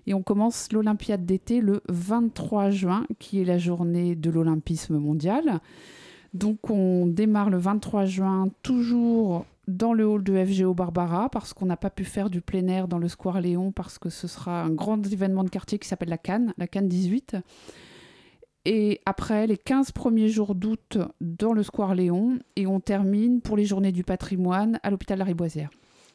et 0.07 0.13
on 0.13 0.23
commence 0.23 0.71
l'Olympiade 0.71 1.25
d'été 1.25 1.61
le 1.61 1.81
23 1.89 2.71
juin, 2.71 3.05
qui 3.19 3.41
est 3.41 3.45
la 3.45 3.57
journée 3.57 4.15
de 4.15 4.29
l'Olympisme 4.29 4.97
mondial. 4.97 5.59
Donc 6.33 6.69
on 6.69 7.05
démarre 7.05 7.49
le 7.49 7.57
23 7.57 8.05
juin 8.05 8.49
toujours 8.63 9.45
dans 9.67 9.93
le 9.93 10.05
hall 10.05 10.23
de 10.23 10.43
FGO 10.45 10.73
Barbara 10.73 11.29
parce 11.29 11.53
qu'on 11.53 11.65
n'a 11.65 11.77
pas 11.77 11.89
pu 11.89 12.03
faire 12.03 12.29
du 12.29 12.41
plein 12.41 12.67
air 12.67 12.87
dans 12.87 12.97
le 12.97 13.07
Square 13.07 13.41
Léon 13.41 13.71
parce 13.71 13.99
que 13.99 14.09
ce 14.09 14.27
sera 14.27 14.63
un 14.63 14.69
grand 14.69 15.01
événement 15.11 15.43
de 15.43 15.49
quartier 15.49 15.79
qui 15.79 15.87
s'appelle 15.87 16.09
la 16.09 16.17
Cannes, 16.17 16.53
la 16.57 16.67
Cannes 16.67 16.87
18. 16.87 17.37
Et 18.65 19.01
après, 19.05 19.45
les 19.45 19.57
15 19.57 19.91
premiers 19.91 20.29
jours 20.29 20.55
d'août 20.55 20.97
dans 21.21 21.53
le 21.53 21.61
Square 21.61 21.93
Léon 21.93 22.39
et 22.55 22.65
on 22.65 22.79
termine 22.79 23.41
pour 23.41 23.57
les 23.57 23.65
journées 23.65 23.91
du 23.91 24.03
patrimoine 24.03 24.79
à 24.81 24.89
l'hôpital 24.89 25.19
Lariboisière. 25.19 25.69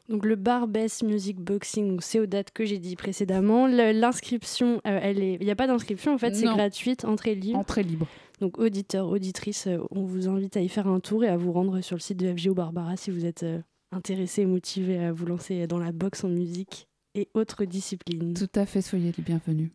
Donc 0.08 0.24
le 0.24 0.34
Barbès 0.34 1.04
Music 1.04 1.38
Boxing, 1.38 1.98
c'est 2.00 2.18
aux 2.18 2.26
dates 2.26 2.50
que 2.50 2.64
j'ai 2.64 2.78
dit 2.78 2.96
précédemment. 2.96 3.68
L'inscription, 3.68 4.80
euh, 4.84 4.98
elle 5.00 5.22
est, 5.22 5.34
il 5.34 5.44
n'y 5.44 5.52
a 5.52 5.56
pas 5.56 5.68
d'inscription 5.68 6.12
en 6.12 6.18
fait, 6.18 6.34
c'est 6.34 6.46
gratuite, 6.46 7.04
entrée 7.04 7.36
libre. 7.36 7.60
Entrée 7.60 7.84
libre. 7.84 8.08
Donc 8.40 8.58
auditeurs, 8.58 9.08
auditrices, 9.08 9.66
euh, 9.66 9.78
on 9.90 10.04
vous 10.04 10.28
invite 10.28 10.56
à 10.56 10.60
y 10.60 10.68
faire 10.68 10.86
un 10.86 11.00
tour 11.00 11.24
et 11.24 11.28
à 11.28 11.36
vous 11.36 11.52
rendre 11.52 11.80
sur 11.82 11.96
le 11.96 12.00
site 12.00 12.18
de 12.18 12.34
FGO 12.34 12.54
Barbara 12.54 12.96
si 12.96 13.10
vous 13.10 13.26
êtes 13.26 13.42
euh, 13.42 13.60
intéressé 13.92 14.42
et 14.42 14.46
motivé 14.46 14.98
à 14.98 15.12
vous 15.12 15.26
lancer 15.26 15.66
dans 15.66 15.78
la 15.78 15.92
boxe 15.92 16.24
en 16.24 16.28
musique 16.28 16.88
et 17.14 17.28
autres 17.34 17.64
disciplines. 17.64 18.34
Tout 18.34 18.48
à 18.54 18.64
fait, 18.64 18.80
soyez 18.80 19.12
les 19.16 19.22
bienvenus. 19.22 19.70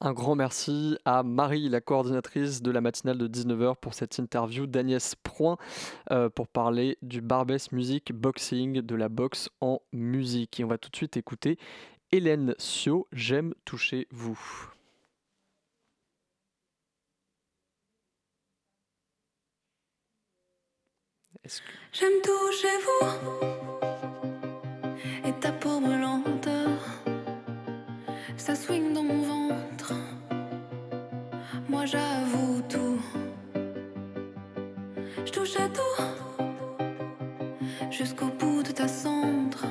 Un 0.00 0.12
grand 0.12 0.34
merci 0.34 0.98
à 1.06 1.22
Marie, 1.22 1.70
la 1.70 1.80
coordinatrice 1.80 2.60
de 2.60 2.70
la 2.70 2.82
matinale 2.82 3.16
de 3.16 3.28
19h, 3.28 3.76
pour 3.76 3.94
cette 3.94 4.18
interview 4.18 4.66
d'Agnès 4.66 5.14
Proin 5.14 5.56
euh, 6.10 6.28
pour 6.28 6.48
parler 6.48 6.98
du 7.00 7.22
Barbès 7.22 7.72
Music 7.72 8.12
Boxing, 8.12 8.82
de 8.82 8.94
la 8.94 9.08
boxe 9.08 9.48
en 9.62 9.80
musique. 9.92 10.60
Et 10.60 10.64
on 10.64 10.68
va 10.68 10.76
tout 10.76 10.90
de 10.90 10.96
suite 10.96 11.16
écouter 11.16 11.58
Hélène 12.12 12.54
Sio, 12.58 13.08
J'aime 13.12 13.54
toucher 13.64 14.06
vous. 14.10 14.75
J'aime 21.92 22.20
toucher 22.24 22.76
vous 22.86 23.06
et 25.28 25.32
ta 25.34 25.52
peau 25.52 25.78
brûlante. 25.78 26.48
Ça 28.36 28.56
swing 28.56 28.92
dans 28.92 29.04
mon 29.04 29.22
ventre. 29.22 29.92
Moi 31.68 31.84
j'avoue 31.86 32.62
tout. 32.68 33.00
Je 35.24 35.30
touche 35.30 35.56
à 35.56 35.68
tout 35.68 36.42
jusqu'au 37.92 38.26
bout 38.26 38.64
de 38.64 38.72
ta 38.72 38.88
cendre. 38.88 39.66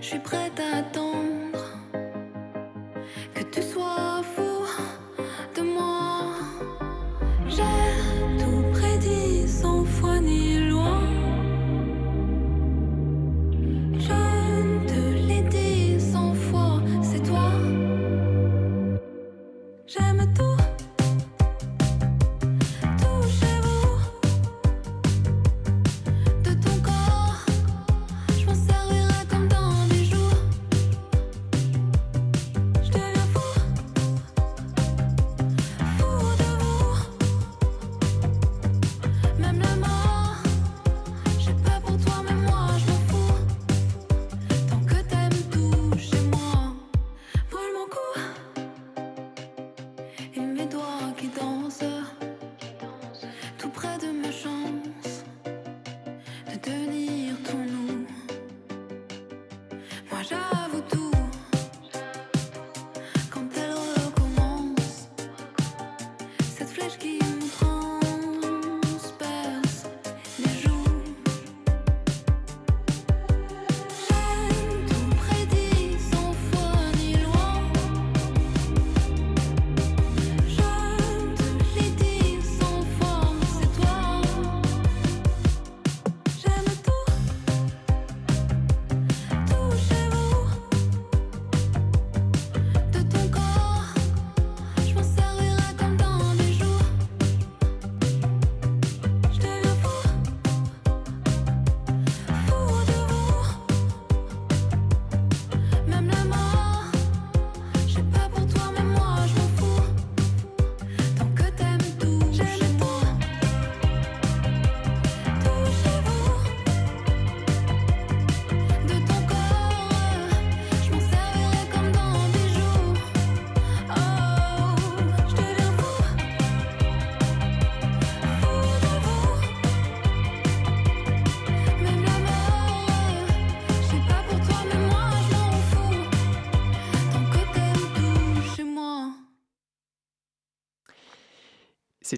Je 0.00 0.06
suis 0.06 0.18
prête 0.18 0.60
à 0.60 0.78
attendre 0.78 1.11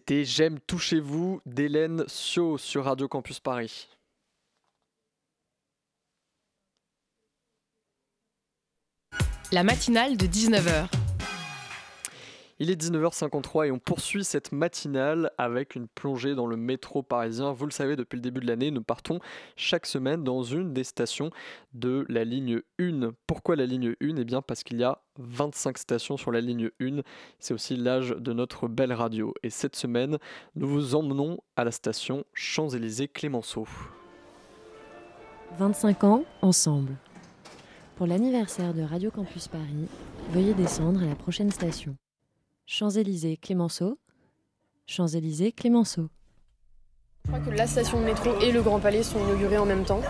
C'était 0.06 0.26
J'aime 0.26 0.60
touchez-vous 0.60 1.40
d'Hélène 1.46 2.04
Sio 2.08 2.58
sur 2.58 2.84
Radio 2.84 3.08
Campus 3.08 3.40
Paris. 3.40 3.88
La 9.50 9.62
matinale 9.62 10.18
de 10.18 10.26
19h. 10.26 11.03
Il 12.64 12.70
est 12.70 12.80
19h53 12.80 13.66
et 13.66 13.70
on 13.72 13.78
poursuit 13.78 14.24
cette 14.24 14.50
matinale 14.50 15.30
avec 15.36 15.74
une 15.74 15.86
plongée 15.86 16.34
dans 16.34 16.46
le 16.46 16.56
métro 16.56 17.02
parisien. 17.02 17.52
Vous 17.52 17.66
le 17.66 17.70
savez, 17.70 17.94
depuis 17.94 18.16
le 18.16 18.22
début 18.22 18.40
de 18.40 18.46
l'année, 18.46 18.70
nous 18.70 18.82
partons 18.82 19.18
chaque 19.54 19.84
semaine 19.84 20.24
dans 20.24 20.42
une 20.42 20.72
des 20.72 20.82
stations 20.82 21.28
de 21.74 22.06
la 22.08 22.24
ligne 22.24 22.62
1. 22.80 23.12
Pourquoi 23.26 23.54
la 23.56 23.66
ligne 23.66 23.94
1 24.00 24.16
Eh 24.16 24.24
bien 24.24 24.40
parce 24.40 24.62
qu'il 24.64 24.78
y 24.78 24.82
a 24.82 25.02
25 25.18 25.76
stations 25.76 26.16
sur 26.16 26.32
la 26.32 26.40
ligne 26.40 26.70
1. 26.80 27.02
C'est 27.38 27.52
aussi 27.52 27.76
l'âge 27.76 28.16
de 28.18 28.32
notre 28.32 28.66
belle 28.66 28.94
radio. 28.94 29.34
Et 29.42 29.50
cette 29.50 29.76
semaine, 29.76 30.16
nous 30.56 30.66
vous 30.66 30.94
emmenons 30.94 31.40
à 31.56 31.64
la 31.64 31.70
station 31.70 32.24
Champs-Élysées 32.32 33.08
Clémenceau. 33.08 33.68
25 35.58 36.04
ans 36.04 36.24
ensemble. 36.40 36.94
Pour 37.96 38.06
l'anniversaire 38.06 38.72
de 38.72 38.80
Radio 38.80 39.10
Campus 39.10 39.48
Paris, 39.48 39.86
veuillez 40.30 40.54
descendre 40.54 41.02
à 41.02 41.06
la 41.06 41.14
prochaine 41.14 41.50
station. 41.50 41.94
Champs-Élysées 42.66 43.36
Clémenceau. 43.36 43.98
Champs-Élysées 44.86 45.52
Clémenceau. 45.52 46.08
Je 47.26 47.30
crois 47.32 47.40
que 47.44 47.50
la 47.56 47.66
station 47.66 48.00
de 48.00 48.04
métro 48.04 48.30
et 48.40 48.52
le 48.52 48.62
Grand 48.62 48.80
Palais 48.80 49.02
sont 49.02 49.18
inaugurés 49.20 49.58
en 49.58 49.66
même 49.66 49.84
temps. 49.84 50.00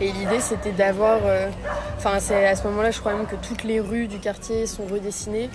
Et 0.00 0.12
l'idée 0.12 0.40
c'était 0.40 0.72
d'avoir. 0.72 1.20
euh, 1.24 1.48
Enfin, 1.96 2.20
c'est 2.20 2.46
à 2.46 2.54
ce 2.54 2.62
moment-là, 2.68 2.90
je 2.92 3.00
crois 3.00 3.14
même 3.14 3.26
que 3.26 3.34
toutes 3.36 3.64
les 3.64 3.80
rues 3.80 4.06
du 4.06 4.18
quartier 4.20 4.66
sont 4.66 4.86
redessinées. 4.86 5.50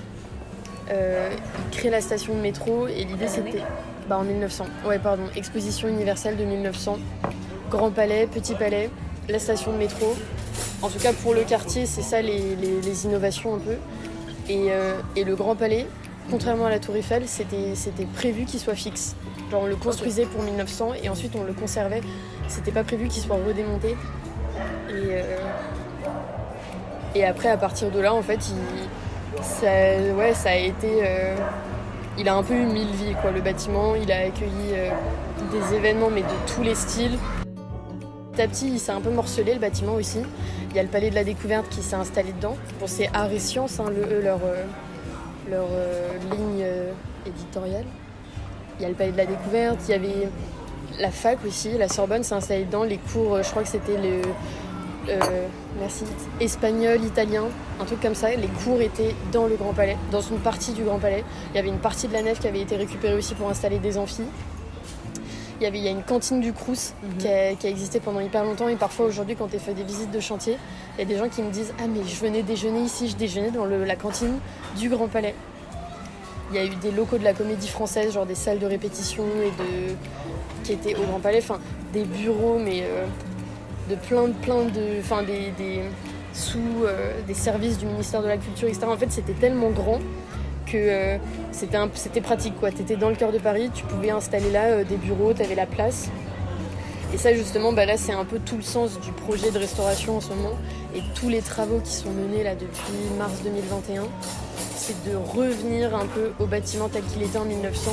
Euh, 0.91 1.30
ils 1.71 1.78
créent 1.78 1.89
la 1.89 2.01
station 2.01 2.36
de 2.36 2.41
métro 2.41 2.88
et 2.88 3.03
l'idée 3.05 3.28
c'était. 3.28 3.61
Bah, 4.09 4.17
en 4.17 4.24
1900. 4.24 4.65
Ouais, 4.86 4.99
pardon. 4.99 5.24
Exposition 5.36 5.88
universelle 5.88 6.36
de 6.36 6.43
1900. 6.43 6.97
Grand 7.69 7.89
Palais, 7.91 8.28
Petit 8.28 8.53
Palais, 8.53 8.89
la 9.30 9.39
station 9.39 9.71
de 9.71 9.78
métro. 9.78 10.13
En 10.82 10.89
tout 10.89 10.99
cas, 10.99 11.13
pour 11.13 11.34
le 11.34 11.43
quartier, 11.45 11.86
c'est 11.86 12.01
ça 12.01 12.21
les, 12.21 12.55
les- 12.57 12.82
les 12.82 13.05
innovations 13.05 13.55
un 13.55 13.59
peu. 13.59 13.78
Et, 14.50 14.72
euh, 14.72 14.96
et 15.16 15.24
le 15.24 15.36
Grand 15.36 15.56
Palais, 15.56 15.88
contrairement 16.30 16.66
à 16.66 16.70
la 16.70 16.80
Tour 16.80 16.96
Eiffel, 16.96 17.24
c'était 17.28 18.06
prévu 18.16 18.46
qu'il 18.46 18.60
soit 18.60 18.76
fixe. 18.76 19.16
Genre 19.52 19.64
on 19.64 19.68
le 19.68 19.76
construisait 19.76 20.26
pour 20.26 20.44
1900 20.44 20.94
et 21.04 21.10
ensuite 21.10 21.34
on 21.36 21.44
le 21.44 21.54
conservait. 21.54 22.02
C'était 22.48 22.72
pas 22.72 22.84
prévu 22.84 23.08
qu'il 23.08 23.22
soit 23.24 23.38
redémonté. 23.38 23.96
Et, 24.89 24.94
euh, 24.94 25.38
après, 27.30 27.50
à 27.50 27.58
partir 27.58 27.91
de 27.91 28.00
là, 28.00 28.14
en 28.14 28.22
fait, 28.22 28.39
il, 28.50 28.56
a 30.46 30.58
été. 30.58 31.00
euh, 31.04 31.36
il 32.18 32.28
a 32.28 32.36
un 32.36 32.44
peu 32.44 32.54
eu 32.54 32.66
mille 32.66 32.91
vies, 32.91 33.16
quoi, 33.22 33.32
le 33.32 33.41
bâtiment. 33.41 33.96
Il 33.96 34.12
a 34.12 34.18
accueilli 34.18 34.74
des 35.52 35.76
événements, 35.76 36.10
mais 36.10 36.22
de 36.22 36.54
tous 36.54 36.64
les 36.64 36.76
styles. 36.76 37.18
Petit 38.34 38.41
à 38.41 38.47
petit, 38.47 38.67
il 38.67 38.79
s'est 38.79 38.91
un 38.91 38.99
peu 38.99 39.11
morcelé, 39.11 39.53
le 39.53 39.59
bâtiment 39.59 39.93
aussi. 39.93 40.17
Il 40.71 40.75
y 40.75 40.79
a 40.79 40.84
le 40.84 40.89
Palais 40.89 41.11
de 41.11 41.15
la 41.15 41.23
Découverte 41.23 41.69
qui 41.69 41.84
s'est 41.84 41.95
installé 41.95 42.31
dedans. 42.34 42.57
Bon, 42.79 42.88
c'est 42.88 43.07
Art 43.13 43.31
et 43.31 43.38
Sciences, 43.38 43.79
hein, 43.79 43.91
leur, 44.23 44.39
euh, 44.43 44.63
euh, 45.51 46.07
ligne 46.31 46.63
euh, 46.63 46.91
éditoriale. 47.27 47.86
Il 48.79 48.84
y 48.84 48.86
a 48.86 48.89
le 48.89 48.95
Palais 48.95 49.11
de 49.11 49.17
la 49.17 49.27
Découverte, 49.27 49.77
il 49.88 49.91
y 49.91 49.93
avait 49.93 50.29
la 50.99 51.11
fac 51.11 51.38
aussi, 51.45 51.77
la 51.77 51.88
Sorbonne 51.88 52.23
s'est 52.23 52.34
installée 52.34 52.65
dedans. 52.65 52.84
Les 52.84 52.97
cours, 52.97 53.38
je 53.43 53.49
crois 53.51 53.61
que 53.61 53.69
c'était 53.69 53.97
le. 53.97 54.21
euh, 55.09 55.47
merci. 55.79 56.05
Espagnol, 56.39 57.03
italien, 57.03 57.43
un 57.79 57.86
truc 57.86 58.01
comme 58.01 58.15
ça. 58.15 58.31
Les 58.31 58.47
cours 58.47 58.81
étaient 58.81 59.13
dans 59.31 59.45
le 59.45 59.57
Grand 59.57 59.73
Palais, 59.73 59.97
dans 60.11 60.21
une 60.21 60.39
partie 60.39 60.73
du 60.73 60.84
Grand 60.84 60.97
Palais. 60.97 61.23
Il 61.51 61.57
y 61.57 61.59
avait 61.59 61.69
une 61.69 61.77
partie 61.77 62.07
de 62.07 62.13
la 62.13 62.23
nef 62.23 62.39
qui 62.39 62.47
avait 62.47 62.61
été 62.61 62.77
récupérée 62.77 63.13
aussi 63.13 63.36
pour 63.36 63.47
installer 63.47 63.77
des 63.77 63.95
amphis. 63.99 64.23
Il 65.60 65.64
y, 65.64 65.68
avait, 65.68 65.78
il 65.78 65.84
y 65.84 65.88
a 65.88 65.91
une 65.91 66.04
cantine 66.04 66.41
du 66.41 66.51
Crous 66.51 66.93
qui, 67.20 67.28
a, 67.28 67.54
qui 67.54 67.68
a 67.68 67.70
existé 67.70 67.99
pendant 67.99 68.20
hyper 68.20 68.43
longtemps 68.43 68.68
et 68.68 68.76
parfois 68.76 69.06
aujourd'hui 69.06 69.36
quand 69.36 69.47
tu 69.47 69.60
fais 69.60 69.74
des 69.74 69.84
visites 69.84 70.12
de 70.12 70.20
chantier, 70.20 70.58
il 70.97 70.99
y 70.99 71.01
a 71.04 71.06
des 71.06 71.18
gens 71.18 71.30
qui 71.30 71.41
me 71.41 71.51
disent 71.51 71.74
Ah 71.80 71.88
mais 71.88 72.01
je 72.06 72.16
venais 72.20 72.41
déjeuner 72.43 72.82
ici, 72.82 73.08
je 73.08 73.16
déjeunais 73.16 73.51
dans 73.51 73.66
le- 73.66 73.86
la 73.86 73.95
cantine 73.95 74.39
du 74.78 74.89
Grand 74.89 75.08
Palais. 75.08 75.36
Il 76.51 76.56
y 76.58 76.60
a 76.60 76.66
eu 76.66 76.76
des 76.76 76.91
locaux 76.91 77.18
de 77.18 77.24
la 77.24 77.34
comédie 77.34 77.68
française, 77.68 78.14
genre 78.14 78.26
des 78.26 78.36
salles 78.36 78.60
de 78.60 78.66
répétition 78.66 79.24
et 79.43 79.49
de 79.51 79.95
qui 80.64 80.74
étaient 80.74 80.95
au 80.95 81.04
Grand 81.04 81.20
Palais, 81.20 81.39
enfin 81.41 81.60
des 81.93 82.04
bureaux 82.04 82.60
mais 82.60 82.82
euh, 82.84 83.06
de 83.89 83.95
plein 83.95 84.28
de 84.28 84.34
plein 84.34 84.64
de 84.66 84.99
enfin 84.99 85.24
des, 85.24 85.51
des 85.58 85.82
sous 86.34 86.60
euh, 86.86 87.14
des 87.28 87.34
services 87.36 87.78
du 87.78 87.86
ministère 87.86 88.22
de 88.22 88.28
la 88.28 88.38
Culture 88.38 88.68
etc. 88.68 88.86
En 88.88 88.97
fait, 88.97 89.12
c'était 89.12 89.34
tellement 89.34 89.70
grand 89.70 89.99
que 90.66 90.78
euh, 90.78 91.18
c'était 91.51 92.22
pratique 92.22 92.59
quoi. 92.59 92.72
Tu 92.72 92.82
étais 92.82 92.95
dans 92.95 93.09
le 93.09 93.16
cœur 93.16 93.32
de 93.32 93.38
Paris, 93.38 93.70
tu 93.74 93.84
pouvais 93.86 94.11
installer 94.11 94.51
là 94.51 94.66
euh, 94.66 94.84
des 94.84 94.97
bureaux, 94.97 95.34
tu 95.34 95.41
avais 95.41 95.55
la 95.55 95.66
place. 95.66 96.09
Et 97.14 97.18
ça 97.18 97.34
justement, 97.34 97.74
bah 97.74 97.86
là 97.86 97.97
c'est 97.97 98.11
un 98.11 98.26
peu 98.26 98.39
tout 98.39 98.55
le 98.55 98.64
sens 98.64 98.99
du 98.99 99.11
projet 99.11 99.51
de 99.51 99.59
restauration 99.59 100.18
en 100.18 100.22
ce 100.22 100.30
moment 100.30 100.57
et 100.95 101.01
tous 101.16 101.30
les 101.30 101.41
travaux 101.41 101.80
qui 101.80 101.93
sont 101.93 102.11
menés 102.11 102.43
là 102.43 102.55
depuis 102.55 103.18
mars 103.18 103.41
2021, 103.43 104.03
c'est 104.76 105.09
de 105.09 105.16
revenir 105.16 105.95
un 105.95 106.05
peu 106.05 106.32
au 106.39 106.45
bâtiment 106.45 106.89
tel 106.89 107.03
qu'il 107.03 107.22
était 107.22 107.38
en 107.38 107.45
1900. 107.45 107.91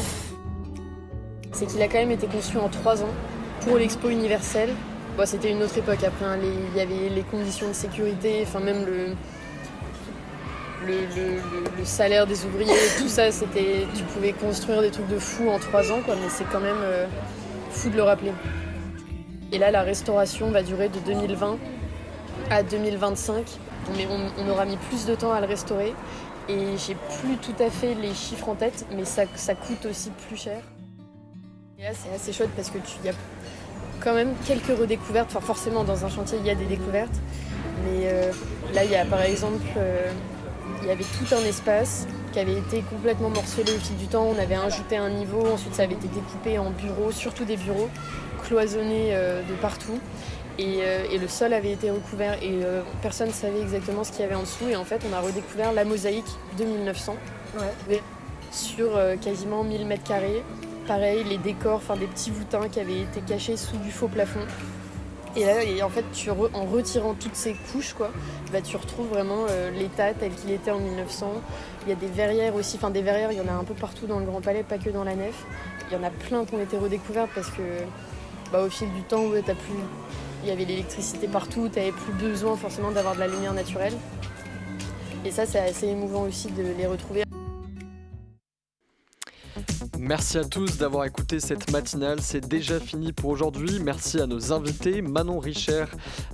C'est 1.52 1.66
qu'il 1.66 1.82
a 1.82 1.88
quand 1.88 1.98
même 1.98 2.12
été 2.12 2.26
construit 2.26 2.60
en 2.60 2.68
trois 2.68 3.02
ans 3.02 3.12
pour 3.60 3.76
l'expo 3.76 4.08
universelle. 4.08 4.70
C'était 5.26 5.50
une 5.50 5.62
autre 5.62 5.76
époque 5.76 6.02
après, 6.02 6.24
hein, 6.24 6.38
il 6.42 6.78
y 6.78 6.80
avait 6.80 7.10
les 7.14 7.22
conditions 7.22 7.68
de 7.68 7.74
sécurité, 7.74 8.42
enfin 8.42 8.60
même 8.60 8.86
le, 8.86 9.14
le, 10.86 11.84
salaire 11.84 12.26
des 12.26 12.44
ouvriers, 12.44 12.72
tout 12.98 13.08
ça, 13.08 13.30
c'était, 13.30 13.86
tu 13.94 14.02
pouvais 14.04 14.32
construire 14.32 14.82
des 14.82 14.90
trucs 14.90 15.08
de 15.08 15.18
fou 15.18 15.48
en 15.48 15.58
trois 15.58 15.90
ans, 15.92 16.00
quoi, 16.04 16.14
mais 16.16 16.28
c'est 16.28 16.48
quand 16.50 16.60
même 16.60 16.80
euh, 16.82 17.06
fou 17.70 17.90
de 17.90 17.96
le 17.96 18.02
rappeler. 18.02 18.32
Et 19.52 19.58
là, 19.58 19.70
la 19.70 19.82
restauration 19.82 20.50
va 20.50 20.62
durer 20.62 20.88
de 20.88 20.98
2020 21.00 21.58
à 22.50 22.62
2025. 22.62 23.44
Mais 23.96 24.06
on, 24.08 24.42
on 24.42 24.48
aura 24.48 24.64
mis 24.64 24.76
plus 24.76 25.06
de 25.06 25.14
temps 25.14 25.32
à 25.32 25.40
le 25.40 25.46
restaurer. 25.46 25.94
Et 26.48 26.76
j'ai 26.76 26.96
plus 27.20 27.36
tout 27.36 27.62
à 27.62 27.70
fait 27.70 27.94
les 27.94 28.14
chiffres 28.14 28.48
en 28.48 28.54
tête, 28.54 28.86
mais 28.94 29.04
ça, 29.04 29.22
ça 29.34 29.54
coûte 29.54 29.86
aussi 29.86 30.10
plus 30.28 30.36
cher. 30.36 30.60
Et 31.78 31.82
là, 31.82 31.90
c'est 31.94 32.14
assez 32.14 32.32
chouette 32.32 32.50
parce 32.54 32.70
que 32.70 32.78
tu 32.78 33.04
y 33.04 33.08
a 33.08 33.12
quand 34.00 34.14
même 34.14 34.34
quelques 34.46 34.76
redécouvertes. 34.76 35.28
Enfin, 35.30 35.40
forcément, 35.40 35.84
dans 35.84 36.04
un 36.04 36.08
chantier, 36.08 36.38
il 36.38 36.46
y 36.46 36.50
a 36.50 36.54
des 36.54 36.66
découvertes. 36.66 37.14
Mais 37.84 38.02
euh, 38.04 38.32
là, 38.74 38.84
il 38.84 38.90
y 38.90 38.96
a 38.96 39.04
par 39.04 39.22
exemple, 39.22 39.64
euh, 39.76 40.10
il 40.82 40.88
y 40.88 40.90
avait 40.90 41.04
tout 41.04 41.34
un 41.34 41.44
espace 41.44 42.06
qui 42.32 42.38
avait 42.38 42.58
été 42.58 42.82
complètement 42.82 43.30
morcelé 43.30 43.72
au 43.72 43.78
fil 43.78 43.96
du 43.96 44.06
temps. 44.06 44.24
On 44.24 44.38
avait 44.38 44.54
ajouté 44.54 44.96
un 44.96 45.10
niveau, 45.10 45.46
ensuite 45.52 45.74
ça 45.74 45.82
avait 45.82 45.94
été 45.94 46.08
découpé 46.08 46.58
en 46.58 46.70
bureaux, 46.70 47.12
surtout 47.12 47.44
des 47.44 47.56
bureaux 47.56 47.88
cloisonnés 48.44 49.10
euh, 49.12 49.42
de 49.42 49.54
partout. 49.54 49.98
Et, 50.58 50.78
euh, 50.82 51.04
et 51.10 51.18
le 51.18 51.28
sol 51.28 51.52
avait 51.54 51.72
été 51.72 51.90
recouvert 51.90 52.34
et 52.42 52.50
euh, 52.64 52.82
personne 53.02 53.28
ne 53.28 53.32
savait 53.32 53.60
exactement 53.62 54.04
ce 54.04 54.10
qu'il 54.12 54.20
y 54.20 54.24
avait 54.24 54.34
en 54.34 54.42
dessous. 54.42 54.68
Et 54.68 54.76
en 54.76 54.84
fait, 54.84 55.00
on 55.10 55.14
a 55.14 55.20
redécouvert 55.20 55.72
la 55.72 55.84
mosaïque 55.84 56.26
de 56.58 56.64
1900 56.64 57.16
Ouais. 57.88 58.00
sur 58.52 58.96
euh, 58.96 59.16
quasiment 59.16 59.64
1000 59.64 59.86
mètres 59.86 60.04
carrés. 60.04 60.42
Pareil, 60.86 61.24
les 61.24 61.38
décors, 61.38 61.76
enfin 61.76 61.96
des 61.96 62.06
petits 62.06 62.30
voûtins 62.30 62.68
qui 62.68 62.78
avaient 62.80 63.00
été 63.00 63.20
cachés 63.20 63.56
sous 63.56 63.76
du 63.78 63.90
faux 63.90 64.08
plafond. 64.08 64.40
Et 65.36 65.44
là, 65.44 65.54
en 65.86 65.88
fait, 65.88 66.04
tu 66.12 66.30
re- 66.30 66.50
en 66.54 66.64
retirant 66.64 67.14
toutes 67.14 67.36
ces 67.36 67.54
couches, 67.72 67.94
quoi, 67.94 68.10
bah, 68.52 68.60
tu 68.60 68.76
retrouves 68.76 69.06
vraiment 69.08 69.46
euh, 69.48 69.70
l'état 69.70 70.12
tel 70.12 70.32
qu'il 70.34 70.50
était 70.50 70.72
en 70.72 70.80
1900. 70.80 71.32
Il 71.86 71.88
y 71.90 71.92
a 71.92 71.94
des 71.94 72.08
verrières 72.08 72.54
aussi, 72.56 72.76
enfin 72.76 72.90
des 72.90 73.02
verrières, 73.02 73.30
il 73.30 73.38
y 73.38 73.40
en 73.40 73.46
a 73.46 73.52
un 73.52 73.62
peu 73.62 73.74
partout 73.74 74.06
dans 74.06 74.18
le 74.18 74.26
Grand 74.26 74.40
Palais, 74.40 74.64
pas 74.64 74.78
que 74.78 74.90
dans 74.90 75.04
la 75.04 75.14
nef. 75.14 75.44
Il 75.88 75.94
y 75.94 75.96
en 76.00 76.02
a 76.02 76.10
plein 76.10 76.44
qui 76.44 76.54
ont 76.56 76.60
été 76.60 76.76
redécouvertes 76.76 77.30
parce 77.34 77.48
que 77.50 77.62
bah, 78.52 78.62
au 78.62 78.68
fil 78.68 78.92
du 78.92 79.02
temps, 79.02 79.24
ouais, 79.26 79.42
plus... 79.42 79.54
il 80.42 80.48
y 80.48 80.52
avait 80.52 80.64
l'électricité 80.64 81.28
partout, 81.28 81.68
tu 81.72 81.78
n'avais 81.78 81.92
plus 81.92 82.12
besoin 82.12 82.56
forcément 82.56 82.90
d'avoir 82.90 83.14
de 83.14 83.20
la 83.20 83.28
lumière 83.28 83.54
naturelle. 83.54 83.94
Et 85.24 85.30
ça, 85.30 85.46
c'est 85.46 85.60
assez 85.60 85.86
émouvant 85.86 86.22
aussi 86.22 86.50
de 86.50 86.64
les 86.76 86.86
retrouver. 86.86 87.22
Merci 90.02 90.38
à 90.38 90.44
tous 90.44 90.78
d'avoir 90.78 91.04
écouté 91.04 91.40
cette 91.40 91.70
matinale. 91.70 92.20
C'est 92.22 92.48
déjà 92.48 92.80
fini 92.80 93.12
pour 93.12 93.28
aujourd'hui. 93.28 93.80
Merci 93.84 94.18
à 94.18 94.26
nos 94.26 94.50
invités, 94.50 95.02
Manon 95.02 95.38
Richer 95.38 95.84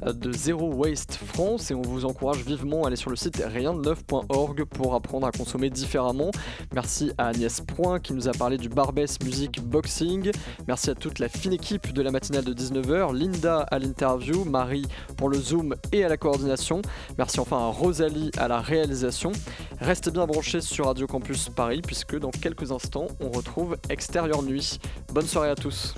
euh, 0.05 0.12
de 0.12 0.31
Zero 0.31 0.73
Waste 0.73 1.14
France. 1.14 1.73
Et 1.73 1.75
on 1.75 1.83
vous 1.83 2.05
encourage 2.05 2.45
vivement 2.45 2.85
à 2.85 2.87
aller 2.87 2.97
sur 2.97 3.11
le 3.11 3.17
site 3.17 3.43
riendeneuf.org 3.45 4.64
pour 4.67 4.95
apprendre 4.95 5.27
à 5.27 5.33
consommer 5.33 5.69
différemment. 5.69 6.31
Merci 6.75 7.11
à 7.19 7.27
Agnès 7.27 7.61
Point 7.61 7.99
qui 7.99 8.14
nous 8.14 8.29
a 8.29 8.33
parlé 8.33 8.57
du 8.57 8.69
Barbès 8.69 9.19
Music 9.25 9.61
Boxing. 9.61 10.31
Merci 10.69 10.91
à 10.91 10.95
toute 10.95 11.19
la 11.19 11.29
fine 11.29 11.53
équipe 11.53 11.93
de 11.93 12.03
la 12.03 12.12
matinale 12.12 12.45
de 12.45 12.55
19h. 12.55 13.12
Linda 13.17 13.62
à 13.62 13.81
l'interview, 13.81 14.45
Marie 14.45 14.87
pour 15.17 15.29
le 15.29 15.41
Zoom 15.41 15.75
et 15.91 16.05
à 16.05 16.09
la 16.09 16.17
coordination. 16.17 16.83
Merci 17.19 17.41
enfin 17.41 17.59
à 17.59 17.67
Rosalie 17.67 18.31
à 18.39 18.47
la 18.47 18.61
réalisation. 18.61 19.33
Restez 19.81 20.12
bien 20.12 20.25
branchés 20.27 20.61
sur 20.61 20.87
Radio 20.87 21.09
Campus 21.09 21.49
Paris 21.49 21.83
puisque 21.85 22.17
dans 22.17 22.31
quelques 22.31 22.71
instants 22.71 23.09
on 23.19 23.29
retrouve 23.57 23.76
Extérieur 23.88 24.42
Nuit. 24.42 24.78
Bonne 25.14 25.26
soirée 25.26 25.48
à 25.48 25.54
tous. 25.54 25.94